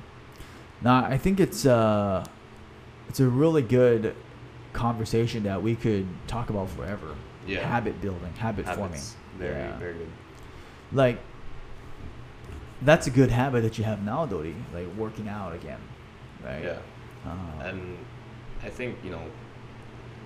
now 0.82 1.04
i 1.06 1.18
think 1.18 1.40
it's 1.40 1.66
uh 1.66 2.24
it's 3.10 3.20
a 3.20 3.28
really 3.28 3.62
good 3.62 4.16
conversation 4.74 5.44
that 5.44 5.62
we 5.62 5.76
could 5.76 6.08
talk 6.28 6.50
about 6.50 6.70
forever 6.70 7.16
Yeah. 7.48 7.68
habit 7.68 8.00
building 8.02 8.34
habit 8.38 8.66
Habits. 8.66 8.78
forming 8.78 9.02
Very, 9.40 9.56
Yeah. 9.63 9.78
very 9.78 9.94
good. 9.94 10.10
like 10.92 11.20
that's 12.84 13.08
a 13.08 13.10
good 13.10 13.32
habit 13.32 13.63
that 13.63 13.78
you 13.78 13.84
have 13.84 14.04
now 14.04 14.26
Dodi. 14.26 14.54
like 14.74 14.88
working 14.96 15.28
out 15.28 15.54
again 15.54 15.80
right 16.44 16.63
Yeah. 16.63 16.78
uh, 17.26 17.63
And 17.63 17.98
I 18.63 18.70
think 18.70 18.98
you 19.04 19.12
know, 19.12 19.22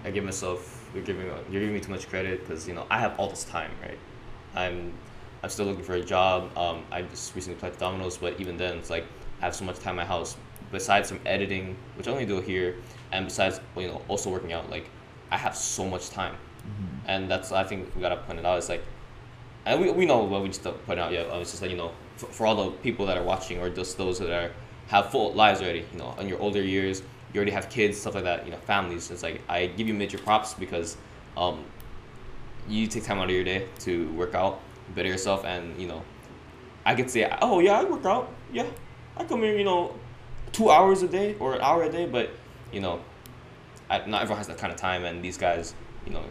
I 0.05 0.11
give 0.11 0.23
myself 0.23 0.89
you're 0.93 1.03
giving 1.03 1.27
you're 1.27 1.61
giving 1.61 1.73
me 1.73 1.79
too 1.79 1.91
much 1.91 2.09
credit 2.09 2.41
because 2.41 2.67
you 2.67 2.73
know 2.73 2.85
I 2.89 2.97
have 2.99 3.17
all 3.19 3.29
this 3.29 3.43
time, 3.43 3.71
right? 3.81 3.97
I'm 4.55 4.93
I'm 5.43 5.49
still 5.49 5.65
looking 5.65 5.83
for 5.83 5.93
a 5.95 6.01
job. 6.03 6.55
Um, 6.57 6.83
I 6.91 7.01
just 7.03 7.35
recently 7.35 7.57
applied 7.57 7.73
to 7.73 7.79
Domino's, 7.79 8.17
but 8.17 8.39
even 8.39 8.57
then, 8.57 8.77
it's 8.77 8.89
like 8.89 9.05
I 9.41 9.45
have 9.45 9.55
so 9.55 9.65
much 9.65 9.79
time 9.79 9.91
in 9.91 9.97
my 9.97 10.05
house. 10.05 10.37
Besides 10.71 11.09
from 11.09 11.19
editing, 11.25 11.75
which 11.97 12.07
I 12.07 12.11
only 12.11 12.25
do 12.25 12.39
here, 12.39 12.77
and 13.11 13.25
besides 13.25 13.59
you 13.75 13.87
know 13.87 14.01
also 14.07 14.29
working 14.29 14.53
out, 14.53 14.69
like 14.69 14.89
I 15.31 15.37
have 15.37 15.55
so 15.55 15.85
much 15.85 16.09
time, 16.09 16.35
mhm. 16.63 16.99
and 17.07 17.29
that's 17.29 17.51
I 17.51 17.63
think 17.63 17.93
we 17.95 18.01
gotta 18.01 18.17
point 18.17 18.39
it 18.39 18.45
out. 18.45 18.57
It's 18.57 18.69
like 18.69 18.83
and 19.65 19.79
we, 19.79 19.91
we 19.91 20.05
know 20.05 20.23
what 20.23 20.41
we 20.41 20.47
just 20.49 20.63
put 20.63 20.97
out. 20.97 21.11
Yeah, 21.11 21.21
it's 21.37 21.51
just 21.51 21.61
like 21.61 21.71
you 21.71 21.77
know, 21.77 21.91
for, 22.15 22.27
for 22.27 22.47
all 22.47 22.55
the 22.55 22.71
people 22.77 23.05
that 23.05 23.17
are 23.17 23.23
watching 23.23 23.59
or 23.59 23.69
just 23.69 23.97
those 23.97 24.19
that 24.19 24.31
are 24.31 24.51
have 24.87 25.11
full 25.11 25.33
lives 25.33 25.61
already. 25.61 25.85
You 25.91 25.99
know, 25.99 26.15
in 26.19 26.27
your 26.27 26.39
older 26.39 26.61
years, 26.61 27.01
you 27.33 27.37
already 27.37 27.51
have 27.51 27.69
kids, 27.69 27.99
stuff 27.99 28.15
like 28.15 28.23
that. 28.23 28.45
You 28.45 28.51
know, 28.51 28.57
families. 28.57 29.11
It's 29.11 29.23
like 29.23 29.41
I 29.47 29.67
give 29.67 29.87
you 29.87 29.93
major 29.93 30.17
props 30.17 30.53
because, 30.53 30.97
um, 31.37 31.63
you 32.67 32.87
take 32.87 33.03
time 33.03 33.19
out 33.19 33.25
of 33.25 33.31
your 33.31 33.43
day 33.43 33.67
to 33.79 34.11
work 34.13 34.33
out, 34.33 34.59
better 34.95 35.09
yourself, 35.09 35.45
and 35.45 35.79
you 35.79 35.87
know, 35.87 36.01
I 36.85 36.95
could 36.95 37.09
say, 37.09 37.31
oh 37.41 37.59
yeah, 37.59 37.79
I 37.79 37.83
work 37.83 38.05
out. 38.05 38.31
Yeah, 38.51 38.65
I 39.21 39.25
come 39.25 39.43
here, 39.43 39.55
you 39.55 39.63
know, 39.63 39.93
two 40.51 40.71
hours 40.71 41.03
a 41.03 41.07
day 41.07 41.35
or 41.39 41.53
an 41.53 41.61
hour 41.61 41.83
a 41.83 41.89
day, 41.91 42.07
but 42.07 42.31
you 42.73 42.79
know, 42.81 42.99
I, 43.89 43.99
not 44.07 44.23
everyone 44.23 44.37
has 44.39 44.47
that 44.47 44.57
kind 44.57 44.73
of 44.73 44.79
time, 44.79 45.05
and 45.05 45.23
these 45.23 45.37
guys, 45.37 45.75
you 46.07 46.11
know, 46.13 46.23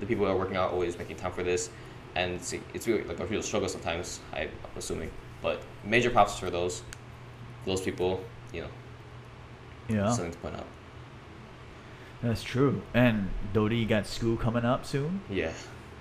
the 0.00 0.06
people 0.06 0.24
that 0.26 0.32
are 0.32 0.36
working 0.36 0.56
out 0.56 0.70
always 0.72 0.96
making 0.96 1.16
time 1.16 1.32
for 1.32 1.42
this, 1.42 1.70
and 2.14 2.34
it's, 2.34 2.54
it's 2.72 2.86
really 2.86 3.02
like 3.04 3.18
a 3.18 3.26
real 3.26 3.42
struggle 3.42 3.68
sometimes. 3.68 4.20
I, 4.32 4.42
I'm 4.42 4.50
assuming, 4.76 5.10
but 5.42 5.60
major 5.84 6.10
props 6.10 6.38
for 6.38 6.50
those, 6.50 6.82
those 7.64 7.80
people. 7.80 8.22
You 8.52 8.62
know, 8.62 8.68
Yeah, 9.88 10.10
something 10.12 10.30
to 10.32 10.38
point 10.38 10.54
out. 10.54 10.66
that's 12.22 12.44
true. 12.44 12.80
And 12.94 13.28
Dodie 13.52 13.78
you 13.78 13.86
got 13.86 14.06
school 14.06 14.36
coming 14.36 14.64
up 14.64 14.86
soon, 14.86 15.20
Yeah, 15.28 15.52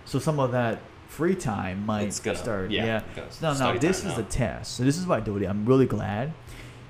so 0.05 0.19
some 0.19 0.39
of 0.39 0.51
that 0.51 0.79
free 1.15 1.36
time 1.36 1.86
might 1.86 2.04
It's 2.08 2.19
gonna- 2.19 2.38
start. 2.38 2.71
yeah, 2.71 3.01
Yeah. 3.15 3.23
now, 3.41 3.54
now 3.54 3.78
this 3.78 3.99
is 3.99 4.06
now. 4.06 4.15
the 4.17 4.23
test. 4.23 4.75
So 4.75 4.84
this 4.84 4.97
is 4.97 5.06
why 5.08 5.19
Dodie, 5.21 5.45
I'm 5.47 5.65
really 5.65 5.86
glad 5.86 6.34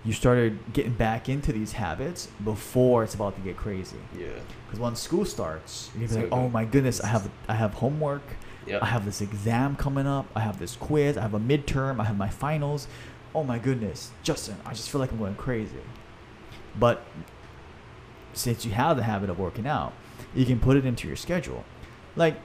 you 0.03 0.13
started 0.13 0.59
getting 0.73 0.93
back 0.93 1.29
into 1.29 1.51
these 1.51 1.73
habits 1.73 2.27
before 2.43 3.03
it's 3.03 3.13
about 3.15 3.35
to 3.35 3.41
get 3.41 3.55
crazy. 3.57 3.97
yeah, 4.17 4.27
Because 4.65 4.79
once 4.79 4.99
school 4.99 5.25
starts, 5.25 5.89
you're 5.97 6.07
gonna 6.07 6.21
be 6.21 6.25
like, 6.29 6.33
"Oh 6.33 6.49
my 6.49 6.65
goodness, 6.65 7.01
I 7.01 7.07
have 7.07 7.29
I 7.47 7.55
have 7.55 7.73
homework, 7.75 8.21
yeah. 8.67 8.79
I 8.81 8.85
have 8.87 9.05
this 9.05 9.21
exam 9.21 9.75
coming 9.75 10.07
up, 10.07 10.25
I 10.35 10.41
have 10.41 10.57
this 10.59 10.75
quiz, 10.75 11.17
I 11.17 11.21
have 11.21 11.33
a 11.33 11.39
midterm, 11.39 11.99
I 11.99 12.03
have 12.05 12.17
my 12.17 12.29
finals. 12.29 12.87
Oh 13.33 13.43
my 13.43 13.57
goodness, 13.59 14.11
Justin, 14.23 14.55
I 14.65 14.71
just 14.73 14.89
feel 14.89 15.01
like 15.01 15.11
I'm 15.11 15.17
going 15.19 15.35
crazy." 15.35 15.83
But 16.79 17.03
since 18.33 18.65
you 18.65 18.71
have 18.71 18.97
the 18.97 19.03
habit 19.03 19.29
of 19.29 19.39
working 19.39 19.65
out, 19.67 19.93
you 20.35 20.45
can 20.45 20.59
put 20.59 20.77
it 20.77 20.85
into 20.85 21.07
your 21.07 21.15
schedule. 21.17 21.63
Like, 22.15 22.35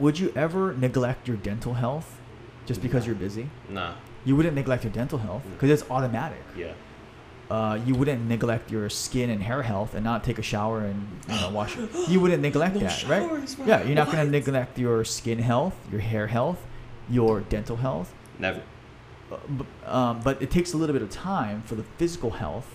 would 0.00 0.18
you 0.18 0.32
ever 0.34 0.74
neglect 0.74 1.28
your 1.28 1.36
dental 1.36 1.74
health 1.74 2.18
just 2.66 2.80
because 2.82 3.02
No. 3.04 3.06
you're 3.08 3.20
busy? 3.26 3.48
Nah, 3.68 3.92
You 4.24 4.36
wouldn't 4.36 4.54
neglect 4.54 4.84
your 4.84 4.92
dental 4.92 5.18
health 5.18 5.42
because 5.52 5.70
it's 5.70 5.90
automatic 5.90 6.42
yeah, 6.56 6.72
uh, 7.50 7.78
you 7.86 7.94
wouldn't 7.94 8.22
neglect 8.28 8.70
your 8.70 8.88
skin 8.90 9.28
and 9.30 9.42
hair 9.42 9.62
health 9.62 9.94
and 9.94 10.02
not 10.04 10.22
take 10.28 10.38
a 10.38 10.42
shower 10.42 10.80
and 10.90 10.98
you 11.28 11.34
know 11.40 11.50
wash. 11.50 11.76
You 12.08 12.20
wouldn't 12.20 12.42
neglect 12.42 12.74
No 12.80 12.80
that, 12.80 13.08
right? 13.08 13.56
Yeah, 13.66 13.82
you're 13.84 13.94
not 14.02 14.10
gonna 14.10 14.26
neglect 14.38 14.78
your 14.78 15.04
skin 15.04 15.38
health, 15.38 15.74
your 15.90 16.00
hair 16.00 16.26
health, 16.28 16.60
your 17.08 17.40
dental 17.54 17.76
health. 17.76 18.12
never. 18.38 18.62
Uh, 19.32 19.36
b- 19.58 19.66
um, 19.86 20.20
but 20.26 20.42
it 20.42 20.50
takes 20.50 20.72
a 20.74 20.76
little 20.76 20.92
bit 20.92 21.02
of 21.02 21.10
time 21.10 21.62
for 21.64 21.76
the 21.76 21.84
physical 21.98 22.30
health 22.42 22.66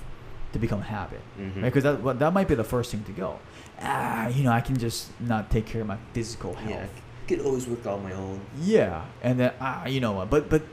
to 0.54 0.58
become 0.60 0.80
a 0.80 0.90
habit, 0.98 1.22
Mhm. 1.38 1.62
Because 1.62 1.84
that 1.84 2.20
that 2.20 2.32
might 2.34 2.48
be 2.48 2.56
the 2.56 2.64
first 2.76 2.92
thing 2.92 3.04
to 3.04 3.12
go. 3.12 3.40
Ah, 3.82 4.28
you 4.28 4.42
know, 4.46 4.52
I 4.60 4.62
can 4.62 4.78
just 4.78 5.10
not 5.20 5.52
take 5.52 5.66
care 5.66 5.82
of 5.82 5.88
my 5.88 5.98
physical 6.14 6.54
health. 6.56 6.90
Yeah, 6.96 7.05
could 7.28 7.42
always 7.42 7.68
work 7.68 7.86
out 7.86 8.00
on 8.00 8.04
my 8.04 8.14
own. 8.14 8.42
Yeah, 8.62 9.06
and 9.22 9.40
then 9.40 9.54
ah, 9.60 9.86
you 9.88 10.00
know 10.00 10.14
what? 10.14 10.30
But 10.30 10.50
but 10.50 10.64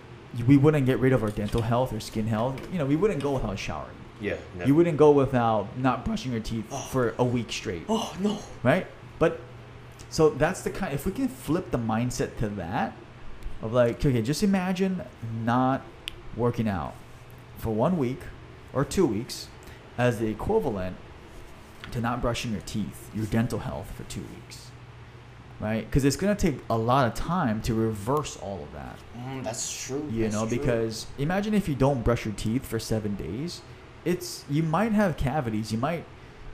we 0.47 0.57
wouldn't 0.57 0.87
get 0.87 0.99
rid 0.99 1.13
of 1.13 1.23
our 1.23 1.31
dental 1.31 1.63
health 1.63 1.93
or 1.93 2.01
skin 2.01 2.27
health. 2.27 2.61
You 2.73 2.79
know, 2.79 2.87
we 2.87 2.97
wouldn't 2.97 3.23
go 3.23 3.33
without 3.33 3.59
showering. 3.59 3.97
Yeah, 4.21 4.37
never. 4.55 4.69
You 4.69 4.75
wouldn't 4.75 4.97
go 4.99 5.11
without 5.11 5.77
not 5.79 6.05
brushing 6.05 6.31
your 6.33 6.41
teeth 6.41 6.65
Oh. 6.71 6.77
for 6.93 7.15
a 7.19 7.25
week 7.25 7.51
straight, 7.51 7.83
Oh 7.89 8.15
no. 8.21 8.39
right? 8.63 8.87
But 9.19 9.41
so 10.11 10.31
that's 10.31 10.63
the 10.63 10.71
kind. 10.71 10.95
If 10.95 11.05
we 11.07 11.13
can 11.13 11.29
flip 11.29 11.71
the 11.71 11.79
mindset 11.79 12.37
to 12.39 12.49
that, 12.51 12.95
of 13.63 13.73
like, 13.73 14.05
okay, 14.05 14.23
just 14.23 14.43
imagine 14.43 15.03
not 15.45 15.83
working 16.37 16.69
out 16.69 16.95
for 17.59 17.71
one 17.71 17.99
week 17.99 18.21
or 18.73 18.85
two 18.85 19.07
weeks 19.07 19.49
as 19.99 20.19
the 20.19 20.29
equivalent 20.29 20.97
to 21.91 22.01
not 22.01 22.23
brushing 22.23 22.53
your 22.53 22.61
teeth, 22.63 23.11
your 23.15 23.27
dental 23.27 23.59
health 23.59 23.91
for 23.97 24.05
two 24.05 24.23
weeks, 24.37 24.62
right? 25.63 25.85
Because 25.87 26.05
it's 26.05 26.17
gonna 26.17 26.35
take 26.35 26.59
a 26.69 26.77
lot 26.77 27.07
of 27.07 27.15
time 27.15 27.63
to 27.63 27.73
reverse 27.75 28.37
all 28.37 28.63
of 28.63 28.73
that 28.73 28.99
Mm, 29.17 29.43
that's 29.45 29.87
true. 29.87 30.07
you 30.11 30.25
that's 30.25 30.35
know 30.35 30.47
true. 30.49 30.59
because 30.59 31.07
imagine 31.19 31.55
if 31.55 31.69
you 31.69 31.75
don't 31.75 32.03
brush 32.03 32.25
your 32.27 32.35
teeth 32.35 32.67
for 32.67 32.79
seven 32.79 33.15
days 33.15 33.61
it's 34.05 34.45
you 34.51 34.63
might 34.63 34.93
have 34.93 35.17
cavities 35.17 35.71
you 35.73 35.79
might 35.79 36.05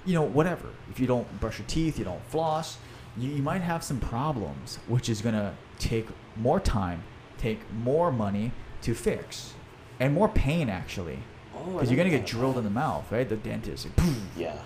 you 0.05 0.15
know 0.15 0.23
whatever 0.23 0.69
if 0.91 1.01
you 1.01 1.07
don't 1.07 1.41
brush 1.41 1.59
your 1.59 1.67
teeth 1.67 1.99
you 1.99 2.05
don't 2.05 2.23
floss 2.27 2.77
you, 3.17 3.31
you 3.31 3.43
might 3.43 3.63
have 3.63 3.83
some 3.83 3.99
problems 3.99 4.79
which 4.87 5.09
is 5.09 5.23
going 5.23 5.35
to 5.35 5.53
take 5.79 6.07
more 6.37 6.61
time 6.61 7.03
take 7.39 7.61
more 7.73 8.13
money 8.13 8.53
to 8.83 8.95
fix 8.95 9.55
and 9.99 10.13
more 10.15 10.29
pain 10.29 10.69
actually 10.69 11.19
Oh, 11.57 11.73
because 11.73 11.91
you're 11.91 11.97
going 11.97 12.09
to 12.11 12.17
get 12.17 12.27
drilled 12.27 12.57
in 12.59 12.65
the 12.65 12.71
mouth 12.71 13.11
right 13.11 13.29
the 13.29 13.37
dentist 13.37 13.87
like, 13.97 14.09
Yeah. 14.37 14.59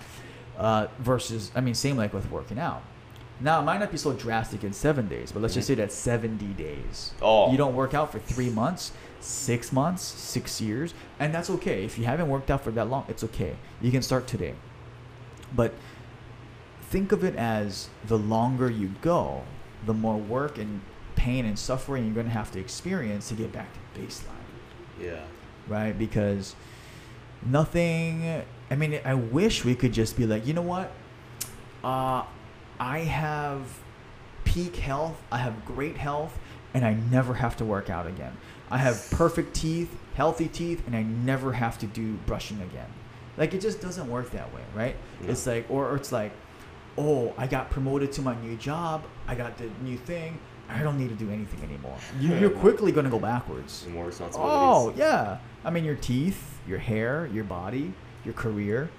uh, 0.57 0.87
versus 0.99 1.51
I 1.55 1.61
mean 1.61 1.73
same 1.73 1.95
like 1.97 2.13
with 2.13 2.29
working 2.29 2.59
out. 2.59 2.83
Now 3.39 3.59
it 3.59 3.63
might 3.63 3.79
not 3.79 3.91
be 3.91 3.97
so 3.97 4.13
drastic 4.13 4.63
in 4.63 4.73
seven 4.73 5.07
days, 5.07 5.31
but 5.31 5.41
let's 5.41 5.53
just 5.53 5.65
Mhm. 5.65 5.67
say 5.69 5.75
that's 5.75 5.95
seventy 5.95 6.53
days. 6.53 7.11
Oh. 7.21 7.51
You 7.51 7.57
don't 7.57 7.75
work 7.75 7.93
out 7.93 8.11
for 8.11 8.19
three 8.19 8.49
months, 8.49 8.91
six 9.19 9.71
months, 9.71 10.03
six 10.03 10.61
years, 10.61 10.93
and 11.19 11.33
that's 11.33 11.49
okay. 11.49 11.83
If 11.83 11.97
you 11.97 12.05
haven't 12.05 12.29
worked 12.29 12.49
out 12.51 12.63
for 12.63 12.71
that 12.71 12.89
long, 12.89 13.05
it's 13.07 13.23
okay. 13.23 13.55
You 13.81 13.91
can 13.91 14.01
start 14.01 14.27
today. 14.27 14.53
But 15.55 15.73
think 16.83 17.11
of 17.11 17.23
it 17.23 17.35
as 17.35 17.89
the 18.05 18.17
longer 18.17 18.69
you 18.69 18.93
go, 19.01 19.41
the 19.85 19.93
more 19.93 20.17
work 20.17 20.57
and 20.57 20.81
pain 21.15 21.45
and 21.45 21.57
suffering 21.57 22.05
you're 22.05 22.15
gonna 22.15 22.29
have 22.29 22.51
to 22.51 22.59
experience 22.59 23.27
to 23.29 23.33
get 23.35 23.51
back 23.51 23.67
to 23.73 23.99
baseline 23.99 24.45
Yeah. 25.01 25.21
right? 25.67 25.97
Because 25.97 26.55
nothing. 27.45 28.43
I 28.71 28.75
mean, 28.75 28.99
I 29.05 29.13
wish 29.13 29.65
we 29.65 29.75
could 29.75 29.93
just 29.93 30.15
be 30.17 30.25
like, 30.25 30.45
you 30.47 30.53
know 30.53 30.61
what? 30.61 30.91
Uh, 31.83 32.23
I 32.79 32.99
have 32.99 33.79
peak 34.43 34.75
health. 34.75 35.21
I 35.31 35.37
have 35.37 35.65
great 35.65 35.97
health, 35.97 36.37
and 36.73 36.85
I 36.85 36.93
never 36.93 37.35
have 37.35 37.57
to 37.57 37.65
work 37.65 37.89
out 37.89 38.07
again. 38.07 38.35
I 38.69 38.77
have 38.77 39.07
perfect 39.11 39.55
teeth, 39.55 39.95
healthy 40.15 40.47
teeth, 40.47 40.85
and 40.87 40.95
I 40.95 41.03
never 41.03 41.53
have 41.53 41.77
to 41.79 41.85
do 41.85 42.13
brushing 42.25 42.61
again. 42.61 42.91
Like 43.37 43.53
it 43.53 43.61
just 43.61 43.81
doesn't 43.81 44.09
work 44.09 44.31
that 44.31 44.53
way, 44.53 44.61
right? 44.75 44.95
No. 45.21 45.29
It's 45.29 45.45
like, 45.45 45.65
or, 45.69 45.89
or 45.89 45.95
it's 45.95 46.11
like, 46.11 46.31
oh, 46.97 47.33
I 47.37 47.47
got 47.47 47.69
promoted 47.69 48.11
to 48.13 48.21
my 48.21 48.35
new 48.41 48.55
job. 48.55 49.03
I 49.27 49.35
got 49.35 49.57
the 49.57 49.69
new 49.83 49.97
thing. 49.97 50.39
I 50.69 50.81
don't 50.81 50.97
need 50.97 51.09
to 51.09 51.15
do 51.15 51.29
anything 51.29 51.61
anymore. 51.63 51.97
You, 52.19 52.35
you're 52.35 52.49
quickly 52.49 52.91
gonna 52.91 53.09
go 53.09 53.19
backwards. 53.19 53.85
More 53.91 54.11
Oh 54.35 54.93
yeah, 54.95 55.39
I 55.63 55.69
mean 55.69 55.83
your 55.83 55.95
teeth, 55.95 56.59
your 56.67 56.79
hair, 56.79 57.29
your 57.33 57.43
body, 57.43 57.93
your 58.23 58.33
career, 58.33 58.89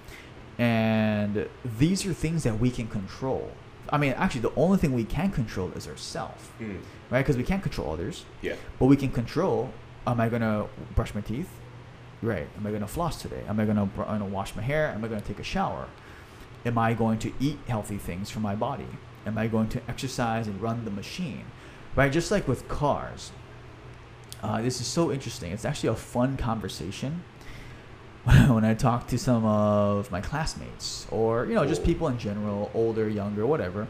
and 0.59 1.49
these 1.79 2.07
are 2.07 2.13
things 2.13 2.45
that 2.45 2.59
we 2.61 2.71
can 2.71 2.87
control. 2.87 3.51
I 3.95 3.97
mean, 3.97 4.13
actually, 4.15 4.41
the 4.41 4.53
only 4.57 4.77
thing 4.77 4.93
we 4.93 5.05
can 5.05 5.31
control 5.31 5.71
is 5.77 5.87
ourselves, 5.87 6.43
Mm. 6.61 6.79
right? 7.11 7.21
Because 7.21 7.37
we 7.37 7.45
can't 7.45 7.63
control 7.63 7.93
others, 7.93 8.25
Yeah. 8.43 8.57
but 8.81 8.87
we 8.87 8.97
can 8.97 9.11
control. 9.13 9.71
Am 10.05 10.21
I 10.21 10.29
gonna 10.29 10.67
brush 10.97 11.15
my 11.15 11.21
teeth? 11.21 11.49
Right. 12.21 12.49
Am 12.57 12.67
I 12.67 12.73
gonna 12.73 12.89
floss 12.89 13.23
today? 13.23 13.45
Am 13.49 13.61
I 13.61 13.65
gonna, 13.65 13.87
br- 13.87 14.03
gonna 14.03 14.25
wash 14.25 14.57
my 14.57 14.63
hair? 14.63 14.89
Am 14.89 15.05
I 15.05 15.09
gonna 15.09 15.21
take 15.21 15.39
a 15.39 15.45
shower? 15.45 15.87
Am 16.67 16.77
I 16.77 16.93
going 16.95 17.19
to 17.21 17.33
eat 17.39 17.59
healthy 17.69 17.97
things 17.99 18.31
for 18.31 18.41
my 18.41 18.57
body? 18.57 18.89
Am 19.27 19.39
I 19.39 19.47
going 19.47 19.69
to 19.69 19.81
exercise 19.89 20.49
and 20.49 20.61
run 20.61 20.85
the 20.85 20.91
machine? 20.91 21.45
Right. 21.95 22.11
Just 22.11 22.33
like 22.33 22.49
with 22.49 22.67
cars. 22.69 23.31
Uh, 24.43 24.61
this 24.61 24.81
is 24.81 24.89
so 24.89 25.13
interesting. 25.13 25.53
It's 25.53 25.65
actually 25.65 25.91
a 25.91 25.95
fun 25.95 26.37
conversation 26.37 27.23
when 28.49 28.65
I 28.65 28.75
talk 28.75 29.09
to 29.09 29.19
some 29.19 29.45
of 29.45 30.11
my 30.11 30.21
classmates 30.23 31.07
or 31.11 31.45
you 31.45 31.55
know 31.55 31.67
just 31.67 31.85
people 31.85 32.09
in 32.09 32.19
general, 32.19 32.71
older, 32.73 33.09
younger, 33.09 33.47
whatever, 33.47 33.87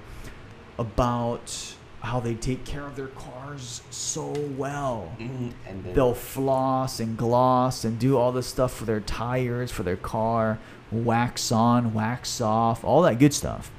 about 0.79 1.75
how 2.01 2.21
they 2.21 2.35
take 2.35 2.65
care 2.65 2.85
of 2.85 2.97
their 2.97 3.09
cars 3.09 3.81
so 3.91 4.33
well. 4.57 5.13
Mm. 5.19 5.53
And 5.67 5.85
then. 5.85 5.95
They'll 5.95 6.15
floss 6.15 7.01
and 7.01 7.17
gloss 7.17 7.85
and 7.85 7.99
do 7.99 8.19
all 8.19 8.31
this 8.33 8.47
stuff 8.47 8.75
for 8.75 8.85
their 8.85 9.01
tires, 9.01 9.71
for 9.71 9.85
their 9.85 9.97
car, 9.97 10.59
wax 10.91 11.51
on, 11.51 11.95
wax 11.95 12.41
off, 12.41 12.85
all 12.85 13.03
that 13.03 13.19
good 13.19 13.33
stuff. 13.33 13.71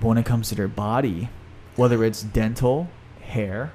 But 0.00 0.08
when 0.08 0.18
it 0.18 0.26
comes 0.26 0.48
to 0.50 0.54
their 0.54 0.68
body, 0.68 1.30
whether 1.76 2.04
it's 2.04 2.22
dental, 2.22 2.88
hair, 3.22 3.72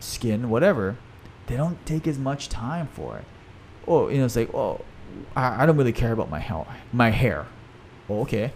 skin, 0.00 0.48
whatever, 0.48 0.96
they 1.48 1.56
don't 1.56 1.84
take 1.84 2.06
as 2.06 2.18
much 2.18 2.48
time 2.48 2.88
for 2.88 3.18
it. 3.18 3.24
Oh, 3.88 4.08
you 4.08 4.18
know, 4.18 4.24
it's 4.24 4.36
like, 4.36 4.52
oh, 4.54 4.80
I, 5.34 5.62
I 5.62 5.66
don't 5.66 5.76
really 5.76 5.92
care 5.92 6.12
about 6.12 6.30
my 6.30 6.40
health, 6.40 6.68
my 6.92 7.10
hair. 7.10 7.46
Oh, 8.08 8.22
okay. 8.22 8.52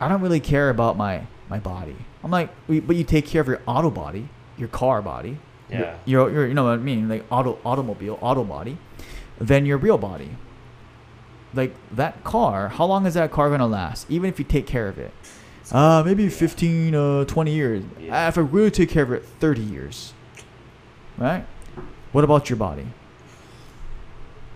I 0.00 0.08
don't 0.08 0.20
really 0.20 0.40
care 0.40 0.70
about 0.70 0.96
my 0.96 1.26
my 1.48 1.58
body. 1.58 1.96
I'm 2.22 2.30
like, 2.30 2.50
but 2.68 2.96
you 2.96 3.04
take 3.04 3.26
care 3.26 3.40
of 3.42 3.48
your 3.48 3.60
auto 3.66 3.90
body, 3.90 4.28
your 4.56 4.68
car 4.68 5.02
body, 5.02 5.38
Yeah. 5.70 5.96
your, 6.06 6.30
your 6.30 6.46
you 6.46 6.54
know 6.54 6.64
what 6.64 6.70
I 6.72 6.76
mean, 6.78 7.08
like 7.08 7.24
auto 7.30 7.58
automobile, 7.64 8.18
auto 8.22 8.44
body, 8.44 8.78
then 9.38 9.66
your 9.66 9.76
real 9.78 9.98
body. 9.98 10.30
Like 11.52 11.74
that 11.92 12.24
car, 12.24 12.68
how 12.68 12.86
long 12.86 13.06
is 13.06 13.14
that 13.14 13.30
car 13.30 13.50
gonna 13.50 13.66
last? 13.66 14.10
Even 14.10 14.28
if 14.30 14.38
you 14.38 14.44
take 14.44 14.66
care 14.66 14.88
of 14.88 14.98
it, 14.98 15.12
Uh, 15.72 16.02
maybe 16.04 16.28
15, 16.28 16.94
uh, 16.94 17.24
20 17.24 17.50
years. 17.50 17.84
Yeah. 17.98 18.28
If 18.28 18.36
I 18.36 18.42
really 18.42 18.70
take 18.70 18.90
care 18.90 19.02
of 19.04 19.12
it, 19.12 19.24
30 19.40 19.62
years. 19.62 20.12
Right? 21.16 21.44
What 22.12 22.24
about 22.24 22.50
your 22.50 22.56
body? 22.58 22.86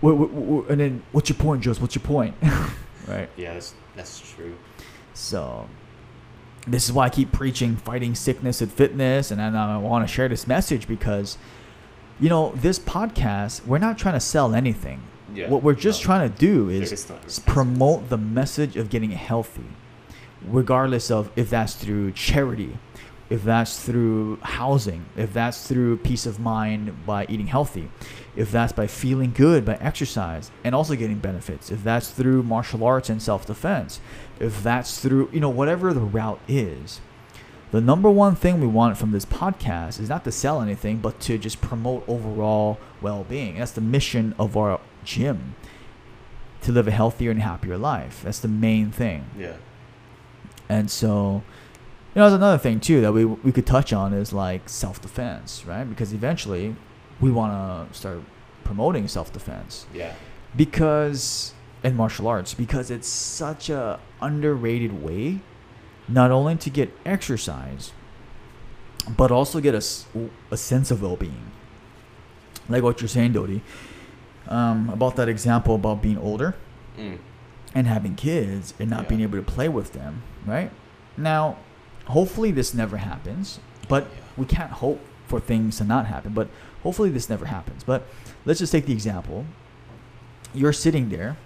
What, 0.01 0.17
what, 0.17 0.29
what, 0.31 0.69
and 0.69 0.79
then, 0.79 1.03
what's 1.11 1.29
your 1.29 1.37
point, 1.37 1.61
Joseph? 1.61 1.81
What's 1.81 1.95
your 1.95 2.03
point? 2.03 2.35
right? 3.07 3.29
Yeah, 3.35 3.53
that's, 3.53 3.73
that's 3.95 4.19
true. 4.33 4.55
So, 5.13 5.67
this 6.67 6.85
is 6.85 6.93
why 6.93 7.05
I 7.05 7.09
keep 7.09 7.31
preaching 7.31 7.75
fighting 7.75 8.15
sickness 8.15 8.61
and 8.61 8.71
fitness, 8.71 9.31
and 9.31 9.39
then 9.39 9.55
I 9.55 9.77
want 9.77 10.07
to 10.07 10.13
share 10.13 10.29
this 10.29 10.47
message 10.47 10.87
because, 10.87 11.37
you 12.19 12.29
know, 12.29 12.53
this 12.55 12.79
podcast, 12.79 13.65
we're 13.65 13.77
not 13.79 13.97
trying 13.97 14.13
to 14.13 14.19
sell 14.19 14.53
anything. 14.53 15.01
Yeah. 15.33 15.49
What 15.49 15.63
we're 15.63 15.75
just 15.75 16.01
no. 16.01 16.05
trying 16.05 16.31
to 16.31 16.37
do 16.37 16.69
is 16.69 16.91
is 16.91 17.39
promote 17.39 18.09
the 18.09 18.17
message 18.17 18.77
of 18.77 18.89
getting 18.89 19.11
healthy, 19.11 19.65
regardless 20.45 21.11
of 21.11 21.31
if 21.35 21.49
that's 21.49 21.75
through 21.75 22.13
charity, 22.13 22.77
if 23.29 23.43
that's 23.43 23.79
through 23.83 24.37
housing, 24.41 25.05
if 25.15 25.33
that's 25.33 25.67
through 25.67 25.97
peace 25.97 26.25
of 26.25 26.39
mind 26.39 27.05
by 27.05 27.25
eating 27.29 27.47
healthy, 27.47 27.89
if 28.35 28.51
that's 28.51 28.73
by 28.73 28.87
feeling 28.87 29.31
good 29.31 29.65
by 29.65 29.75
exercise 29.75 30.49
and 30.63 30.73
also 30.73 30.95
getting 30.95 31.19
benefits, 31.19 31.71
if 31.71 31.83
that's 31.83 32.09
through 32.09 32.43
martial 32.43 32.83
arts 32.83 33.09
and 33.09 33.21
self 33.21 33.45
defense, 33.45 34.01
if 34.39 34.63
that's 34.63 34.99
through, 34.99 35.29
you 35.31 35.39
know, 35.39 35.49
whatever 35.49 35.93
the 35.93 35.99
route 36.01 36.39
is. 36.47 37.01
The 37.71 37.81
number 37.81 38.09
one 38.09 38.35
thing 38.35 38.59
we 38.59 38.65
want 38.65 38.97
from 38.97 39.11
this 39.11 39.25
podcast 39.25 39.99
is 39.99 40.09
not 40.09 40.23
to 40.23 40.31
sell 40.31 40.59
anything, 40.59 40.97
but 40.97 41.19
to 41.21 41.37
just 41.37 41.61
promote 41.61 42.03
overall 42.07 42.79
well 42.99 43.23
being. 43.23 43.59
That's 43.59 43.73
the 43.73 43.81
mission 43.81 44.33
of 44.39 44.57
our 44.57 44.79
gym 45.03 45.55
to 46.61 46.71
live 46.71 46.87
a 46.87 46.91
healthier 46.91 47.29
and 47.29 47.41
happier 47.41 47.77
life. 47.77 48.21
That's 48.23 48.39
the 48.39 48.47
main 48.47 48.89
thing. 48.89 49.25
Yeah. 49.37 49.57
And 50.67 50.89
so, 50.89 51.43
you 52.15 52.19
know, 52.19 52.23
there's 52.29 52.33
another 52.33 52.57
thing 52.57 52.79
too 52.79 53.01
that 53.01 53.11
we 53.13 53.25
we 53.25 53.51
could 53.51 53.65
touch 53.67 53.93
on 53.93 54.13
is 54.13 54.33
like 54.33 54.67
self 54.69 55.01
defense, 55.01 55.63
right? 55.65 55.83
Because 55.83 56.11
eventually, 56.13 56.75
we 57.21 57.31
want 57.31 57.51
to 57.91 57.97
start 57.97 58.21
promoting 58.63 59.07
self 59.07 59.31
defense 59.33 59.85
Yeah. 59.93 60.13
because 60.55 61.53
in 61.83 61.95
martial 61.95 62.27
arts 62.27 62.53
because 62.53 62.91
it's 62.91 63.07
such 63.07 63.69
a 63.69 63.99
underrated 64.21 65.01
way, 65.01 65.39
not 66.07 66.29
only 66.31 66.55
to 66.57 66.69
get 66.69 66.91
exercise, 67.05 67.91
but 69.15 69.31
also 69.31 69.59
get 69.61 69.73
a, 69.73 69.83
a 70.51 70.57
sense 70.57 70.91
of 70.91 71.01
well 71.01 71.15
being. 71.15 71.51
Like 72.67 72.83
what 72.83 73.01
you're 73.01 73.07
saying, 73.07 73.33
Dodi, 73.33 73.61
um, 74.47 74.89
about 74.89 75.15
that 75.15 75.29
example 75.29 75.75
about 75.75 76.01
being 76.01 76.17
older 76.17 76.55
Mm. 76.97 77.17
and 77.73 77.87
having 77.87 78.15
kids 78.15 78.73
and 78.79 78.89
not 78.89 79.03
Yeah. 79.03 79.09
being 79.09 79.21
able 79.21 79.37
to 79.37 79.43
play 79.43 79.69
with 79.69 79.93
them, 79.93 80.21
right? 80.45 80.69
Now, 81.15 81.55
hopefully 82.09 82.51
this 82.51 82.73
never 82.73 82.97
happens, 82.97 83.59
but 83.87 84.03
Yeah. 84.03 84.09
we 84.37 84.45
can't 84.45 84.71
hope 84.71 84.99
for 85.27 85.39
things 85.39 85.77
to 85.77 85.83
not 85.83 86.05
happen, 86.07 86.33
but 86.33 86.47
hopefully 86.83 87.09
this 87.09 87.29
never 87.29 87.45
happens. 87.45 87.83
But 87.83 88.03
let's 88.45 88.59
just 88.59 88.71
take 88.71 88.85
the 88.85 88.93
example. 88.93 89.45
You're 90.53 90.73
sitting 90.73 91.09
there, 91.09 91.37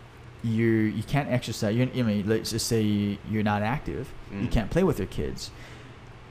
you 0.44 0.66
you 0.66 1.04
can't 1.04 1.30
exercise. 1.30 1.76
You're, 1.76 1.88
I 1.96 2.02
mean, 2.02 2.28
let's 2.28 2.50
just 2.52 2.68
say 2.68 2.82
you're 3.30 3.44
not 3.44 3.62
active. 3.62 4.12
You 4.32 4.48
Mm. 4.48 4.52
can't 4.52 4.70
play 4.70 4.84
with 4.84 4.98
your 5.00 5.08
kids, 5.08 5.52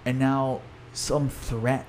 and 0.06 0.18
now 0.18 0.60
some 0.92 1.28
threat 1.28 1.86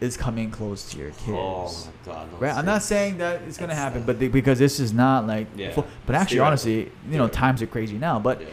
is 0.00 0.16
coming 0.16 0.50
close 0.50 0.90
to 0.90 0.96
your 0.98 1.10
kids. 1.10 1.28
Oh 1.36 1.88
god. 2.06 2.28
Right, 2.40 2.54
I'm 2.56 2.64
not 2.64 2.82
saying 2.82 3.18
that 3.18 3.42
it's 3.46 3.58
gonna 3.58 3.74
happen, 3.74 4.02
but 4.04 4.18
the, 4.18 4.28
because 4.28 4.58
this 4.58 4.80
is 4.80 4.94
not 4.94 5.26
like, 5.26 5.46
Yeah, 5.56 5.72
full, 5.72 5.86
but 6.06 6.14
actually, 6.16 6.40
honestly, 6.40 6.90
you 7.10 7.18
know, 7.18 7.28
times 7.28 7.60
are 7.60 7.66
crazy 7.66 7.98
now. 7.98 8.18
But 8.18 8.40
Yeah. 8.40 8.46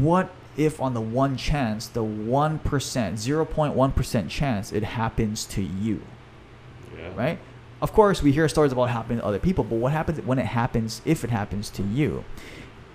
what 0.00 0.30
if, 0.56 0.80
on 0.80 0.94
the 0.94 1.00
one 1.00 1.36
chance, 1.36 1.86
the 1.88 2.02
one 2.04 2.58
percent, 2.60 3.18
zero 3.18 3.44
point 3.44 3.74
one 3.74 3.92
percent 3.92 4.30
chance, 4.30 4.72
it 4.72 4.82
happens 4.84 5.44
to 5.46 5.62
you, 5.62 6.02
Yeah. 6.96 7.10
right? 7.16 7.38
Of 7.82 7.92
course, 7.92 8.22
we 8.22 8.32
hear 8.32 8.48
stories 8.48 8.72
about 8.72 8.84
happening 8.90 9.18
to 9.18 9.24
other 9.26 9.38
people, 9.38 9.64
but 9.64 9.76
what 9.76 9.92
happens 9.92 10.20
when 10.22 10.38
it 10.38 10.46
happens? 10.46 11.02
If 11.04 11.22
it 11.24 11.30
happens 11.30 11.68
to 11.70 11.82
you, 11.82 12.24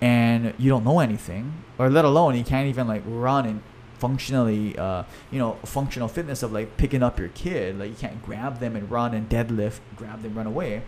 and 0.00 0.54
you 0.58 0.68
don't 0.70 0.84
know 0.84 0.98
anything, 1.00 1.52
or 1.78 1.90
let 1.90 2.04
alone 2.04 2.34
you 2.36 2.42
can't 2.44 2.68
even 2.68 2.88
like 2.88 3.02
run 3.06 3.46
and 3.46 3.62
functionally, 3.98 4.76
uh, 4.78 5.04
you 5.30 5.38
know, 5.38 5.58
functional 5.64 6.08
fitness 6.08 6.42
of 6.42 6.52
like 6.52 6.76
picking 6.78 7.02
up 7.02 7.18
your 7.18 7.28
kid, 7.28 7.78
like 7.78 7.90
you 7.90 7.96
can't 7.96 8.22
grab 8.22 8.58
them 8.58 8.74
and 8.74 8.90
run 8.90 9.14
and 9.14 9.28
deadlift, 9.28 9.80
grab 9.96 10.22
them, 10.22 10.34
run 10.34 10.46
away. 10.46 10.82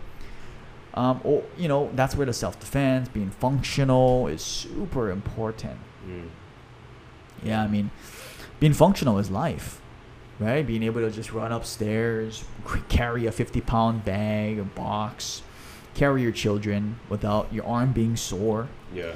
Um, 0.95 1.21
or 1.23 1.45
you 1.57 1.69
know, 1.69 1.91
that's 1.95 2.17
where 2.17 2.27
the 2.27 2.33
self 2.33 2.59
defense, 2.59 3.09
being 3.09 3.31
functional, 3.31 4.27
is 4.27 4.43
super 4.43 5.11
important. 5.11 5.79
Mm. 6.09 6.29
Yeah, 7.43 7.63
I 7.63 7.67
mean, 7.69 7.91
being 8.61 8.73
functional 8.73 9.19
is 9.19 9.31
life, 9.31 9.81
right? 10.39 10.67
Being 10.67 10.83
able 10.83 11.01
to 11.01 11.11
just 11.11 11.33
run 11.33 11.53
upstairs, 11.53 12.45
carry 12.89 13.27
a 13.27 13.33
50 13.33 13.61
pound 13.63 14.05
bag, 14.05 14.59
a 14.59 14.65
box, 14.65 15.43
carry 15.95 16.23
your 16.23 16.33
children 16.33 16.99
without 17.09 17.53
your 17.53 17.67
arm 17.67 17.93
being 17.93 18.17
sore. 18.17 18.69
Yeah. 18.95 19.13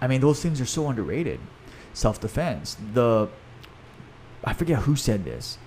I 0.00 0.06
mean, 0.08 0.20
those 0.20 0.42
things 0.42 0.60
are 0.60 0.66
so 0.66 0.88
underrated. 0.88 1.40
Self 1.94 2.20
defense. 2.20 2.76
The, 2.94 3.28
I 4.44 4.52
forget 4.52 4.80
who 4.80 4.96
said 4.96 5.24
this. 5.24 5.58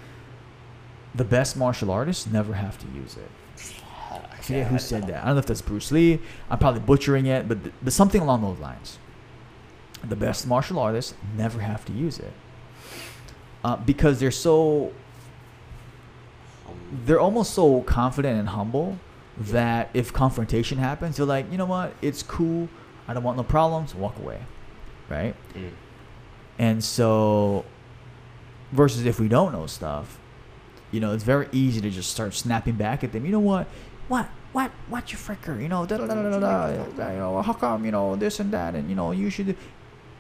The 1.14 1.24
best 1.24 1.56
martial 1.56 1.92
artists 1.92 2.28
never 2.28 2.54
have 2.54 2.78
to 2.80 2.88
use 2.94 3.16
it. 3.16 3.32
I 4.12 4.38
forget 4.42 4.68
who 4.68 4.78
said 4.78 5.08
that. 5.08 5.24
I 5.24 5.28
don't 5.28 5.36
know 5.36 5.40
if 5.40 5.46
that's 5.46 5.62
Bruce 5.62 5.92
Lee. 5.92 6.20
I'm 6.50 6.60
probably 6.60 6.82
butchering 6.82 7.26
it, 7.26 7.48
but, 7.48 7.64
th- 7.64 7.76
but 7.82 7.94
something 7.94 8.22
along 8.22 8.42
those 8.42 8.60
lines. 8.60 9.00
The 10.08 10.16
best 10.16 10.48
martial 10.48 10.80
artists 10.80 11.14
never 11.36 11.60
have 11.60 11.86
to 11.86 11.94
use 11.94 12.20
it 12.20 12.34
uh, 13.66 13.76
because 13.78 14.20
they're 14.20 14.30
so 14.30 14.94
they're 17.06 17.20
almost 17.20 17.54
so 17.54 17.82
confident 17.82 18.40
and 18.40 18.50
humble 18.50 19.00
that 19.38 19.90
if 19.94 20.14
confrontation 20.14 20.78
happens, 20.78 21.18
they're 21.18 21.26
like, 21.26 21.52
you 21.52 21.58
know 21.58 21.66
what, 21.66 21.94
it's 22.02 22.24
cool. 22.24 22.70
I 23.08 23.14
don't 23.14 23.24
want 23.24 23.38
no 23.38 23.44
problems. 23.44 23.94
Walk 23.96 24.18
away, 24.18 24.40
right? 25.10 25.36
mm. 25.54 25.72
And 26.58 26.84
so, 26.84 27.66
versus 28.72 29.06
if 29.06 29.20
we 29.20 29.28
don't 29.28 29.52
know 29.52 29.66
stuff, 29.68 30.20
you 30.92 31.00
know, 31.00 31.14
it's 31.14 31.24
very 31.24 31.50
easy 31.52 31.82
to 31.82 31.90
just 31.90 32.12
start 32.12 32.34
snapping 32.34 32.76
back 32.76 33.04
at 33.04 33.12
them. 33.12 33.26
You 33.26 33.32
know 33.32 33.40
what? 33.40 33.68
What? 34.08 34.30
What? 34.54 34.72
What 34.88 35.12
you 35.12 35.18
fricker? 35.18 35.62
You 35.62 35.68
know, 35.68 35.86
da 35.86 35.98
da 35.98 36.06
da 36.06 36.16
da 36.16 36.40
da. 36.40 36.84
da, 36.96 37.12
You 37.12 37.18
know, 37.18 37.42
how 37.42 37.54
come? 37.54 37.84
You 37.84 37.92
know, 37.92 38.16
this 38.16 38.40
and 38.40 38.52
that, 38.52 38.76
and 38.76 38.90
you 38.90 38.96
know, 38.96 39.12
you 39.12 39.30
should. 39.30 39.58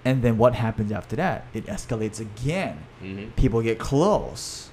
And 0.05 0.21
then 0.21 0.37
what 0.37 0.53
happens 0.55 0.91
after 0.91 1.15
that? 1.15 1.45
It 1.53 1.65
escalates 1.65 2.19
again. 2.19 2.77
Mhm. 3.03 3.35
People 3.35 3.61
get 3.61 3.79
close, 3.79 4.69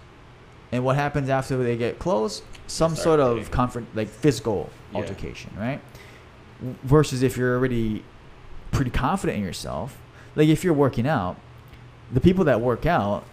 and 0.71 0.85
what 0.85 0.97
happens 0.97 1.29
after 1.31 1.57
they 1.63 1.77
get 1.77 1.99
close? 1.99 2.43
Some 2.67 2.95
sort 2.95 3.19
of 3.19 3.51
confront, 3.51 3.89
like 3.97 4.09
physical 4.09 4.69
Yeah. 4.93 4.99
altercation, 4.99 5.51
right? 5.59 5.81
Versus 6.85 7.23
if 7.23 7.37
you're 7.37 7.57
already 7.57 8.05
pretty 8.71 8.91
confident 8.91 9.39
in 9.39 9.45
yourself, 9.45 9.99
like 10.37 10.49
if 10.49 10.63
you're 10.65 10.75
working 10.75 11.07
out, 11.07 11.37
the 12.13 12.21
people 12.21 12.45
that 12.45 12.61
work 12.61 12.87
out, 12.87 13.25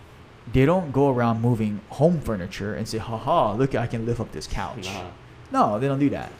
they 0.51 0.65
don't 0.65 0.91
go 0.91 1.09
around 1.09 1.41
moving 1.41 1.81
home 1.89 2.19
furniture 2.21 2.73
and 2.73 2.87
say, 2.87 2.97
haha, 2.97 3.53
look, 3.53 3.75
I 3.75 3.87
can 3.87 4.05
lift 4.05 4.19
up 4.19 4.31
this 4.31 4.47
couch. 4.47 4.85
Nah. 4.91 5.03
No, 5.51 5.79
they 5.79 5.87
don't 5.87 5.99
do 5.99 6.09
that. 6.09 6.31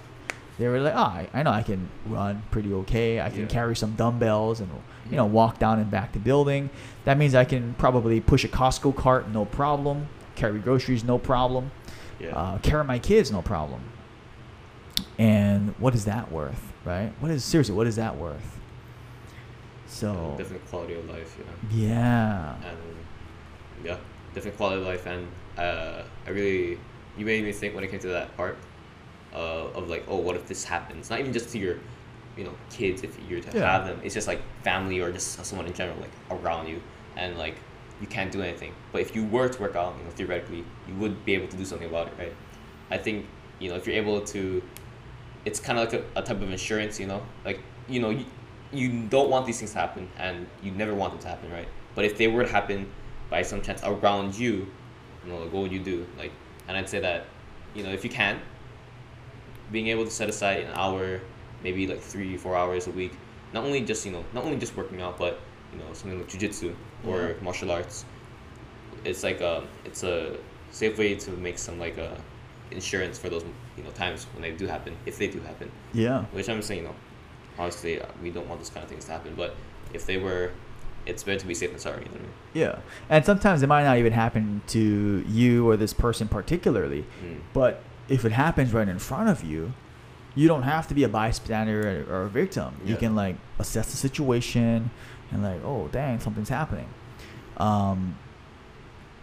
They 0.57 0.67
were 0.67 0.79
like, 0.79 0.93
oh, 0.95 0.99
I, 0.99 1.27
I 1.33 1.43
know 1.43 1.51
I 1.51 1.63
can 1.63 1.89
run 2.05 2.43
pretty 2.51 2.73
okay. 2.73 3.21
I 3.21 3.29
can 3.29 3.41
Yeah. 3.41 3.45
carry 3.47 3.75
some 3.75 3.91
dumbbells 3.95 4.59
and, 4.59 4.69
you 5.09 5.15
know, 5.17 5.25
walk 5.25 5.59
down 5.59 5.79
and 5.79 5.89
back 5.89 6.13
the 6.13 6.19
building. 6.19 6.69
That 7.05 7.17
means 7.17 7.35
I 7.35 7.45
can 7.45 7.73
probably 7.75 8.19
push 8.21 8.43
a 8.43 8.47
Costco 8.47 8.95
cart, 8.95 9.29
no 9.29 9.45
problem. 9.45 10.07
Carry 10.35 10.59
groceries, 10.59 11.03
no 11.03 11.17
problem. 11.17 11.71
Yeah. 12.19 12.35
Uh, 12.35 12.57
carry 12.59 12.83
my 12.83 12.99
kids, 12.99 13.31
no 13.31 13.41
problem. 13.41 13.81
And 15.17 15.73
what 15.79 15.95
is 15.95 16.05
that 16.05 16.31
worth, 16.31 16.73
right? 16.85 17.11
What 17.19 17.31
is 17.31 17.43
seriously? 17.43 17.75
What 17.75 17.87
is 17.87 17.95
that 17.95 18.17
worth? 18.17 18.59
So 19.87 20.35
different 20.37 20.65
quality 20.69 20.93
of 20.93 21.09
life, 21.09 21.35
yeah. 21.71 21.87
yeah, 21.87 22.69
and 22.69 22.77
yeah, 23.83 23.97
different 24.33 24.55
quality 24.55 24.81
of 24.81 24.87
life. 24.87 25.05
And 25.07 25.27
uh, 25.57 26.03
I 26.27 26.29
really, 26.29 26.79
you 27.17 27.25
made 27.25 27.43
me 27.43 27.51
think 27.51 27.73
when 27.73 27.83
it 27.83 27.89
came 27.89 27.99
to 28.01 28.07
that 28.09 28.35
part 28.37 28.57
uh, 29.33 29.67
of 29.73 29.89
like, 29.89 30.05
oh, 30.07 30.17
what 30.17 30.35
if 30.35 30.47
this 30.47 30.63
happens? 30.63 31.09
Not 31.09 31.19
even 31.19 31.33
just 31.33 31.49
to 31.49 31.57
your, 31.57 31.79
you 32.37 32.43
know, 32.43 32.53
kids 32.69 33.03
if 33.03 33.17
you're 33.29 33.41
to 33.41 33.57
Yeah. 33.57 33.71
have 33.71 33.85
them. 33.87 33.99
It's 34.03 34.13
just 34.13 34.27
like 34.27 34.41
family 34.63 34.99
or 35.01 35.11
just 35.11 35.43
someone 35.45 35.67
in 35.67 35.73
general, 35.73 35.97
like 35.99 36.11
around 36.31 36.67
you, 36.67 36.81
and 37.15 37.37
like 37.37 37.55
you 38.01 38.07
can't 38.07 38.31
do 38.31 38.41
anything. 38.41 38.73
But 38.91 39.01
if 39.01 39.15
you 39.15 39.25
were 39.25 39.49
to 39.49 39.61
work 39.61 39.75
out, 39.75 39.95
you 39.97 40.03
know, 40.05 40.11
theoretically, 40.11 40.63
you 40.87 40.95
would 40.95 41.25
be 41.25 41.33
able 41.35 41.47
to 41.47 41.57
do 41.57 41.65
something 41.65 41.87
about 41.89 42.07
it, 42.07 42.13
right? 42.17 42.33
I 42.91 42.97
think 42.97 43.25
you 43.59 43.69
know 43.69 43.75
if 43.75 43.85
you're 43.85 43.95
able 43.97 44.21
to, 44.21 44.63
it's 45.45 45.59
kind 45.59 45.77
of 45.79 45.91
like 45.91 46.01
a, 46.01 46.19
a 46.19 46.23
type 46.23 46.41
of 46.41 46.49
insurance, 46.51 46.99
you 46.99 47.07
know, 47.07 47.21
like 47.45 47.59
you 47.87 47.99
know 47.99 48.09
you, 48.09 48.25
you 48.71 49.03
don't 49.07 49.29
want 49.29 49.45
these 49.45 49.59
things 49.59 49.71
to 49.73 49.79
happen 49.79 50.07
and 50.17 50.47
you 50.63 50.71
never 50.71 50.93
want 50.95 51.13
them 51.13 51.21
to 51.21 51.27
happen, 51.27 51.51
right? 51.51 51.67
But 51.95 52.05
if 52.05 52.17
they 52.17 52.27
were 52.27 52.43
to 52.43 52.51
happen 52.51 52.89
by 53.29 53.41
some 53.41 53.61
chance 53.61 53.81
around 53.83 54.37
you, 54.37 54.67
you 55.25 55.31
know, 55.31 55.39
like 55.39 55.51
what 55.51 55.63
would 55.63 55.71
you 55.71 55.79
do? 55.79 56.05
Like, 56.17 56.31
and 56.67 56.77
I'd 56.77 56.87
say 56.87 56.99
that, 56.99 57.25
you 57.75 57.83
know, 57.83 57.89
if 57.91 58.03
you 58.03 58.09
can, 58.09 58.39
being 59.71 59.87
able 59.87 60.05
to 60.05 60.11
set 60.11 60.29
aside 60.29 60.61
an 60.61 60.71
hour, 60.73 61.19
maybe 61.63 61.87
like 61.87 62.01
three, 62.01 62.37
four 62.37 62.55
hours 62.55 62.87
a 62.87 62.91
week, 62.91 63.13
not 63.53 63.63
only 63.63 63.81
just 63.81 64.05
you 64.05 64.11
know, 64.11 64.23
not 64.33 64.43
only 64.43 64.57
just 64.57 64.75
working 64.77 65.01
out, 65.01 65.17
but 65.17 65.39
you 65.73 65.79
know 65.79 65.85
something 65.93 66.17
like 66.19 66.29
jujitsu 66.29 66.73
or 67.07 67.35
martial 67.41 67.71
arts. 67.71 68.05
It's 69.03 69.23
like 69.23 69.41
a 69.41 69.63
it's 69.85 70.03
a 70.03 70.37
safe 70.71 70.97
way 70.97 71.15
to 71.15 71.31
make 71.31 71.57
some 71.57 71.79
like 71.79 71.97
a 71.97 72.17
insurance 72.71 73.17
for 73.17 73.29
those 73.29 73.43
you 73.77 73.83
know 73.83 73.89
times 73.91 74.27
when 74.33 74.41
they 74.43 74.51
do 74.51 74.67
happen 74.67 74.95
if 75.05 75.17
they 75.17 75.27
do 75.27 75.39
happen. 75.41 75.71
Yeah. 75.93 76.23
Which 76.31 76.49
I'm 76.49 76.61
saying, 76.61 76.81
you 76.81 76.87
know, 76.87 76.95
obviously 77.57 78.01
uh, 78.01 78.05
we 78.21 78.29
don't 78.29 78.47
want 78.47 78.59
those 78.61 78.69
kind 78.69 78.83
of 78.83 78.89
things 78.89 79.05
to 79.05 79.11
happen, 79.11 79.33
but 79.35 79.55
if 79.93 80.05
they 80.05 80.17
were, 80.17 80.51
it's 81.05 81.23
better 81.23 81.39
to 81.39 81.47
be 81.47 81.53
safe 81.55 81.71
than 81.71 81.79
sorry. 81.79 81.99
You 81.99 82.05
know 82.05 82.11
what 82.11 82.19
I 82.19 82.23
mean? 82.23 82.31
Yeah. 82.53 82.79
And 83.09 83.25
sometimes 83.25 83.63
it 83.63 83.67
might 83.67 83.83
not 83.83 83.97
even 83.97 84.13
happen 84.13 84.61
to 84.67 85.23
you 85.27 85.67
or 85.69 85.77
this 85.77 85.93
person 85.93 86.27
particularly, 86.27 87.05
Mm. 87.23 87.39
but 87.53 87.81
if 88.09 88.25
it 88.25 88.31
happens 88.33 88.73
right 88.73 88.87
in 88.87 88.99
front 88.99 89.29
of 89.29 89.43
you, 89.43 89.73
you 90.35 90.47
don't 90.47 90.63
have 90.63 90.87
to 90.87 90.93
be 90.93 91.03
a 91.03 91.09
bystander 91.09 92.05
or, 92.09 92.13
or 92.15 92.21
a 92.23 92.29
victim. 92.29 92.75
You 92.85 92.95
can 92.95 93.15
like 93.15 93.35
assess 93.57 93.91
the 93.91 93.97
situation 93.97 94.91
and 95.31 95.43
like, 95.43 95.63
oh 95.63 95.87
dang, 95.91 96.19
something's 96.19 96.49
happening. 96.49 96.87
Um, 97.57 98.17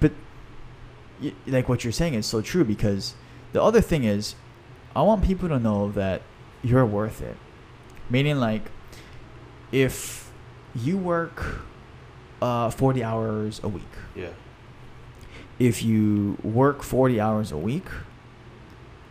but 0.01 0.13
y- 1.23 1.33
like 1.47 1.69
what 1.69 1.85
you're 1.85 1.93
saying 1.93 2.15
is 2.15 2.27
so 2.27 2.41
true 2.43 2.65
because 2.65 3.15
the 3.53 3.63
other 3.63 3.81
thing 3.81 4.05
is, 4.05 4.35
I 4.95 5.03
want 5.03 5.25
people 5.25 5.49
to 5.49 5.59
know 5.59 5.91
that 5.93 6.23
you're 6.63 6.85
worth 6.87 7.23
it. 7.23 7.37
Meaning 8.11 8.37
like, 8.39 8.71
if 9.73 10.31
you 10.75 10.99
work 10.99 11.63
uh, 12.43 12.71
40 12.71 13.03
hours 13.03 13.61
a 13.63 13.69
week, 13.69 13.83
Yeah. 14.15 14.29
if 15.59 15.83
you 15.83 16.37
work 16.43 16.83
40 16.83 17.21
hours 17.21 17.51
a 17.53 17.57
week 17.57 17.87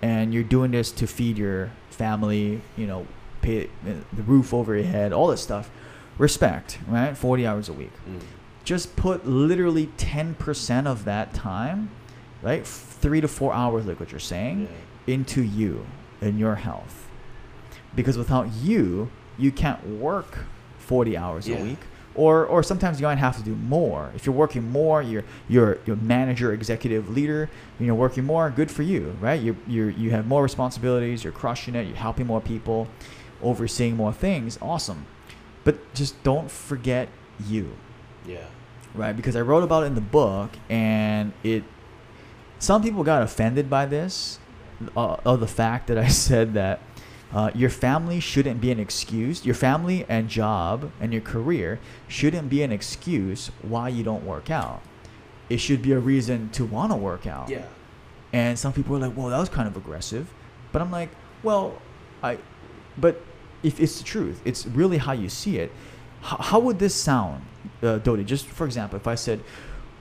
and 0.01 0.33
you're 0.33 0.43
doing 0.43 0.71
this 0.71 0.91
to 0.91 1.07
feed 1.07 1.37
your 1.37 1.71
family, 1.95 2.61
you 2.77 2.85
know, 2.85 3.07
pay 3.41 3.69
the 3.83 4.23
roof 4.23 4.53
over 4.53 4.75
your 4.75 4.85
head, 4.85 5.13
all 5.13 5.27
this 5.27 5.41
stuff, 5.41 5.69
respect, 6.17 6.77
right? 6.87 7.17
40 7.17 7.47
hours 7.47 7.69
a 7.69 7.73
week. 7.73 7.91
Mm. 8.09 8.19
Just 8.63 8.95
put 8.95 9.25
literally 9.27 9.87
10% 9.97 10.87
of 10.87 11.05
that 11.05 11.33
time, 11.33 11.89
right? 12.41 12.65
Three 12.65 13.21
to 13.21 13.27
four 13.27 13.53
hours, 13.53 13.85
like 13.85 13.99
what 13.99 14.11
you're 14.11 14.19
saying, 14.19 14.63
Yeah. 15.07 15.13
into 15.15 15.41
you 15.43 15.85
and 16.21 16.39
your 16.39 16.55
health. 16.55 17.07
Because 17.95 18.17
without 18.17 18.51
you, 18.53 19.09
you 19.37 19.51
can't 19.51 19.85
work 19.87 20.45
40 20.79 21.15
hours 21.17 21.47
Yeah. 21.47 21.57
a 21.57 21.63
week. 21.63 21.79
Or, 22.15 22.45
or 22.45 22.63
sometimes 22.63 23.01
you 23.01 23.07
might 23.07 23.17
have 23.17 23.35
to 23.37 23.43
do 23.43 23.55
more. 23.55 24.09
If 24.15 24.25
you're 24.25 24.35
working 24.35 24.71
more, 24.71 25.01
you're 25.01 25.25
you're 25.49 25.79
you're 25.85 25.97
manager, 25.97 26.53
executive 26.53 27.09
leader. 27.09 27.49
You're 27.79 27.93
working 27.95 28.23
more. 28.23 28.49
Good 28.49 28.71
for 28.71 28.83
you, 28.83 29.17
right? 29.19 29.41
You 29.41 29.57
you 29.67 29.87
you 29.87 30.11
have 30.11 30.25
more 30.25 30.41
responsibilities. 30.41 31.23
You're 31.25 31.33
crushing 31.33 31.75
it. 31.75 31.87
You're 31.87 31.97
helping 31.97 32.25
more 32.27 32.39
people, 32.39 32.87
overseeing 33.41 33.97
more 33.97 34.13
things. 34.13 34.57
Awesome, 34.61 35.05
but 35.65 35.93
just 35.93 36.21
don't 36.23 36.49
forget 36.49 37.09
you 37.45 37.75
Yeah. 38.25 38.45
right? 38.93 39.13
Because 39.13 39.35
I 39.35 39.41
wrote 39.41 39.63
about 39.63 39.83
it 39.83 39.87
in 39.87 39.95
the 39.95 40.01
book, 40.01 40.51
and 40.69 41.33
it. 41.43 41.63
Some 42.59 42.81
people 42.81 43.03
got 43.03 43.21
offended 43.23 43.69
by 43.69 43.85
this, 43.85 44.39
uh, 44.95 45.17
of 45.25 45.41
the 45.41 45.47
fact 45.47 45.87
that 45.87 45.97
I 45.97 46.07
said 46.27 46.53
that 46.53 46.79
uh, 47.35 47.51
your 47.53 47.69
family 47.69 48.21
shouldn't 48.21 48.61
be 48.61 48.71
an 48.71 48.79
excuse. 48.79 49.45
Your 49.45 49.55
family 49.55 50.05
and 50.07 50.29
job 50.29 50.89
and 51.01 51.11
your 51.11 51.21
career 51.21 51.81
shouldn't 52.07 52.49
be 52.49 52.63
an 52.63 52.71
excuse 52.71 53.51
why 53.61 53.89
you 53.89 54.03
don't 54.03 54.25
work 54.25 54.49
out. 54.49 54.81
It 55.49 55.57
should 55.57 55.81
be 55.81 55.91
a 55.91 55.99
reason 55.99 56.49
to 56.51 56.65
want 56.65 56.93
to 56.93 56.95
work 56.95 57.27
out. 57.27 57.49
Yeah. 57.49 57.65
And 58.31 58.57
some 58.57 58.71
people 58.71 58.95
are 58.95 58.99
like, 58.99 59.17
well, 59.17 59.27
that 59.27 59.37
was 59.37 59.49
kind 59.49 59.67
of 59.67 59.75
aggressive. 59.75 60.33
But 60.71 60.81
I'm 60.81 60.91
like, 60.91 61.09
well, 61.43 61.81
I, 62.23 62.37
but 62.97 63.21
if 63.63 63.81
it's 63.81 63.97
the 63.97 64.05
truth, 64.05 64.41
it's 64.45 64.65
really 64.67 64.97
how 64.97 65.11
you 65.11 65.27
see 65.27 65.57
it. 65.57 65.73
How, 66.21 66.37
how 66.37 66.59
would 66.59 66.79
this 66.79 66.95
sound, 66.95 67.45
uh, 67.83 67.99
Dodi? 67.99 68.25
Just 68.25 68.45
for 68.45 68.65
example, 68.65 68.95
if 68.95 69.07
I 69.07 69.15
said, 69.15 69.41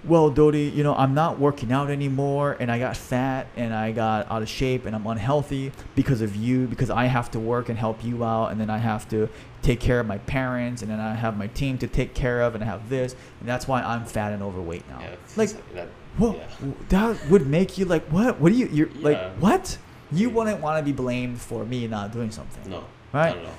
well, 0.07 0.30
Dodi, 0.30 0.74
you 0.74 0.82
know, 0.82 0.94
I'm 0.94 1.14
not 1.14 1.38
working 1.38 1.72
out 1.72 1.90
anymore 1.90 2.57
and 2.61 2.70
I 2.70 2.78
got 2.78 2.96
fat 2.96 3.46
and 3.57 3.72
I 3.72 3.92
got 3.92 4.30
out 4.30 4.42
of 4.42 4.48
shape 4.48 4.86
and 4.86 4.94
I'm 4.94 5.07
unhealthy 5.07 5.72
because 5.94 6.20
of 6.20 6.36
you, 6.36 6.66
because 6.66 6.90
I 6.90 7.07
have 7.07 7.30
to 7.32 7.38
work 7.40 7.68
and 7.68 7.78
help 7.78 8.05
you 8.05 8.24
out 8.24 8.48
and 8.52 8.61
then 8.61 8.70
I 8.70 8.78
have 8.78 9.09
to 9.11 9.28
take 9.62 9.80
care 9.80 10.00
of 10.00 10.07
my 10.07 10.18
parents 10.18 10.82
and 10.82 10.90
then 10.90 11.00
I 11.00 11.14
have 11.14 11.38
my 11.38 11.46
team 11.48 11.78
to 11.78 11.86
take 11.86 12.14
care 12.14 12.42
of 12.42 12.55
and 12.55 12.62
I 12.62 12.66
have 12.66 12.88
this 12.88 13.16
and 13.40 13.48
that's 13.48 13.66
why 13.66 13.82
I'm 13.82 14.05
fat 14.05 14.32
and 14.32 14.42
overweight 14.42 14.86
now. 14.88 15.00
Yeah. 15.00 15.16
Like, 15.36 15.50
that. 15.74 15.88
well, 16.18 16.36
yeah. 16.36 16.70
that 16.90 17.28
would 17.30 17.46
make 17.46 17.78
you 17.78 17.84
like, 17.86 18.05
what? 18.09 18.40
What 18.40 18.52
do 18.52 18.59
you? 18.59 18.66
You're 18.68 18.90
like, 19.00 19.20
what? 19.36 19.78
You 20.12 20.30
wouldn't 20.30 20.61
want 20.61 20.78
to 20.78 20.84
be 20.84 20.92
blamed 20.94 21.40
for 21.40 21.64
me 21.64 21.86
not 21.88 22.12
doing 22.12 22.30
something, 22.30 22.70
No. 22.70 22.84
right? 23.12 23.34
Not 23.34 23.44
at 23.44 23.50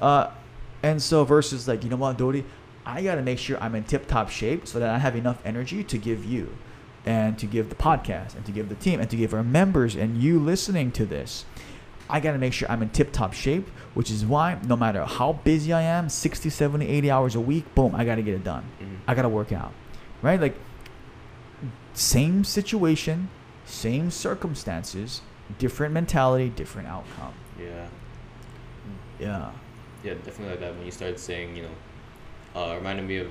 all. 0.00 0.08
Uh, 0.08 0.30
and 0.82 1.02
so 1.02 1.24
versus 1.24 1.66
like, 1.66 1.82
you 1.82 1.88
know 1.88 1.96
what, 1.96 2.18
Dodi, 2.18 2.44
I 2.86 3.02
gotta 3.02 3.22
make 3.22 3.38
sure 3.38 3.56
I'm 3.60 3.74
in 3.74 3.84
tip-top 3.84 4.28
shape 4.30 4.66
so 4.66 4.78
that 4.78 4.90
I 4.90 4.98
have 4.98 5.16
enough 5.16 5.40
energy 5.44 5.82
to 5.84 5.98
give 5.98 6.24
you, 6.24 6.56
and 7.06 7.38
to 7.38 7.46
give 7.46 7.68
the 7.68 7.74
podcast, 7.74 8.34
and 8.34 8.44
to 8.46 8.52
give 8.52 8.68
the 8.68 8.74
team, 8.74 9.00
and 9.00 9.08
to 9.10 9.16
give 9.16 9.32
our 9.34 9.42
members 9.42 9.94
and 9.94 10.22
you 10.22 10.38
listening 10.38 10.92
to 10.92 11.06
this. 11.06 11.44
I 12.08 12.20
gotta 12.20 12.38
make 12.38 12.52
sure 12.52 12.70
I'm 12.70 12.82
in 12.82 12.90
tip-top 12.90 13.32
shape, 13.32 13.68
which 13.94 14.10
is 14.10 14.26
why 14.26 14.58
no 14.66 14.76
matter 14.76 15.04
how 15.04 15.32
busy 15.44 15.72
I 15.72 15.80
am, 15.82 16.08
60, 16.10 16.50
70, 16.50 16.86
80 16.86 17.10
hours 17.10 17.34
a 17.34 17.40
week, 17.40 17.74
boom, 17.74 17.94
I 17.94 18.04
gotta 18.04 18.22
get 18.22 18.34
it 18.34 18.44
done. 18.44 18.64
Mhm. 18.80 18.98
I 19.08 19.14
gotta 19.14 19.28
work 19.30 19.52
out, 19.52 19.72
right? 20.20 20.38
Like 20.40 20.56
same 21.94 22.44
situation, 22.44 23.28
same 23.64 24.10
circumstances, 24.10 25.22
different 25.58 25.94
mentality, 25.94 26.50
different 26.50 26.88
outcome. 26.88 27.32
Yeah. 27.58 27.86
Yeah. 29.18 29.50
Yeah, 30.02 30.14
definitely 30.14 30.50
like 30.50 30.60
that. 30.60 30.74
When 30.76 30.84
you 30.84 30.90
started 30.90 31.18
saying, 31.18 31.56
you 31.56 31.62
know, 31.62 31.68
uh, 32.54 32.74
reminded 32.78 33.06
me 33.06 33.18
of, 33.18 33.28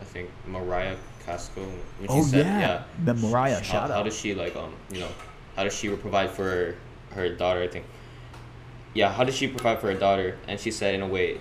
I 0.00 0.04
think 0.04 0.30
Mariah 0.46 0.96
Casco. 1.26 1.60
When 1.62 2.08
she 2.08 2.08
Oh 2.08 2.22
said, 2.22 2.46
yeah. 2.46 2.82
the 3.04 3.14
Mariah 3.14 3.56
how, 3.56 3.62
shout 3.62 3.90
how 3.90 3.96
out. 3.98 4.04
does 4.04 4.18
she 4.18 4.34
like 4.34 4.56
um 4.56 4.72
you 4.92 5.00
know 5.00 5.08
how 5.56 5.64
does 5.64 5.74
she 5.76 5.88
provide 5.90 6.30
for 6.30 6.74
her 7.12 7.28
daughter? 7.28 7.62
I 7.62 7.68
think. 7.68 7.84
Yeah, 8.94 9.12
how 9.12 9.24
does 9.24 9.36
she 9.36 9.46
provide 9.46 9.80
for 9.80 9.86
her 9.92 9.98
daughter? 9.98 10.36
And 10.48 10.58
she 10.58 10.70
said 10.70 10.94
in 10.94 11.02
a 11.02 11.06
way, 11.06 11.40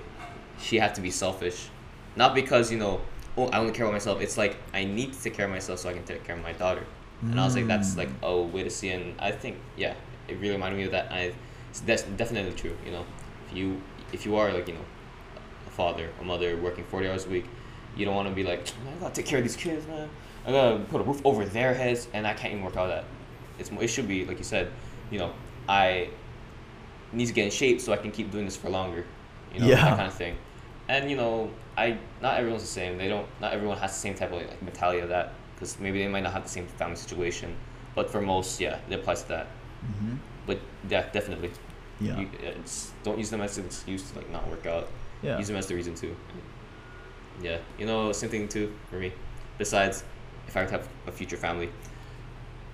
she 0.59 0.77
had 0.77 0.93
to 0.95 1.01
be 1.01 1.09
selfish, 1.11 1.69
not 2.15 2.35
because 2.35 2.71
you 2.71 2.77
know 2.77 3.01
oh 3.37 3.47
I 3.47 3.59
only 3.59 3.71
care 3.73 3.85
about 3.85 3.93
myself. 3.93 4.21
It's 4.21 4.37
like 4.37 4.57
I 4.73 4.83
need 4.85 5.13
to 5.13 5.21
take 5.21 5.33
care 5.33 5.45
of 5.45 5.51
myself 5.51 5.79
so 5.79 5.89
I 5.89 5.93
can 5.93 6.03
take 6.03 6.23
care 6.23 6.35
of 6.35 6.43
my 6.43 6.53
daughter. 6.53 6.83
And 7.21 7.39
I 7.39 7.43
was 7.45 7.55
like 7.55 7.67
that's 7.67 7.97
like 7.97 8.09
Mm. 8.21 8.27
a 8.27 8.41
way 8.41 8.63
to 8.63 8.69
see. 8.69 8.89
And 8.91 9.19
I 9.19 9.31
think 9.31 9.57
yeah, 9.77 9.93
it 10.27 10.35
really 10.39 10.51
reminded 10.55 10.77
me 10.77 10.83
of 10.85 10.91
that. 10.91 11.11
I 11.11 11.33
it's 11.69 11.81
that's 11.81 12.03
definitely 12.03 12.53
true. 12.53 12.75
You 12.85 12.91
know, 12.91 13.05
if 13.49 13.57
you 13.57 13.81
if 14.13 14.25
you 14.25 14.35
are 14.37 14.51
like 14.53 14.67
you 14.67 14.75
know 14.75 14.85
father, 15.79 16.09
a 16.19 16.23
mother 16.25 16.57
working 16.57 16.83
forty 16.91 17.07
hours 17.07 17.25
a 17.25 17.29
week, 17.29 17.45
you 17.95 18.03
don't 18.05 18.15
want 18.19 18.27
to 18.27 18.35
be 18.35 18.43
like, 18.43 18.61
man, 18.83 18.93
I 18.97 18.99
gotta 18.99 19.15
take 19.15 19.25
care 19.31 19.39
of 19.41 19.45
these 19.45 19.55
kids, 19.55 19.87
man. 19.87 20.09
I 20.45 20.51
gotta 20.51 20.79
put 20.91 20.99
a 20.99 21.05
roof 21.05 21.21
over 21.23 21.45
their 21.45 21.73
heads, 21.73 22.01
and 22.13 22.27
I 22.27 22.33
can't 22.33 22.51
even 22.53 22.65
work 22.65 22.75
out 22.75 22.87
that. 22.87 23.05
It's 23.59 23.71
it 23.71 23.87
should 23.87 24.07
be 24.15 24.25
like 24.25 24.37
you 24.37 24.43
said, 24.43 24.65
you 25.09 25.19
know, 25.19 25.31
I 25.69 26.09
need 27.13 27.27
to 27.27 27.33
get 27.33 27.45
in 27.45 27.51
shape 27.61 27.79
so 27.79 27.93
I 27.93 27.97
can 28.03 28.11
keep 28.11 28.29
doing 28.35 28.45
this 28.49 28.57
for 28.57 28.69
longer, 28.69 29.05
you 29.53 29.59
know, 29.61 29.67
Yeah. 29.67 29.75
that 29.85 29.97
kind 29.97 30.07
of 30.07 30.13
thing. 30.23 30.35
And 30.89 31.09
you 31.09 31.15
know, 31.21 31.49
I 31.77 31.97
not 32.21 32.33
everyone's 32.39 32.63
the 32.69 32.75
same. 32.81 32.97
They 32.97 33.07
don't. 33.13 33.27
Not 33.39 33.53
everyone 33.53 33.77
has 33.77 33.91
the 33.93 34.01
same 34.05 34.15
type 34.19 34.31
of 34.33 34.37
like, 34.41 34.61
mentality 34.61 34.99
of 35.05 35.09
that 35.15 35.27
because 35.55 35.79
maybe 35.79 35.97
they 36.03 36.09
might 36.15 36.23
not 36.27 36.33
have 36.33 36.43
the 36.43 36.55
same 36.57 36.67
family 36.79 36.97
situation. 37.05 37.55
But 37.95 38.09
for 38.11 38.21
most, 38.21 38.59
yeah, 38.59 38.79
it 38.89 38.93
applies 38.99 39.21
to 39.23 39.29
that. 39.35 39.47
hmm 39.91 40.15
But 40.47 40.59
yeah, 40.93 41.03
definitely. 41.17 41.51
Yeah. 42.01 42.19
You, 42.19 42.27
don't 43.05 43.17
use 43.23 43.29
them 43.29 43.41
as 43.41 43.57
an 43.57 43.65
excuse 43.65 44.03
to 44.09 44.19
like 44.19 44.29
not 44.37 44.43
work 44.53 44.65
out. 44.75 44.87
Yeah. 45.21 45.37
Use 45.37 45.47
them 45.47 45.57
as 45.57 45.67
the 45.67 45.75
reason 45.75 45.95
too. 45.95 46.15
Yeah, 47.41 47.57
you 47.77 47.85
know, 47.85 48.11
same 48.11 48.29
thing 48.29 48.47
too 48.47 48.73
for 48.89 48.97
me. 48.97 49.13
Besides, 49.57 50.03
if 50.47 50.55
I 50.55 50.61
have 50.61 50.87
a 51.07 51.11
future 51.11 51.37
family, 51.37 51.69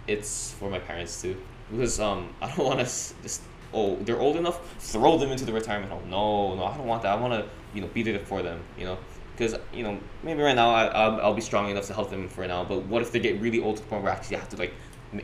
it's 0.07 0.51
for 0.53 0.69
my 0.69 0.79
parents 0.79 1.21
too. 1.21 1.37
Because 1.71 1.99
um, 1.99 2.33
I 2.41 2.55
don't 2.55 2.65
want 2.65 2.79
to 2.79 2.85
just 2.85 3.41
oh 3.73 3.97
they're 3.97 4.19
old 4.19 4.37
enough 4.37 4.61
throw 4.79 5.17
them 5.17 5.31
into 5.31 5.45
the 5.45 5.53
retirement 5.53 5.91
home. 5.91 6.09
No, 6.09 6.55
no, 6.55 6.65
I 6.65 6.77
don't 6.77 6.87
want 6.87 7.03
that. 7.03 7.17
I 7.17 7.21
want 7.21 7.33
to 7.33 7.49
you 7.73 7.81
know 7.81 7.87
be 7.87 8.03
there 8.03 8.19
for 8.19 8.41
them. 8.41 8.61
You 8.77 8.85
know, 8.85 8.97
because 9.35 9.55
you 9.73 9.83
know 9.83 9.99
maybe 10.23 10.41
right 10.41 10.55
now 10.55 10.69
I 10.69 10.85
I'll, 10.85 11.21
I'll 11.21 11.33
be 11.33 11.41
strong 11.41 11.69
enough 11.69 11.87
to 11.87 11.93
help 11.93 12.09
them 12.09 12.27
for 12.29 12.45
now. 12.47 12.63
But 12.63 12.85
what 12.85 13.01
if 13.01 13.11
they 13.11 13.19
get 13.19 13.41
really 13.41 13.59
old 13.59 13.77
to 13.77 13.83
the 13.83 13.89
point 13.89 14.03
where 14.03 14.11
I 14.11 14.15
actually 14.15 14.37
have 14.37 14.49
to 14.49 14.57
like 14.57 14.73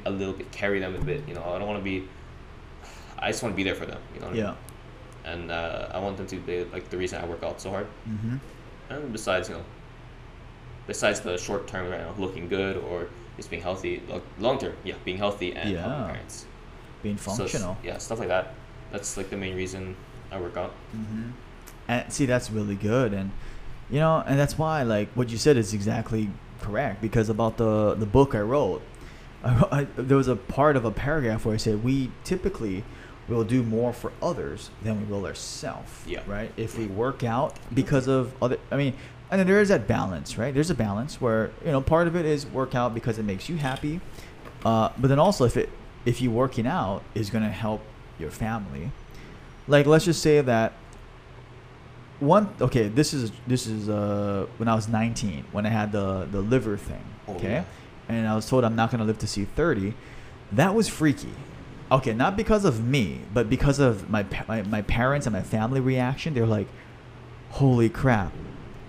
a 0.05 0.11
little 0.11 0.33
bit 0.33 0.51
carry 0.51 0.79
them 0.79 0.95
a 0.95 1.03
bit? 1.03 1.27
You 1.27 1.35
know, 1.35 1.43
I 1.43 1.59
don't 1.59 1.67
want 1.67 1.79
to 1.79 1.83
be. 1.83 2.07
I 3.17 3.29
just 3.29 3.43
want 3.43 3.53
to 3.53 3.57
be 3.57 3.63
there 3.63 3.75
for 3.75 3.85
them. 3.85 3.99
You 4.13 4.21
know. 4.21 4.27
What 4.27 4.35
I 4.35 4.39
mean? 4.51 4.57
And 5.23 5.51
uh, 5.51 5.89
I 5.93 5.99
want 5.99 6.17
them 6.17 6.27
to 6.27 6.35
be 6.37 6.63
like 6.65 6.89
the 6.89 6.97
reason 6.97 7.21
I 7.21 7.25
work 7.27 7.43
out 7.43 7.61
so 7.61 7.69
hard. 7.69 7.87
hmm 8.05 8.37
And 8.89 9.11
besides, 9.11 9.49
you 9.49 9.55
know, 9.55 9.63
besides 10.87 11.21
the 11.21 11.37
short 11.37 11.67
term 11.67 11.89
right 11.89 11.99
now, 12.01 12.13
looking 12.17 12.47
good 12.47 12.77
or 12.77 13.07
just 13.37 13.49
being 13.49 13.61
healthy, 13.61 14.01
lo- 14.07 14.21
long 14.39 14.57
term, 14.57 14.73
yeah, 14.83 14.95
being 15.05 15.17
healthy 15.17 15.53
and 15.55 15.77
helping 15.77 15.99
Yeah. 15.99 16.05
parents. 16.07 16.45
Being 17.03 17.17
So 17.17 17.35
functional. 17.35 17.77
yeah, 17.83 17.97
stuff 17.97 18.19
like 18.19 18.27
that. 18.27 18.53
That's 18.91 19.17
like 19.17 19.29
the 19.29 19.37
main 19.37 19.55
reason 19.55 19.95
I 20.31 20.39
work 20.39 20.57
out. 20.57 20.71
hmm 20.91 21.31
And 21.87 22.11
see, 22.11 22.25
that's 22.25 22.51
really 22.51 22.75
good, 22.75 23.13
and 23.13 23.31
you 23.89 23.99
know, 23.99 24.23
and 24.25 24.39
that's 24.39 24.57
why, 24.57 24.83
like, 24.83 25.09
what 25.15 25.29
you 25.29 25.37
said 25.37 25.57
is 25.57 25.73
exactly 25.73 26.29
correct. 26.61 27.01
Because 27.01 27.29
about 27.29 27.57
the 27.57 27.95
the 27.95 28.05
book 28.05 28.35
I 28.35 28.39
wrote, 28.41 28.81
I, 29.43 29.65
I, 29.71 29.87
there 29.97 30.17
was 30.17 30.27
a 30.27 30.35
part 30.35 30.75
of 30.75 30.85
a 30.85 30.91
paragraph 30.91 31.45
where 31.45 31.55
I 31.55 31.57
said 31.57 31.83
we 31.83 32.11
typically 32.23 32.83
will 33.27 33.43
do 33.43 33.63
more 33.63 33.93
for 33.93 34.11
others 34.21 34.69
than 34.83 34.99
we 34.99 35.05
will 35.13 35.25
ourselves. 35.25 35.89
Yeah. 36.07 36.21
Right. 36.27 36.51
If 36.57 36.77
we 36.77 36.87
work 36.87 37.23
out 37.23 37.55
because 37.73 38.07
of 38.07 38.33
other, 38.41 38.57
I 38.71 38.77
mean, 38.77 38.93
and 39.29 39.39
then 39.39 39.47
there 39.47 39.61
is 39.61 39.69
that 39.69 39.87
balance, 39.87 40.37
right? 40.37 40.53
There's 40.53 40.69
a 40.69 40.75
balance 40.75 41.21
where 41.21 41.51
you 41.63 41.71
know 41.71 41.81
part 41.81 42.07
of 42.07 42.15
it 42.15 42.25
is 42.25 42.45
work 42.45 42.75
out 42.75 42.93
because 42.93 43.17
it 43.17 43.23
makes 43.23 43.47
you 43.47 43.57
happy, 43.57 44.01
uh, 44.65 44.89
but 44.97 45.07
then 45.07 45.19
also 45.19 45.45
if 45.45 45.55
it 45.55 45.69
if 46.05 46.21
you 46.21 46.31
working 46.31 46.67
out 46.67 47.03
is 47.15 47.29
gonna 47.29 47.49
help 47.49 47.81
your 48.19 48.31
family, 48.31 48.91
like 49.67 49.85
let's 49.85 50.05
just 50.05 50.21
say 50.21 50.41
that 50.41 50.73
one 52.19 52.53
okay 52.61 52.87
this 52.87 53.13
is 53.15 53.31
this 53.47 53.65
is 53.65 53.89
uh 53.89 54.45
when 54.57 54.67
I 54.67 54.75
was 54.75 54.87
19 54.87 55.45
when 55.51 55.65
I 55.65 55.69
had 55.69 55.91
the 55.91 56.27
the 56.31 56.39
liver 56.41 56.77
thing 56.77 57.03
Oh, 57.27 57.33
okay 57.35 57.51
yeah. 57.51 57.63
and 58.09 58.27
I 58.27 58.35
was 58.35 58.47
told 58.47 58.63
I'm 58.63 58.75
not 58.75 58.91
gonna 58.91 59.05
live 59.05 59.17
to 59.19 59.27
see 59.27 59.45
30 59.45 59.95
that 60.51 60.75
was 60.75 60.87
freaky 60.87 61.31
okay 61.91 62.13
not 62.13 62.37
because 62.37 62.63
of 62.65 62.83
me 62.83 63.19
but 63.33 63.49
because 63.49 63.79
of 63.79 64.09
my 64.09 64.25
my, 64.47 64.63
my 64.63 64.81
parents 64.81 65.27
and 65.27 65.33
my 65.33 65.41
family 65.43 65.79
reaction 65.79 66.33
they're 66.33 66.45
like 66.45 66.67
holy 67.51 67.89
crap 67.89 68.31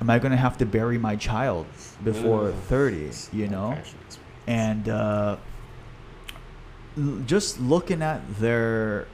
am 0.00 0.08
I 0.08 0.18
gonna 0.18 0.36
have 0.36 0.56
to 0.58 0.66
bury 0.66 0.98
my 0.98 1.16
child 1.16 1.66
before 2.02 2.48
Ugh. 2.48 2.54
30 2.68 3.10
you 3.32 3.48
know 3.48 3.76
and 4.46 4.88
uh, 4.88 5.36
just 7.26 7.60
looking 7.60 8.02
at 8.02 8.20
their 8.38 9.06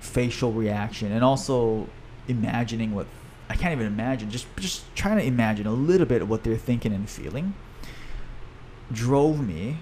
facial 0.00 0.52
reaction 0.52 1.12
and 1.12 1.24
also 1.24 1.88
imagining 2.28 2.94
what 2.94 3.06
I 3.48 3.56
can't 3.56 3.72
even 3.72 3.86
imagine 3.86 4.30
just 4.30 4.46
just 4.56 4.94
trying 4.94 5.18
to 5.18 5.24
imagine 5.24 5.66
a 5.66 5.72
little 5.72 6.06
bit 6.06 6.22
of 6.22 6.30
what 6.30 6.42
they're 6.42 6.56
thinking 6.56 6.92
and 6.92 7.08
feeling 7.08 7.54
drove 8.90 9.46
me 9.46 9.78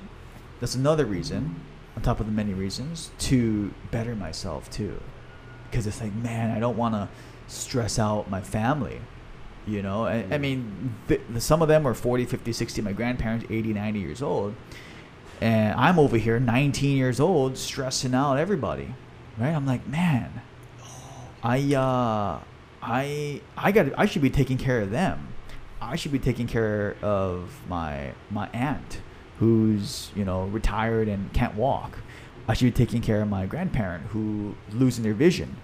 that's 0.61 0.75
another 0.75 1.05
reason 1.05 1.61
on 1.97 2.03
top 2.03 2.21
of 2.21 2.27
the 2.27 2.33
many 2.33 2.55
reasons 2.55 3.11
to 3.19 3.73
better 3.91 4.15
myself 4.15 4.71
too. 4.71 5.01
Because 5.71 5.87
it's 5.87 6.01
like 6.01 6.15
man 6.15 6.51
I 6.57 6.61
don't 6.61 6.77
want 6.77 6.95
to 6.95 7.09
stress 7.47 7.99
out 7.99 8.31
my 8.31 8.41
family 8.41 9.01
you 9.67 9.83
know? 9.83 10.07
I, 10.07 10.21
I 10.21 10.23
Mm. 10.23 10.41
mean 10.41 10.95
th- 11.07 11.21
some 11.39 11.61
of 11.63 11.69
them 11.69 11.87
are 11.87 11.95
40 11.95 12.25
50 12.25 12.53
60 12.53 12.81
my 12.83 12.93
grandparents 12.93 13.45
80 13.51 13.73
90 13.75 14.01
years 14.01 14.23
old. 14.23 14.55
And 15.41 15.79
i'm 15.79 15.99
over 15.99 16.17
here 16.17 16.41
19 16.41 16.97
years 16.97 17.21
old 17.21 17.57
stressing 17.59 18.15
out 18.15 18.37
everybody 18.37 18.95
right? 19.39 19.51
I'm 19.55 19.67
like 19.67 19.87
man 19.87 20.43
i 21.43 21.75
uh 21.75 22.41
i 22.83 23.41
i 23.57 23.73
got 23.73 23.87
i 23.99 24.07
should 24.07 24.23
be 24.23 24.31
taking 24.31 24.59
care 24.59 24.81
of 24.81 24.91
them. 24.91 25.29
I 25.83 25.97
should 25.97 26.13
be 26.13 26.19
taking 26.19 26.47
care 26.47 26.97
of 27.03 27.61
my 27.69 28.13
my 28.31 28.49
aunt 28.53 29.01
who's 29.41 30.11
you 30.15 30.25
know 30.25 30.45
retired 30.45 31.09
and 31.09 31.33
can't 31.33 31.55
walk 31.57 31.99
i 32.49 32.55
should 32.55 32.65
be 32.67 32.71
taking 32.71 33.01
care 33.03 33.21
of 33.21 33.29
my 33.29 33.45
grandparent 33.47 34.05
who 34.09 34.55
losing 34.73 35.03
their 35.03 35.15
vision 35.15 35.57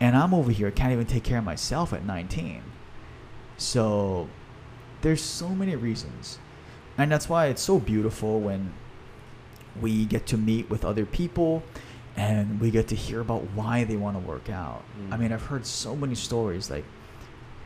and 0.00 0.14
i'm 0.16 0.34
over 0.34 0.50
here 0.50 0.70
can't 0.70 0.92
even 0.92 1.06
take 1.06 1.24
care 1.24 1.38
of 1.38 1.44
myself 1.44 1.92
at 1.92 2.04
19 2.04 2.62
so 3.56 4.28
there's 5.02 5.22
so 5.22 5.48
many 5.50 5.76
reasons. 5.76 6.38
And 6.96 7.10
that's 7.12 7.28
why 7.28 7.46
it's 7.46 7.62
so 7.62 7.78
beautiful 7.78 8.40
when 8.40 8.72
we 9.80 10.04
get 10.06 10.26
to 10.28 10.36
meet 10.38 10.70
with 10.70 10.84
other 10.84 11.04
people 11.04 11.62
and 12.16 12.60
we 12.60 12.70
get 12.70 12.88
to 12.88 12.94
hear 12.94 13.20
about 13.20 13.42
why 13.54 13.84
they 13.84 13.96
want 13.96 14.16
to 14.16 14.26
work 14.26 14.48
out. 14.48 14.82
I 15.10 15.16
Mm. 15.16 15.20
mean, 15.20 15.32
I've 15.32 15.46
heard 15.46 15.66
so 15.66 15.94
many 15.94 16.14
stories 16.14 16.70
like, 16.70 16.84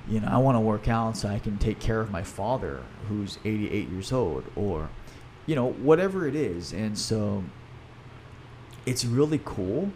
you 0.09 0.21
know, 0.21 0.29
I 0.29 0.39
want 0.39 0.57
to 0.57 0.61
work 0.61 0.89
out 0.89 1.17
so 1.17 1.29
I 1.29 1.39
can 1.39 1.59
take 1.59 1.79
care 1.79 2.01
of 2.01 2.11
my 2.11 2.23
father 2.23 2.81
who's 3.09 3.39
88 3.45 3.89
years 3.91 4.13
old 4.13 4.45
or, 4.57 4.89
you 5.49 5.57
know, 5.57 5.71
whatever 5.73 6.29
it 6.29 6.37
is. 6.37 6.73
And 6.73 6.97
so 6.97 7.43
it's 8.87 9.05
really 9.05 9.41
cool. 9.45 9.91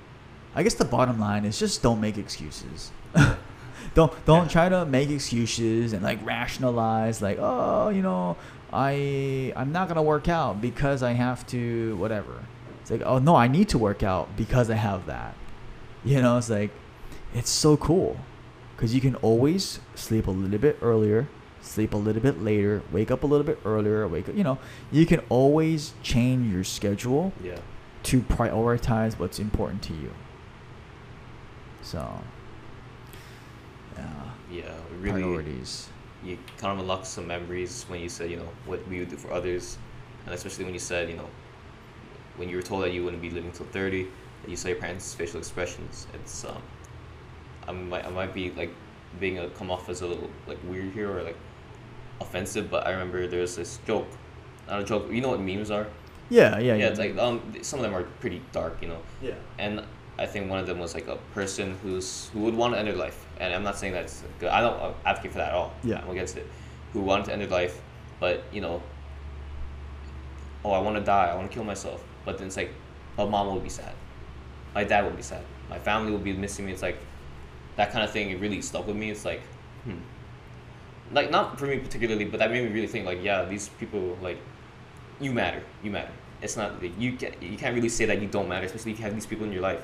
I 0.55 0.63
guess 0.63 0.75
the 0.75 0.85
bottom 0.85 1.21
line 1.21 1.45
is 1.45 1.59
just 1.59 1.83
don't 1.83 2.01
make 2.01 2.19
excuses. 2.19 2.91
don't 3.95 4.13
don't 4.25 4.45
Yeah. 4.45 4.49
try 4.49 4.69
to 4.69 4.85
make 4.87 5.11
excuses 5.11 5.93
and 5.93 6.03
like 6.03 6.25
rationalize 6.25 7.21
like 7.21 7.37
oh 7.41 7.89
you 7.91 8.01
know 8.03 8.37
I 8.73 9.53
I'm 9.57 9.73
not 9.73 9.89
gonna 9.89 10.03
work 10.03 10.29
out 10.29 10.61
because 10.61 11.03
I 11.03 11.13
have 11.13 11.47
to 11.49 11.97
whatever. 11.97 12.45
It's 12.81 12.91
like 12.91 13.03
oh 13.05 13.19
no 13.19 13.37
I 13.37 13.49
need 13.49 13.69
to 13.71 13.79
work 13.79 14.03
out 14.03 14.37
because 14.37 14.71
I 14.71 14.77
have 14.77 15.07
that. 15.07 15.35
You 16.05 16.21
know 16.23 16.39
it's 16.39 16.51
like 16.51 16.71
it's 17.35 17.51
so 17.51 17.77
cool 17.77 18.17
because 18.77 18.95
you 18.95 19.01
can 19.01 19.15
always 19.17 19.81
sleep 19.95 20.27
a 20.27 20.31
little 20.31 20.59
bit 20.59 20.79
earlier, 20.83 21.29
sleep 21.63 21.95
a 21.95 21.97
little 21.97 22.21
bit 22.23 22.43
later, 22.43 22.83
wake 22.93 23.11
up 23.11 23.23
a 23.23 23.27
little 23.27 23.47
bit 23.47 23.59
earlier, 23.65 24.07
wake 24.07 24.29
up. 24.29 24.37
You 24.37 24.45
know 24.45 24.59
you 24.91 25.07
can 25.07 25.21
always 25.31 25.95
change 26.03 26.53
your 26.53 26.65
schedule 26.65 27.33
Yeah. 27.43 27.59
to 28.05 28.21
prioritize 28.21 29.19
what's 29.19 29.39
important 29.39 29.83
to 29.85 29.95
you. 29.95 30.13
So, 31.83 32.07
yeah, 33.97 34.05
Yeah. 34.51 34.75
Really. 35.01 35.23
priorities. 35.23 35.89
you 36.25 36.39
kind 36.57 36.73
of 36.75 36.79
unlock 36.79 37.05
some 37.05 37.27
memories 37.27 37.85
when 37.89 38.01
you 38.01 38.09
said, 38.09 38.31
you 38.31 38.37
know, 38.37 38.49
what 38.65 38.87
we 38.89 39.01
would 39.01 39.09
do 39.11 39.17
for 39.17 39.33
others, 39.33 39.77
and 40.25 40.33
especially 40.35 40.65
when 40.65 40.73
you 40.73 40.79
said, 40.79 41.09
you 41.11 41.17
know, 41.17 41.29
when 42.37 42.49
you 42.49 42.55
were 42.57 42.63
told 42.63 42.85
that 42.85 42.93
you 42.93 43.03
wouldn't 43.03 43.21
be 43.21 43.29
living 43.31 43.51
till 43.51 43.67
thirty, 43.67 44.03
and 44.43 44.49
you 44.51 44.57
saw 44.57 44.69
your 44.69 44.77
parents' 44.79 45.13
facial 45.15 45.39
expressions. 45.39 46.07
It's 46.15 46.45
um, 46.45 46.63
I 47.67 47.73
might 47.73 48.05
I 48.07 48.11
might 48.11 48.33
be 48.33 48.53
like 48.53 48.71
being 49.19 49.39
a 49.41 49.49
come 49.51 49.69
off 49.71 49.89
as 49.89 50.03
a 50.03 50.07
little 50.07 50.31
like 50.47 50.59
weird 50.69 50.93
here 50.93 51.11
or 51.11 51.23
like 51.25 51.37
offensive, 52.21 52.71
but 52.71 52.87
I 52.87 52.91
remember 52.91 53.27
there's 53.27 53.57
this 53.57 53.79
joke, 53.87 54.07
not 54.69 54.81
a 54.81 54.85
joke. 54.85 55.11
You 55.11 55.21
know 55.21 55.31
what 55.31 55.41
memes 55.41 55.71
are? 55.71 55.87
Yeah, 56.31 56.59
yeah, 56.59 56.59
Yeah, 56.59 56.75
yeah. 56.75 56.87
it's 56.89 56.99
like 56.99 57.17
um, 57.19 57.43
some 57.63 57.81
of 57.81 57.83
them 57.85 57.95
are 57.95 58.05
pretty 58.21 58.41
dark, 58.53 58.79
you 58.81 58.89
know 58.89 58.99
yeah, 59.21 59.35
and 59.59 59.83
I 60.19 60.27
think 60.27 60.49
one 60.49 60.59
of 60.59 60.67
them 60.67 60.79
was 60.79 60.95
like 60.95 61.09
a 61.09 61.17
person 61.35 61.77
who's 61.83 62.29
who 62.33 62.41
would 62.41 62.55
want 62.55 62.75
to 62.75 62.79
end 62.79 62.89
their 62.89 62.97
life, 62.97 63.27
and 63.41 63.53
I'm 63.53 63.63
not 63.63 63.77
saying 63.77 63.93
that's 63.93 64.23
good. 64.39 64.49
I 64.51 64.61
don't 64.61 64.95
advocate 65.05 65.33
for 65.33 65.39
that 65.39 65.49
at 65.49 65.55
all. 65.55 65.73
Yeah. 65.83 66.01
I'm 66.03 66.11
against 66.11 66.37
it. 66.37 66.47
Who 66.93 67.01
wanted 67.01 67.27
to 67.27 67.33
end 67.33 67.43
their 67.43 67.49
life, 67.49 67.81
but 68.21 68.45
you 68.53 68.61
know, 68.61 68.83
oh, 70.65 70.73
I 70.73 70.79
want 70.81 70.97
to 70.97 71.03
die. 71.03 71.27
I 71.27 71.35
want 71.35 71.51
to 71.51 71.55
kill 71.55 71.65
myself. 71.65 72.05
But 72.25 72.39
then 72.39 72.47
it's 72.47 72.57
like, 72.57 72.71
but 73.17 73.29
mom 73.31 73.47
will 73.49 73.61
be 73.61 73.69
sad. 73.69 73.95
My 74.75 74.85
dad 74.85 75.05
will 75.05 75.11
be 75.13 75.23
sad. 75.23 75.43
My 75.69 75.79
family 75.79 76.13
will 76.13 76.19
be 76.19 76.33
missing 76.35 76.67
me. 76.67 76.73
It's 76.73 76.83
like 76.83 76.99
that 77.77 77.91
kind 77.93 78.05
of 78.05 78.11
thing. 78.11 78.31
It 78.31 78.41
really 78.41 78.63
stuck 78.63 78.87
with 78.87 78.97
me. 78.97 79.11
It's 79.11 79.25
like, 79.25 79.43
hmm. 79.85 79.97
Like 81.13 81.31
not 81.31 81.59
for 81.59 81.67
me 81.67 81.79
particularly, 81.79 82.25
but 82.25 82.39
that 82.41 82.51
made 82.51 82.65
me 82.65 82.73
really 82.73 82.87
think. 82.87 83.07
Like, 83.07 83.23
yeah, 83.23 83.45
these 83.45 83.69
people 83.69 84.17
like 84.23 84.39
you 85.21 85.33
matter. 85.33 85.63
You 85.83 85.91
matter. 85.91 86.13
It's 86.41 86.57
not 86.57 86.81
that 86.81 86.99
you 86.99 87.13
can 87.17 87.35
you 87.41 87.57
can't 87.57 87.75
really 87.75 87.89
say 87.89 88.05
that 88.07 88.21
you 88.21 88.29
don't 88.29 88.49
matter, 88.49 88.67
especially 88.67 88.93
if 88.93 88.99
you 88.99 89.05
have 89.05 89.15
these 89.15 89.27
people 89.27 89.47
in 89.47 89.53
your 89.53 89.63
life. 89.63 89.83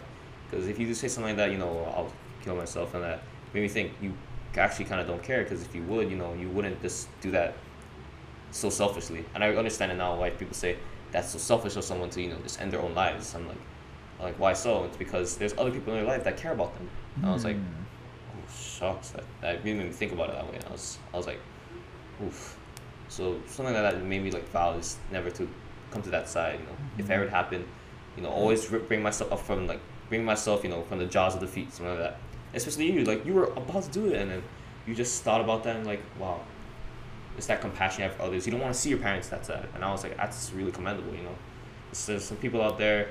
Because 0.51 0.67
if 0.67 0.79
you 0.79 0.87
just 0.87 1.01
say 1.01 1.09
something 1.09 1.31
like 1.31 1.37
that, 1.37 1.53
you 1.53 1.59
know, 1.59 1.85
I'll 1.95 2.13
kill 2.43 2.57
myself, 2.57 2.95
and 2.95 3.05
that 3.05 3.23
made 3.53 3.63
me 3.63 3.69
think 3.69 3.93
you 4.01 4.15
actually 4.57 4.87
kind 4.87 5.01
of 5.01 5.07
don't 5.07 5.23
care. 5.23 5.43
Because 5.43 5.63
if 5.63 5.75
you 5.75 5.83
would, 5.85 6.11
you 6.11 6.17
know, 6.17 6.35
you 6.35 6.49
wouldn't 6.49 6.81
just 6.81 7.09
do 7.21 7.31
that 7.33 7.55
so 8.51 8.71
selfishly. 8.71 9.25
And 9.35 9.45
I 9.45 9.55
understand 9.55 9.93
it 9.93 9.97
now 9.97 10.17
why 10.17 10.31
people 10.31 10.55
say 10.55 10.79
that's 11.13 11.31
so 11.31 11.39
selfish 11.39 11.77
of 11.77 11.85
someone 11.85 12.11
to 12.11 12.23
you 12.23 12.29
know 12.31 12.39
just 12.43 12.61
end 12.61 12.73
their 12.73 12.81
own 12.81 12.95
lives. 12.95 13.35
I'm 13.35 13.47
like, 13.47 13.57
like 14.21 14.39
why 14.39 14.53
so? 14.53 14.85
It's 14.85 14.97
because 14.97 15.37
there's 15.37 15.55
other 15.59 15.71
people 15.71 15.93
in 15.93 16.01
their 16.01 16.09
life 16.09 16.25
that 16.25 16.37
care 16.37 16.53
about 16.53 16.75
them. 16.75 16.89
And 17.17 17.27
I 17.27 17.33
was 17.33 17.45
like, 17.45 17.57
hmm. 17.57 17.63
Oh 18.81 18.99
that, 19.41 19.65
really 19.65 19.79
made 19.79 19.87
me 19.87 19.93
think 19.93 20.13
about 20.13 20.31
it 20.31 20.35
that 20.37 20.51
way. 20.53 20.59
I 20.69 20.73
was 20.73 20.99
I 21.13 21.17
was 21.17 21.27
like, 21.27 21.41
oof. 22.25 22.57
So 23.09 23.41
something 23.47 23.75
like 23.75 23.83
that 23.83 24.03
made 24.05 24.23
me 24.23 24.31
like 24.31 24.49
vow 24.51 24.73
is 24.75 24.99
never 25.11 25.31
to 25.31 25.49
come 25.91 26.03
to 26.03 26.11
that 26.11 26.29
side. 26.29 26.61
You 26.61 26.67
know, 26.67 26.77
if 26.99 27.11
ever 27.11 27.25
it 27.25 27.31
happened, 27.31 27.65
you 28.17 28.23
know, 28.23 28.29
always 28.31 28.71
ri- 28.71 28.81
bring 28.81 29.03
myself 29.03 29.33
up 29.33 29.41
from 29.41 29.67
like 29.67 29.81
bring 30.09 30.25
myself, 30.25 30.63
you 30.63 30.71
know, 30.71 30.83
from 30.85 30.99
the 30.99 31.07
jaws 31.07 31.35
of 31.35 31.41
defeat, 31.41 31.73
something 31.73 31.91
like 31.95 31.99
that. 31.99 32.19
Especially 32.55 32.91
you, 32.91 33.05
like 33.05 33.27
you 33.27 33.35
were 33.35 33.45
about 33.45 33.83
to 33.85 33.91
do 33.91 34.07
it, 34.07 34.15
and 34.21 34.31
then 34.31 34.43
you 34.87 34.95
just 34.95 35.23
thought 35.23 35.41
about 35.41 35.65
that 35.65 35.77
and 35.77 35.87
like, 35.87 36.03
wow, 36.19 36.41
it's 37.37 37.47
that 37.47 37.61
compassion 37.61 38.03
you 38.03 38.09
have 38.09 38.17
for 38.17 38.23
others. 38.23 38.47
You 38.47 38.53
don't 38.53 38.61
want 38.61 38.73
to 38.75 38.81
see 38.81 38.91
your 38.91 38.99
parents 38.99 39.29
that 39.29 39.45
sad, 39.45 39.67
and 39.75 39.85
I 39.85 39.91
was 39.91 40.03
like, 40.05 40.17
that's 40.17 40.53
really 40.53 40.73
commendable. 40.73 41.13
You 41.15 41.25
know, 41.25 41.37
It's- 41.91 42.07
there's 42.07 42.25
some 42.25 42.37
people 42.39 42.63
out 42.63 42.79
there. 42.79 43.09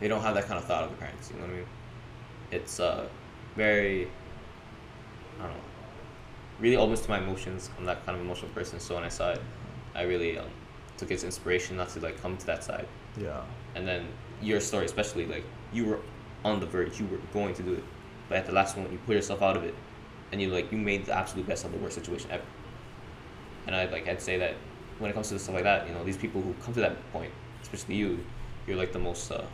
They 0.00 0.08
don't 0.08 0.20
have 0.22 0.34
that 0.34 0.44
kind 0.46 0.58
of 0.58 0.64
thought 0.64 0.84
of 0.84 0.90
their 0.90 0.98
parents. 0.98 1.30
You 1.30 1.36
know 1.36 1.42
what 1.46 1.52
I 1.52 1.56
mean? 1.56 1.66
It's 2.50 2.80
uh, 2.80 3.08
very. 3.56 4.08
I 5.38 5.42
don't 5.44 5.52
know. 5.52 5.60
Really 6.60 6.76
opens 6.76 7.02
to 7.02 7.10
my 7.10 7.18
emotions. 7.18 7.70
I'm 7.78 7.84
that 7.84 8.04
kind 8.06 8.16
of 8.16 8.24
emotional 8.24 8.50
person, 8.52 8.80
so 8.80 8.94
when 8.94 9.04
I 9.04 9.08
saw 9.08 9.32
it, 9.32 9.40
I 9.94 10.02
really 10.02 10.38
um, 10.38 10.48
took 10.96 11.10
its 11.10 11.24
inspiration 11.24 11.76
not 11.76 11.88
to 11.90 12.00
like 12.00 12.20
come 12.22 12.36
to 12.36 12.46
that 12.46 12.64
side. 12.64 12.86
yeah, 13.20 13.42
And 13.74 13.86
then 13.86 14.06
your 14.40 14.60
story, 14.60 14.86
especially 14.86 15.26
like 15.26 15.44
you 15.72 15.84
were 15.86 16.00
on 16.44 16.60
the 16.60 16.66
verge, 16.66 16.98
you 17.00 17.06
were 17.06 17.18
going 17.32 17.54
to 17.54 17.62
do 17.62 17.74
it, 17.74 17.84
but 18.28 18.38
at 18.38 18.46
the 18.46 18.52
last 18.52 18.76
moment 18.76 18.92
you 18.92 19.00
put 19.06 19.16
yourself 19.16 19.42
out 19.42 19.56
of 19.56 19.64
it, 19.64 19.74
and 20.32 20.40
you 20.40 20.48
like 20.48 20.72
you 20.72 20.78
made 20.78 21.04
the 21.06 21.16
absolute 21.16 21.46
best 21.46 21.64
of 21.64 21.72
the 21.72 21.78
worst 21.78 21.94
situation 21.94 22.30
ever. 22.30 22.44
And 23.66 23.74
I 23.76 23.86
like 23.86 24.08
I'd 24.08 24.22
say 24.22 24.38
that 24.38 24.54
when 24.98 25.10
it 25.10 25.14
comes 25.14 25.28
to 25.28 25.38
stuff 25.38 25.54
like 25.54 25.64
that, 25.64 25.86
you 25.86 25.92
know, 25.94 26.04
these 26.04 26.16
people 26.16 26.40
who 26.40 26.54
come 26.64 26.72
to 26.74 26.80
that 26.80 27.12
point, 27.12 27.32
especially 27.62 27.96
you, 27.96 28.24
you're 28.66 28.76
like 28.76 28.92
the 28.92 28.98
most. 28.98 29.30
Uh, 29.30 29.44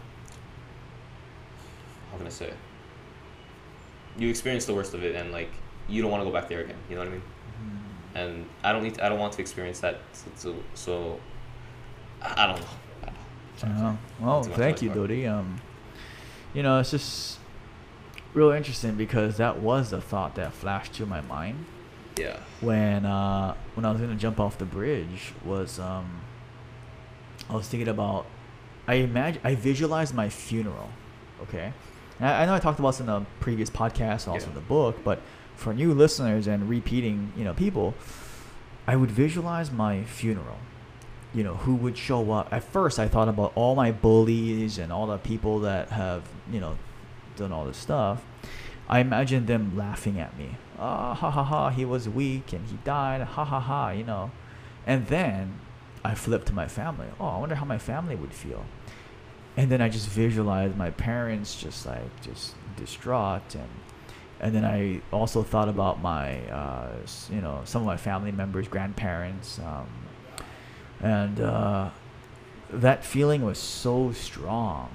how 2.11 2.18
can 2.18 2.26
I 2.26 2.30
say? 2.30 2.53
You 4.18 4.28
experience 4.28 4.64
the 4.66 4.74
worst 4.74 4.94
of 4.94 5.02
it, 5.04 5.14
and 5.16 5.32
like 5.32 5.50
you 5.88 6.02
don't 6.02 6.10
want 6.10 6.22
to 6.22 6.28
go 6.28 6.32
back 6.32 6.48
there 6.48 6.60
again. 6.60 6.76
You 6.88 6.96
know 6.96 7.02
what 7.02 7.08
I 7.08 7.12
mean? 7.12 7.22
And 8.14 8.46
I 8.62 8.72
don't 8.72 8.82
need. 8.82 8.94
To, 8.96 9.04
I 9.04 9.08
don't 9.08 9.18
want 9.18 9.32
to 9.34 9.40
experience 9.40 9.80
that. 9.80 10.00
So, 10.12 10.30
so, 10.36 10.54
so 10.74 11.20
I 12.20 12.46
don't 12.46 12.60
know. 12.60 12.66
I 13.62 13.66
don't 13.66 13.78
know. 13.78 13.98
Well, 14.20 14.42
thank 14.42 14.82
you. 14.82 14.90
Dodi. 14.90 15.26
Um, 15.26 15.60
you 16.52 16.62
know, 16.62 16.78
it's 16.80 16.90
just 16.90 17.38
real 18.34 18.50
interesting 18.50 18.94
because 18.96 19.36
that 19.38 19.58
was 19.60 19.92
a 19.92 20.00
thought 20.00 20.34
that 20.34 20.52
flashed 20.52 20.94
to 20.94 21.06
my 21.06 21.20
mind 21.22 21.64
Yeah. 22.18 22.38
when 22.60 23.04
uh, 23.06 23.54
when 23.74 23.84
I 23.84 23.92
was 23.92 24.00
gonna 24.00 24.14
jump 24.16 24.40
off 24.40 24.58
the 24.58 24.64
bridge 24.64 25.32
was 25.44 25.78
um, 25.78 26.20
I 27.48 27.54
was 27.54 27.68
thinking 27.68 27.88
about 27.88 28.26
I 28.86 28.94
imagine 28.94 29.40
I 29.44 29.54
visualized 29.54 30.14
my 30.14 30.28
funeral. 30.28 30.90
Okay, 31.42 31.72
I, 32.20 32.42
I 32.42 32.46
know 32.46 32.54
I 32.54 32.58
talked 32.58 32.78
about 32.78 32.90
this 32.92 33.00
in 33.00 33.06
the 33.06 33.22
previous 33.40 33.70
podcast, 33.70 34.28
also 34.28 34.44
Yeah. 34.44 34.48
in 34.48 34.54
the 34.54 34.60
book, 34.60 34.98
but 35.04 35.20
for 35.56 35.72
new 35.74 35.92
listeners 35.94 36.46
and 36.46 36.68
repeating, 36.68 37.32
you 37.36 37.44
know, 37.44 37.54
people, 37.54 37.94
I 38.86 38.96
would 38.96 39.10
visualize 39.10 39.70
my 39.70 40.02
funeral. 40.04 40.58
You 41.34 41.44
know, 41.44 41.54
who 41.54 41.74
would 41.76 41.96
show 41.96 42.30
up? 42.32 42.52
At 42.52 42.62
first, 42.64 42.98
I 42.98 43.08
thought 43.08 43.28
about 43.28 43.52
all 43.54 43.74
my 43.74 43.90
bullies 43.90 44.76
and 44.78 44.92
all 44.92 45.06
the 45.06 45.16
people 45.18 45.60
that 45.60 45.88
have, 45.90 46.22
you 46.50 46.60
know, 46.60 46.76
done 47.36 47.52
all 47.52 47.64
this 47.64 47.78
stuff. 47.78 48.22
I 48.88 48.98
imagined 49.00 49.46
them 49.46 49.74
laughing 49.76 50.18
at 50.20 50.36
me. 50.36 50.56
Ah, 50.78 51.14
ha 51.14 51.30
ha 51.30 51.42
ha, 51.42 51.70
he 51.70 51.84
was 51.86 52.06
weak 52.08 52.52
and 52.52 52.66
he 52.68 52.76
died. 52.84 53.22
Ha 53.22 53.44
ha 53.44 53.60
ha, 53.60 53.90
you 53.90 54.04
know. 54.04 54.30
And 54.86 55.06
then 55.06 55.54
I 56.04 56.14
flipped 56.14 56.46
to 56.48 56.52
my 56.52 56.66
family. 56.68 57.06
Oh, 57.18 57.26
I 57.28 57.38
wonder 57.38 57.54
how 57.54 57.64
my 57.64 57.78
family 57.78 58.16
would 58.16 58.34
feel. 58.34 58.64
And 59.57 59.70
then 59.70 59.82
I 59.82 59.88
just 59.88 60.09
visualized 60.09 60.76
my 60.76 60.90
parents 60.90 61.61
just 61.61 61.84
like 61.86 62.22
just 62.22 62.55
distraught 62.76 63.55
and 63.55 63.68
and 64.42 64.53
then 64.53 64.64
I 64.64 65.00
also 65.12 65.44
thought 65.44 65.68
about 65.68 66.03
my 66.03 66.40
uh, 66.48 66.96
you 67.30 67.40
know 67.40 67.62
some 67.64 67.82
of 67.82 67.86
my 67.86 67.96
family 67.96 68.32
members, 68.32 68.66
grandparents, 68.66 69.61
um, 69.61 69.86
and 71.00 71.40
uh, 71.40 71.90
that 72.68 73.05
feeling 73.05 73.42
was 73.42 73.59
so 73.59 74.11
strong 74.11 74.90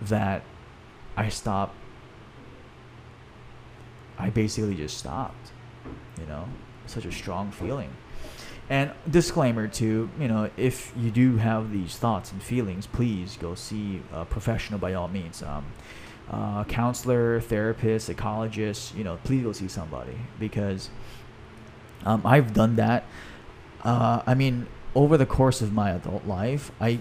that 0.00 0.42
I 1.14 1.28
stopped. 1.28 1.76
I 4.18 4.30
basically 4.30 4.74
just 4.74 4.96
stopped. 4.96 5.52
You 6.18 6.26
know, 6.26 6.48
such 6.86 7.04
a 7.04 7.12
strong 7.12 7.50
feeling. 7.50 7.90
And 8.70 8.92
disclaimer 9.10 9.68
too, 9.68 10.08
you 10.18 10.26
know, 10.26 10.50
if 10.56 10.92
you 10.96 11.10
do 11.10 11.36
have 11.36 11.70
these 11.70 11.96
thoughts 11.96 12.32
and 12.32 12.42
feelings, 12.42 12.86
please 12.86 13.36
go 13.36 13.54
see 13.54 14.00
a 14.12 14.24
professional 14.24 14.78
by 14.78 14.94
all 14.94 15.08
means. 15.08 15.42
Um, 15.42 15.66
uh, 16.30 16.64
counselor, 16.64 17.40
therapist, 17.40 18.06
psychologist, 18.06 18.94
you 18.94 19.04
know, 19.04 19.18
please 19.24 19.42
go 19.42 19.52
see 19.52 19.68
somebody 19.68 20.16
because 20.38 20.88
um, 22.06 22.22
I've 22.24 22.54
done 22.54 22.76
that. 22.76 23.04
Uh, 23.82 24.22
I 24.26 24.34
mean, 24.34 24.66
over 24.94 25.18
the 25.18 25.26
course 25.26 25.60
of 25.60 25.72
my 25.72 25.90
adult 25.90 26.26
life, 26.26 26.72
I 26.80 27.00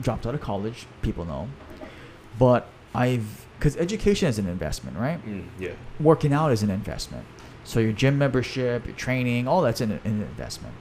dropped 0.00 0.26
out 0.26 0.34
of 0.34 0.40
college. 0.40 0.86
People 1.02 1.24
know, 1.24 1.48
but 2.38 2.68
I've 2.94 3.46
because 3.58 3.76
education 3.76 4.28
is 4.28 4.38
an 4.38 4.48
investment, 4.48 4.98
right? 4.98 5.24
Mm, 5.24 5.46
yeah. 5.58 5.72
Working 6.00 6.32
out 6.32 6.50
is 6.50 6.62
an 6.62 6.70
investment. 6.70 7.24
So 7.62 7.80
your 7.80 7.92
gym 7.92 8.18
membership, 8.18 8.86
your 8.86 8.96
training, 8.96 9.48
all 9.48 9.62
that's 9.62 9.80
an, 9.80 9.92
an 9.92 10.00
investment. 10.04 10.74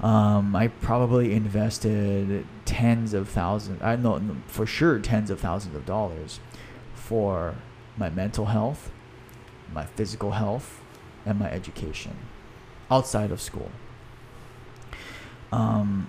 Um, 0.00 0.54
I 0.54 0.68
probably 0.68 1.32
invested 1.32 2.46
tens 2.64 3.14
of 3.14 3.28
thousands. 3.28 3.80
I 3.82 3.96
know 3.96 4.20
for 4.46 4.66
sure 4.66 4.98
tens 4.98 5.30
of 5.30 5.40
thousands 5.40 5.74
of 5.74 5.86
dollars 5.86 6.40
for 6.94 7.54
my 7.96 8.10
mental 8.10 8.46
health, 8.46 8.90
my 9.72 9.86
physical 9.86 10.32
health, 10.32 10.82
and 11.24 11.38
my 11.38 11.50
education 11.50 12.16
outside 12.90 13.30
of 13.30 13.40
school. 13.40 13.70
Um, 15.50 16.08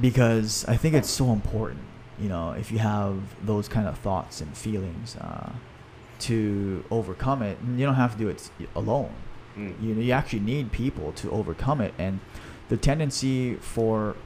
because 0.00 0.64
I 0.66 0.76
think 0.76 0.94
it's 0.94 1.10
so 1.10 1.32
important, 1.32 1.80
you 2.18 2.28
know, 2.28 2.50
if 2.52 2.72
you 2.72 2.78
have 2.78 3.46
those 3.46 3.68
kind 3.68 3.86
of 3.86 3.98
thoughts 3.98 4.40
and 4.40 4.56
feelings, 4.56 5.16
uh, 5.16 5.52
to 6.18 6.84
overcome 6.90 7.42
it. 7.42 7.58
You 7.76 7.86
don't 7.86 7.94
have 7.94 8.12
to 8.12 8.18
do 8.18 8.28
it 8.28 8.50
alone. 8.74 9.12
Mm. 9.56 9.82
You 9.82 9.94
know, 9.94 10.00
you 10.02 10.12
actually 10.12 10.40
need 10.40 10.72
people 10.72 11.12
to 11.12 11.30
overcome 11.30 11.80
it. 11.80 11.94
And 11.98 12.20
the 12.68 12.76
tendency 12.76 13.54
for 13.56 14.16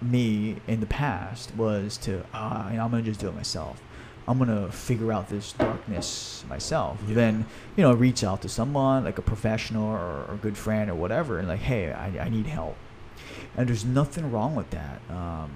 me 0.00 0.56
in 0.66 0.80
the 0.80 0.86
past 0.86 1.54
was 1.56 1.96
to, 1.98 2.24
ah, 2.34 2.70
you 2.70 2.76
know, 2.76 2.84
I'm 2.84 2.90
gonna 2.90 3.02
just 3.02 3.20
do 3.20 3.28
it 3.28 3.34
myself. 3.34 3.80
I'm 4.26 4.38
gonna 4.38 4.70
figure 4.70 5.12
out 5.12 5.28
this 5.28 5.52
darkness 5.52 6.44
myself. 6.48 7.00
Yeah. 7.08 7.14
Then, 7.14 7.46
you 7.76 7.82
know, 7.82 7.92
reach 7.92 8.22
out 8.24 8.42
to 8.42 8.48
someone 8.48 9.04
like 9.04 9.18
a 9.18 9.22
professional 9.22 9.84
or, 9.88 10.24
or 10.28 10.34
a 10.34 10.38
good 10.38 10.56
friend 10.56 10.90
or 10.90 10.94
whatever, 10.94 11.38
and 11.38 11.48
like, 11.48 11.60
hey, 11.60 11.92
I, 11.92 12.06
I 12.24 12.28
need 12.28 12.46
help. 12.46 12.76
And 13.56 13.68
there's 13.68 13.84
nothing 13.84 14.30
wrong 14.30 14.54
with 14.54 14.70
that. 14.70 15.00
Um, 15.10 15.50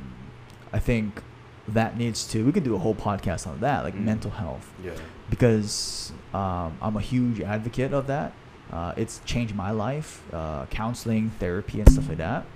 I 0.72 0.78
think 0.78 1.22
that 1.68 1.96
needs 1.96 2.24
to. 2.28 2.44
We 2.44 2.52
can 2.52 2.62
do 2.62 2.74
a 2.76 2.78
whole 2.78 2.94
podcast 2.94 3.46
on 3.46 3.60
that, 3.60 3.82
like 3.82 3.94
Mm. 3.94 4.04
mental 4.04 4.30
health 4.30 4.72
Yeah. 4.84 4.92
because 5.30 6.12
um, 6.32 6.76
I'm 6.80 6.96
a 6.96 7.00
huge 7.00 7.40
advocate 7.40 7.92
of 7.92 8.06
that. 8.06 8.32
Uh, 8.72 8.92
it's 8.96 9.20
changed 9.24 9.54
my 9.54 9.70
life, 9.70 10.22
uh, 10.32 10.66
counseling, 10.66 11.30
therapy, 11.38 11.80
and 11.80 11.90
stuff 11.90 12.08
like 12.08 12.18
that. 12.18 12.46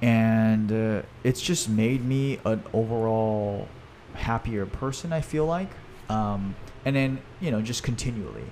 And 0.00 0.72
uh, 0.72 1.02
it's 1.24 1.40
just 1.40 1.68
made 1.68 2.04
me 2.04 2.40
an 2.44 2.62
overall 2.72 3.68
happier 4.14 4.64
person. 4.64 5.12
I 5.12 5.20
feel 5.20 5.44
like, 5.46 5.70
um, 6.08 6.54
and 6.84 6.96
then 6.96 7.20
you 7.40 7.50
know, 7.50 7.60
just 7.60 7.82
continually 7.82 8.50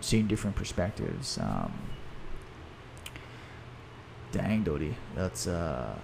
seeing 0.00 0.26
different 0.26 0.56
perspectives. 0.56 1.38
Um, 1.38 1.72
dang, 4.32 4.64
Dodie, 4.64 4.96
that's 5.14 5.46
uh, 5.46 5.94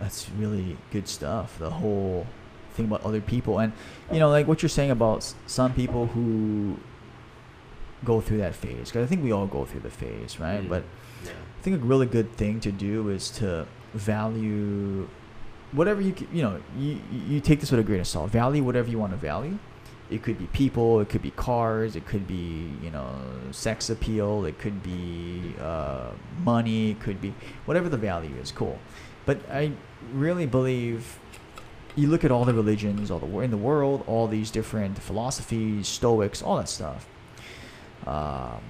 that's 0.00 0.28
really 0.30 0.76
good 0.90 1.06
stuff. 1.06 1.58
The 1.58 1.70
whole 1.70 2.26
thing 2.72 2.86
about 2.86 3.04
other 3.04 3.20
people, 3.20 3.58
and 3.58 3.72
you 4.10 4.18
know, 4.18 4.30
like 4.30 4.48
what 4.48 4.62
you're 4.62 4.68
saying 4.68 4.90
about 4.90 5.32
some 5.46 5.74
people 5.74 6.06
who 6.06 6.78
go 8.04 8.20
through 8.20 8.38
that 8.38 8.54
phase. 8.54 8.88
Because 8.88 9.04
I 9.04 9.06
think 9.06 9.22
we 9.22 9.32
all 9.32 9.46
go 9.46 9.64
through 9.64 9.80
the 9.80 9.90
phase, 9.90 10.38
right? 10.38 10.62
Mm. 10.62 10.68
But 10.68 10.84
Yeah. 11.24 11.32
I 11.58 11.62
think 11.62 11.82
a 11.82 11.84
really 11.84 12.06
good 12.06 12.32
thing 12.36 12.60
to 12.60 12.72
do 12.72 13.10
is 13.10 13.30
to 13.32 13.66
value 13.92 15.08
whatever 15.72 16.00
you 16.00 16.14
you 16.32 16.42
know 16.42 16.60
you 16.76 17.00
you 17.10 17.40
take 17.40 17.60
this 17.60 17.70
with 17.70 17.80
a 17.80 17.82
grain 17.82 18.00
of 18.00 18.06
salt. 18.06 18.30
Value 18.30 18.62
whatever 18.62 18.90
you 18.90 18.98
want 18.98 19.12
to 19.12 19.18
value. 19.18 19.58
It 20.10 20.24
could 20.24 20.38
be 20.38 20.46
people, 20.46 20.98
it 20.98 21.08
could 21.08 21.22
be 21.22 21.30
cars, 21.30 21.94
it 21.94 22.04
could 22.04 22.26
be 22.26 22.72
you 22.82 22.90
know 22.90 23.14
sex 23.52 23.90
appeal, 23.90 24.44
it 24.44 24.58
could 24.58 24.82
be 24.82 25.54
uh, 25.60 26.10
money, 26.42 26.92
it 26.92 27.00
could 27.00 27.20
be 27.20 27.32
whatever 27.66 27.88
the 27.88 27.96
value 27.96 28.34
is. 28.42 28.50
Cool, 28.50 28.78
but 29.26 29.38
I 29.50 29.72
really 30.12 30.46
believe 30.46 31.20
you 31.94 32.08
look 32.08 32.24
at 32.24 32.30
all 32.30 32.44
the 32.44 32.54
religions, 32.54 33.10
all 33.10 33.18
the 33.18 33.38
in 33.40 33.50
the 33.50 33.56
world, 33.56 34.02
all 34.06 34.26
these 34.26 34.50
different 34.50 34.98
philosophies, 34.98 35.86
Stoics, 35.86 36.42
all 36.42 36.56
that 36.56 36.68
stuff. 36.68 37.06
Um, 38.06 38.60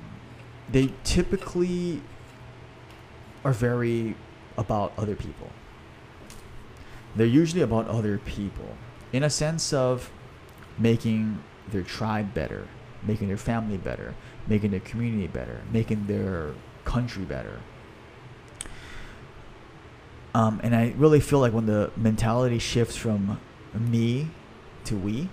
they 0.70 0.92
typically 1.04 2.02
are 3.44 3.52
very 3.52 4.14
about 4.56 4.92
other 4.98 5.14
people. 5.14 5.50
They're 7.16 7.26
usually 7.26 7.62
about 7.62 7.88
other 7.88 8.18
people 8.18 8.76
in 9.12 9.22
a 9.22 9.30
sense 9.30 9.72
of 9.72 10.10
making 10.78 11.42
their 11.68 11.82
tribe 11.82 12.34
better, 12.34 12.68
making 13.02 13.28
their 13.28 13.36
family 13.36 13.76
better, 13.76 14.14
making 14.46 14.70
their 14.70 14.80
community 14.80 15.26
better, 15.26 15.62
making 15.72 16.06
their 16.06 16.52
country 16.84 17.24
better. 17.24 17.60
Um, 20.34 20.60
and 20.62 20.76
I 20.76 20.94
really 20.96 21.20
feel 21.20 21.40
like 21.40 21.52
when 21.52 21.66
the 21.66 21.90
mentality 21.96 22.58
shifts 22.58 22.94
from 22.94 23.40
me 23.74 24.28
to 24.84 24.96
we, 24.96 25.28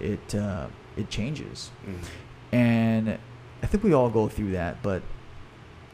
it 0.00 0.34
uh, 0.34 0.66
it 0.96 1.08
changes 1.10 1.70
Mm. 1.86 2.04
And 2.52 3.18
I 3.62 3.66
think 3.66 3.82
we 3.84 3.92
all 3.92 4.10
go 4.10 4.28
through 4.28 4.52
that, 4.52 4.82
but 4.82 5.02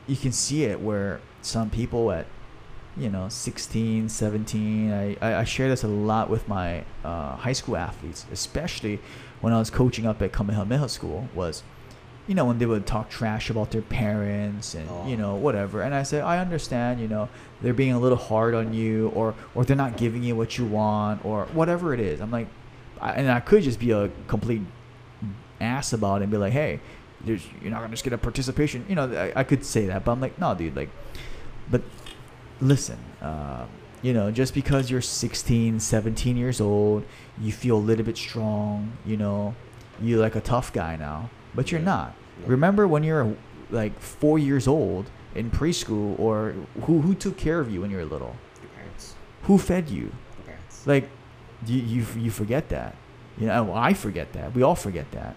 you 0.06 0.16
can 0.16 0.32
see 0.32 0.64
it 0.64 0.80
where 0.80 1.20
some 1.42 1.70
people 1.70 2.10
at 2.12 2.26
you 2.96 3.10
know 3.10 3.28
16 3.28 4.08
17 4.08 4.92
i, 4.92 5.16
I, 5.20 5.34
I 5.40 5.44
share 5.44 5.68
this 5.68 5.82
a 5.82 5.88
lot 5.88 6.30
with 6.30 6.46
my 6.46 6.84
uh, 7.04 7.34
high 7.34 7.52
school 7.52 7.76
athletes 7.76 8.24
especially 8.30 9.00
when 9.40 9.52
i 9.52 9.58
was 9.58 9.68
coaching 9.68 10.06
up 10.06 10.22
at 10.22 10.32
kamehameha 10.32 10.88
school 10.88 11.28
was 11.34 11.64
you 12.28 12.36
know 12.36 12.44
when 12.44 12.58
they 12.58 12.66
would 12.66 12.86
talk 12.86 13.10
trash 13.10 13.50
about 13.50 13.72
their 13.72 13.82
parents 13.82 14.74
and 14.76 14.86
you 15.10 15.16
Oh. 15.16 15.18
know 15.18 15.34
whatever 15.34 15.82
and 15.82 15.92
i 15.92 16.04
say 16.04 16.20
i 16.20 16.38
understand 16.38 17.00
you 17.00 17.08
know 17.08 17.28
they're 17.62 17.74
being 17.74 17.92
a 17.92 17.98
little 17.98 18.16
hard 18.16 18.54
on 18.54 18.72
you 18.72 19.08
or 19.08 19.34
or 19.56 19.64
they're 19.64 19.74
not 19.76 19.96
giving 19.96 20.22
you 20.22 20.36
what 20.36 20.56
you 20.56 20.64
want 20.64 21.24
or 21.24 21.46
whatever 21.46 21.94
it 21.94 22.00
is 22.00 22.20
i'm 22.20 22.30
like 22.30 22.46
I, 23.00 23.14
and 23.14 23.28
i 23.28 23.40
could 23.40 23.64
just 23.64 23.80
be 23.80 23.90
a 23.90 24.08
complete 24.28 24.62
ass 25.60 25.92
about 25.92 26.20
it 26.20 26.24
and 26.24 26.30
be 26.32 26.36
like, 26.38 26.52
hey, 26.52 26.80
there's, 27.24 27.46
you're 27.62 27.70
not 27.70 27.78
gonna 27.80 27.90
just 27.90 28.04
get 28.04 28.12
a 28.12 28.18
participation. 28.18 28.84
You 28.88 28.94
know, 28.96 29.12
I, 29.12 29.40
I 29.40 29.44
could 29.44 29.64
say 29.64 29.86
that, 29.86 30.04
but 30.04 30.12
I'm 30.12 30.20
like, 30.20 30.38
no, 30.38 30.54
dude, 30.54 30.76
like, 30.76 30.90
but 31.70 31.82
listen, 32.60 32.98
uh, 33.22 33.66
you 34.02 34.12
know, 34.12 34.30
just 34.30 34.52
because 34.54 34.90
you're 34.90 35.00
16, 35.00 35.80
17 35.80 36.36
years 36.36 36.60
old, 36.60 37.04
you 37.40 37.52
feel 37.52 37.76
a 37.76 37.78
little 37.78 38.04
bit 38.04 38.16
strong, 38.16 38.92
you 39.06 39.16
know, 39.16 39.54
you're 40.02 40.20
like 40.20 40.34
a 40.36 40.40
tough 40.40 40.72
guy 40.72 40.96
now, 40.96 41.30
but 41.54 41.70
you're 41.72 41.80
Yeah. 41.80 41.86
not. 41.86 42.14
Yeah. 42.42 42.46
Remember 42.48 42.86
when 42.88 43.02
you're 43.04 43.34
like 43.70 43.98
four 44.00 44.38
years 44.38 44.66
old 44.68 45.08
in 45.34 45.50
preschool, 45.50 46.18
or 46.18 46.54
who 46.82 47.00
who 47.00 47.14
took 47.14 47.36
care 47.36 47.60
of 47.60 47.70
you 47.72 47.80
when 47.80 47.90
you 47.90 47.96
were 47.96 48.04
little? 48.04 48.36
Your 48.60 48.70
parents. 48.70 49.14
Who 49.44 49.56
fed 49.58 49.88
you? 49.88 50.00
Your 50.02 50.46
parents. 50.46 50.86
Like, 50.86 51.08
You 51.66 51.78
you 51.80 52.06
you 52.18 52.30
forget 52.30 52.68
that. 52.68 52.94
You 53.38 53.46
know, 53.46 53.72
I 53.72 53.94
forget 53.94 54.32
that. 54.34 54.52
We 54.54 54.62
all 54.62 54.74
forget 54.76 55.10
that. 55.12 55.34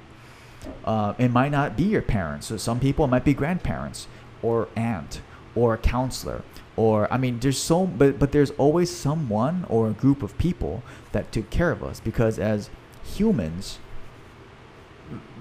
Uh, 0.84 1.14
it 1.18 1.30
might 1.30 1.52
not 1.52 1.78
be 1.78 1.84
your 1.84 2.02
parents. 2.02 2.48
So 2.48 2.58
some 2.58 2.80
people 2.80 3.08
might 3.08 3.26
be 3.26 3.34
grandparents 3.34 4.08
or 4.42 4.68
aunt 4.76 5.22
or 5.56 5.74
a 5.74 5.78
counselor 5.78 6.44
or 6.78 7.12
I 7.12 7.18
mean, 7.18 7.40
there's 7.40 7.58
so 7.58 7.88
but 7.88 8.20
but 8.20 8.32
there's 8.32 8.52
always 8.52 8.96
someone 8.96 9.66
or 9.68 9.90
a 9.90 9.92
group 9.92 10.24
of 10.24 10.38
people 10.38 10.84
that 11.12 11.32
took 11.32 11.50
care 11.50 11.72
of 11.72 11.84
us 11.84 12.00
because 12.00 12.40
as 12.40 12.70
humans, 13.04 13.80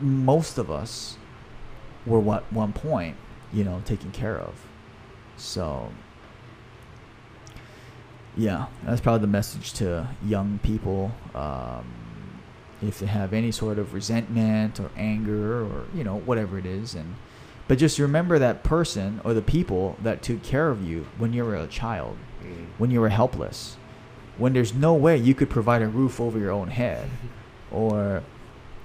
most 0.01 0.57
of 0.57 0.71
us 0.71 1.19
were 2.07 2.21
at 2.35 2.51
one 2.53 2.73
point, 2.73 3.17
you 3.53 3.65
know, 3.65 3.83
taken 3.85 4.11
care 4.11 4.39
of. 4.39 4.55
So 5.37 5.93
yeah, 8.35 8.67
that's 8.83 9.03
probably 9.03 9.21
the 9.21 9.27
message 9.27 9.75
to 9.75 10.09
young 10.25 10.59
people. 10.63 11.13
Um, 11.35 11.85
if 12.83 12.99
they 12.99 13.07
have 13.07 13.33
any 13.33 13.51
sort 13.51 13.79
of 13.79 13.95
resentment 13.95 14.79
or 14.81 14.91
anger 14.97 15.63
or 15.65 15.85
you 15.95 16.05
know 16.05 16.19
whatever 16.19 16.59
it 16.59 16.67
is, 16.67 16.95
and 16.95 17.17
but 17.69 17.79
just 17.79 17.99
remember 17.99 18.39
that 18.39 18.63
person 18.63 19.21
or 19.25 19.35
the 19.35 19.43
people 19.43 19.97
that 20.03 20.23
took 20.23 20.43
care 20.43 20.69
of 20.71 20.87
you 20.87 21.07
when 21.19 21.33
you 21.33 21.45
were 21.45 21.57
a 21.57 21.67
child, 21.67 22.17
Mm. 22.45 22.67
when 22.79 22.91
you 22.91 23.01
were 23.01 23.09
helpless, 23.09 23.77
when 24.39 24.53
there's 24.53 24.73
no 24.75 24.95
way 24.95 25.17
you 25.17 25.35
could 25.35 25.49
provide 25.51 25.81
a 25.83 25.89
roof 25.89 26.21
over 26.21 26.39
your 26.39 26.51
own 26.53 26.69
head, 26.69 27.09
or 27.73 28.23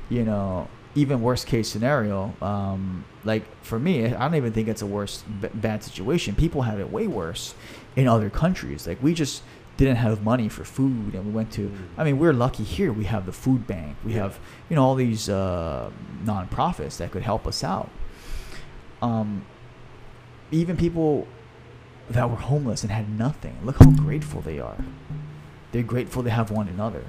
you 0.09 0.23
know 0.23 0.67
even 0.95 1.21
worst 1.21 1.47
case 1.47 1.69
scenario 1.69 2.33
um, 2.41 3.05
like 3.23 3.43
for 3.63 3.79
me 3.79 4.03
i 4.07 4.09
don't 4.09 4.35
even 4.35 4.51
think 4.51 4.67
it's 4.67 4.81
a 4.81 4.85
worse 4.85 5.23
b- 5.41 5.47
bad 5.53 5.81
situation. 5.83 6.35
People 6.35 6.63
have 6.63 6.79
it 6.79 6.91
way 6.91 7.07
worse 7.07 7.53
in 7.95 8.07
other 8.07 8.29
countries. 8.29 8.85
Like 8.87 9.01
we 9.03 9.13
just 9.13 9.41
didn't 9.85 9.97
have 9.97 10.23
money 10.23 10.47
for 10.49 10.63
food 10.63 11.13
and 11.15 11.25
we 11.25 11.31
went 11.39 11.51
to 11.57 11.63
Mm. 11.69 11.75
i 11.99 12.03
mean 12.05 12.17
we're 12.21 12.33
lucky 12.45 12.63
here. 12.63 12.91
We 13.01 13.05
have 13.05 13.23
the 13.25 13.31
food 13.43 13.61
bank. 13.67 13.97
We 14.05 14.11
Yeah. 14.13 14.23
have 14.23 14.39
you 14.69 14.75
know 14.75 14.83
all 14.87 14.95
these 14.95 15.23
uh, 15.29 15.89
nonprofits 16.31 16.95
that 16.99 17.11
could 17.11 17.23
help 17.31 17.43
us 17.51 17.63
out. 17.63 17.89
Um, 19.01 19.29
even 20.51 20.77
people 20.77 21.27
that 22.09 22.29
were 22.29 22.35
homeless 22.51 22.83
and 22.83 22.91
had 22.91 23.07
nothing. 23.25 23.55
Look 23.63 23.77
how 23.83 23.91
grateful 23.91 24.41
they 24.41 24.59
are. 24.59 24.77
They're 25.71 25.89
grateful 25.95 26.23
to 26.23 26.29
have 26.29 26.51
one 26.51 26.67
another 26.67 27.05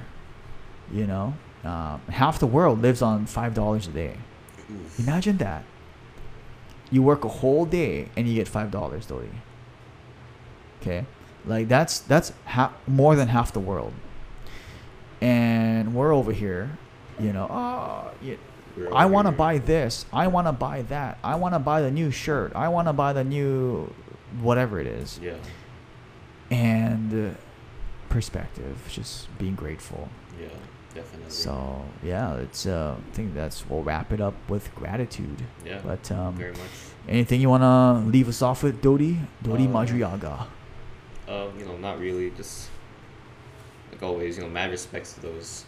you 0.92 1.06
know? 1.06 1.34
Um, 1.64 2.00
half 2.22 2.38
the 2.38 2.46
world 2.46 2.82
lives 2.82 3.00
on 3.02 3.24
five 3.26 3.52
dollars 3.54 3.86
a 3.88 3.92
day. 3.92 4.14
Imagine 4.98 5.36
that. 5.38 5.62
You 6.90 7.02
work 7.02 7.24
a 7.24 7.28
whole 7.40 7.64
day 7.66 8.08
and 8.16 8.28
you 8.28 8.34
get 8.34 8.48
five 8.48 8.70
dollars 8.70 9.06
Dodi. 9.06 9.30
okay 10.80 11.06
like 11.46 11.68
that's 11.68 12.00
that's 12.00 12.32
ha- 12.46 12.72
more 12.86 13.16
than 13.16 13.28
half 13.28 13.52
the 13.52 13.60
world 13.60 13.92
and 15.20 15.94
we're 15.94 16.14
over 16.14 16.32
here 16.32 16.70
you 17.20 17.32
know 17.32 17.46
oh 17.50 18.10
yeah, 18.22 18.34
I 18.94 19.04
want 19.04 19.26
to 19.28 19.32
buy 19.32 19.58
this. 19.58 20.06
I 20.14 20.28
want 20.28 20.46
to 20.46 20.52
buy 20.52 20.80
that. 20.88 21.18
I 21.22 21.34
want 21.34 21.54
to 21.54 21.58
buy 21.58 21.82
the 21.82 21.90
new 21.90 22.10
shirt. 22.10 22.52
I 22.56 22.68
want 22.68 22.88
to 22.88 22.94
buy 22.94 23.12
the 23.12 23.22
new 23.22 23.92
whatever 24.40 24.80
it 24.80 24.86
is. 24.86 25.20
Yeah. 25.22 25.34
And 26.50 27.32
uh, 27.32 27.34
perspective, 28.08 28.78
just 28.90 29.28
being 29.36 29.54
grateful. 29.56 30.08
Yeah. 30.40 30.48
Definitely. 30.94 31.30
So 31.30 31.82
yeah, 32.02 32.34
it's. 32.36 32.64
Uh, 32.64 32.96
I 32.98 33.14
think 33.14 33.34
that's 33.34 33.68
we'll 33.68 33.82
wrap 33.82 34.10
it 34.10 34.22
up 34.22 34.32
with 34.48 34.74
gratitude. 34.74 35.42
Yeah. 35.66 35.80
But 35.84 36.10
um, 36.10 36.36
very 36.36 36.52
much. 36.52 36.60
anything 37.06 37.42
you 37.42 37.50
wanna 37.50 38.02
leave 38.06 38.26
us 38.26 38.40
off 38.40 38.62
with, 38.62 38.80
Dodi? 38.80 39.18
Dodi 39.44 39.66
Uh, 39.66 39.68
Madriaga. 39.68 40.46
Um, 41.28 41.58
you 41.58 41.64
know, 41.64 41.76
not 41.76 42.00
really. 42.00 42.30
Just 42.30 42.68
like 43.90 44.02
always, 44.02 44.36
you 44.36 44.42
know, 44.42 44.48
mad 44.48 44.70
respects 44.70 45.12
to 45.14 45.20
those 45.20 45.64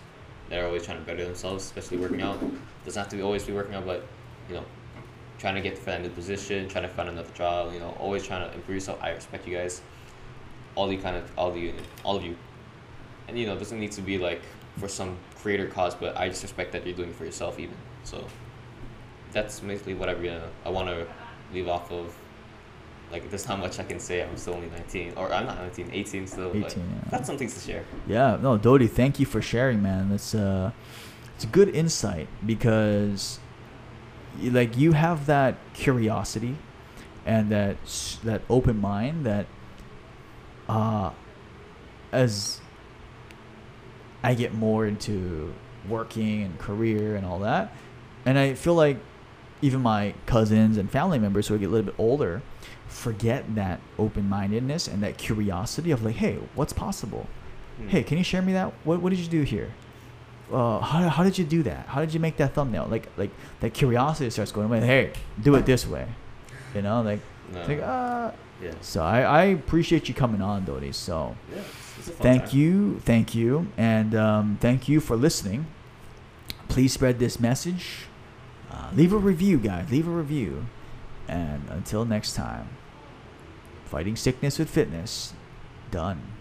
that 0.48 0.59
are 0.59 0.66
always 0.66 0.84
trying 0.84 0.98
to 0.98 1.05
better 1.05 1.24
themselves, 1.24 1.64
especially 1.64 1.98
working 1.98 2.22
out. 2.22 2.38
Doesn't 2.84 3.00
have 3.00 3.11
to 3.11 3.16
be 3.16 3.22
always 3.22 3.44
be 3.44 3.52
working 3.52 3.74
out, 3.74 3.86
but 3.86 4.05
you 4.48 4.55
know, 4.55 4.64
trying 5.38 5.55
to 5.55 5.61
get 5.61 5.76
to 5.76 5.84
that 5.86 6.02
new 6.02 6.11
position, 6.11 6.68
trying 6.68 6.84
to 6.84 6.88
find 6.88 7.09
another 7.09 7.32
job. 7.34 7.72
You 7.72 7.80
know, 7.80 7.96
always 7.98 8.26
trying 8.26 8.48
to 8.48 8.55
improve 8.55 8.76
yourself. 8.76 8.98
I 9.02 9.11
respect 9.11 9.46
you 9.46 9.57
guys. 9.57 9.80
All 10.74 10.92
you 10.92 10.98
kind 10.98 11.16
of, 11.16 11.30
all 11.38 11.57
you, 11.57 11.72
all 12.05 12.16
of 12.16 12.24
you, 12.24 12.36
and 13.28 13.38
you 13.38 13.46
know, 13.46 13.57
doesn't 13.57 13.78
need 13.78 13.92
to 13.92 14.00
be 14.00 14.18
like 14.18 14.42
for 14.78 14.88
some 14.88 15.16
creator 15.36 15.66
cause, 15.66 15.94
but 15.94 16.16
I 16.16 16.28
just 16.28 16.42
respect 16.42 16.72
that 16.72 16.84
you're 16.84 16.96
doing 16.96 17.11
it 17.11 17.14
for 17.14 17.24
yourself, 17.24 17.61
even. 17.61 17.76
So 18.02 18.26
that's 19.32 19.61
basically 19.61 19.94
what 19.94 20.09
I 20.09 20.12
really, 20.12 20.40
I 20.64 20.70
want 20.70 20.88
to 20.88 21.07
leave 21.52 21.68
off 21.68 21.92
of. 21.92 22.16
Like, 23.12 23.30
there's 23.30 23.48
not 23.48 23.61
much 23.61 23.78
I 23.78 23.84
can 23.84 24.00
say. 24.00 24.22
I'm 24.22 24.36
still 24.36 24.55
only 24.55 24.68
19, 24.70 25.14
or 25.16 25.32
I'm 25.32 25.46
not 25.46 25.59
19, 25.59 25.90
18 25.92 26.26
still. 26.26 26.48
18, 26.50 26.62
but 26.62 26.76
yeah. 26.76 27.11
Got 27.11 27.26
some 27.26 27.38
things 27.38 27.55
to 27.55 27.61
share. 27.61 27.84
Yeah, 28.07 28.38
no, 28.40 28.59
Dodi, 28.59 28.90
thank 28.90 29.20
you 29.20 29.26
for 29.26 29.40
sharing, 29.40 29.82
man. 29.82 30.11
It's 30.12 30.34
uh, 30.34 30.72
it's 31.36 31.44
a 31.44 31.48
good 31.48 31.68
insight 31.68 32.28
because, 32.44 33.38
like, 34.42 34.76
you 34.76 34.92
have 34.92 35.26
that 35.26 35.57
curiosity, 35.74 36.57
and 37.24 37.50
that 37.50 37.76
that 38.24 38.42
open 38.50 38.80
mind 38.80 39.24
that, 39.26 39.46
uh, 40.68 41.11
as 42.11 42.61
I 44.22 44.34
get 44.34 44.55
more 44.55 44.86
into 44.86 45.55
working 45.88 46.42
and 46.42 46.59
career 46.59 47.14
and 47.14 47.24
all 47.26 47.38
that, 47.40 47.74
and 48.24 48.38
I 48.38 48.55
feel 48.55 48.74
like 48.74 48.98
even 49.62 49.80
my 49.80 50.14
cousins 50.26 50.76
and 50.76 50.90
family 50.90 51.18
members 51.18 51.48
who 51.48 51.59
get 51.59 51.66
a 51.66 51.68
little 51.70 51.86
bit 51.86 51.94
older 51.98 52.42
forget 52.95 53.55
that 53.57 53.80
open-mindedness 53.99 54.86
and 54.88 55.03
that 55.03 55.18
curiosity 55.18 55.90
of 55.90 56.03
like 56.05 56.14
hey 56.16 56.38
what's 56.55 56.72
possible? 56.72 57.26
Hmm. 57.78 57.88
hey 57.88 58.03
can 58.05 58.18
you 58.18 58.24
share 58.24 58.40
me 58.42 58.53
that? 58.53 58.72
What, 58.84 59.01
what 59.03 59.11
did 59.11 59.18
you 59.18 59.28
do 59.28 59.42
here? 59.42 59.72
Uh, 60.53 60.78
how, 60.78 61.09
how 61.09 61.24
did 61.24 61.36
you 61.38 61.45
do 61.45 61.62
that? 61.64 61.86
How 61.86 62.01
did 62.01 62.12
you 62.14 62.20
make 62.20 62.36
that 62.36 62.55
thumbnail? 62.55 62.86
Like 62.88 63.09
like 63.16 63.30
that 63.61 63.74
curiosity 63.74 64.30
starts 64.30 64.53
going 64.53 64.68
like, 64.70 64.82
hey 64.82 65.12
do 65.42 65.55
it 65.57 65.66
this 65.66 65.86
way. 65.86 66.07
You 66.74 66.82
know 66.82 67.03
like, 67.03 67.20
No. 67.53 67.66
like 67.66 67.80
uh, 67.82 68.30
yeah. 68.62 68.72
so 68.80 69.03
I, 69.03 69.20
I 69.22 69.42
appreciate 69.47 70.09
you 70.09 70.14
coming 70.14 70.40
on 70.40 70.64
Dodi. 70.64 70.95
So 70.95 71.34
Yeah. 71.51 71.59
It's, 71.59 71.99
it's 71.99 72.09
a 72.09 72.12
fun 72.12 72.22
thank 72.22 72.42
time. 72.51 72.59
you 72.59 73.01
thank 73.01 73.34
you 73.34 73.66
and 73.76 74.14
um, 74.14 74.59
thank 74.61 74.88
you 74.88 75.01
for 75.01 75.16
listening. 75.16 75.66
Please 76.68 76.92
spread 76.92 77.18
this 77.18 77.40
message. 77.40 78.07
Uh, 78.70 78.90
leave 78.95 79.12
a 79.12 79.18
review 79.18 79.59
guys. 79.59 79.90
Leave 79.90 80.07
a 80.07 80.11
review. 80.11 80.66
And 81.26 81.62
until 81.70 82.05
next 82.05 82.34
time 82.34 82.68
fighting 83.95 84.16
sickness 84.16 84.59
with 84.59 84.68
fitness. 84.68 85.32
Done 85.92 86.34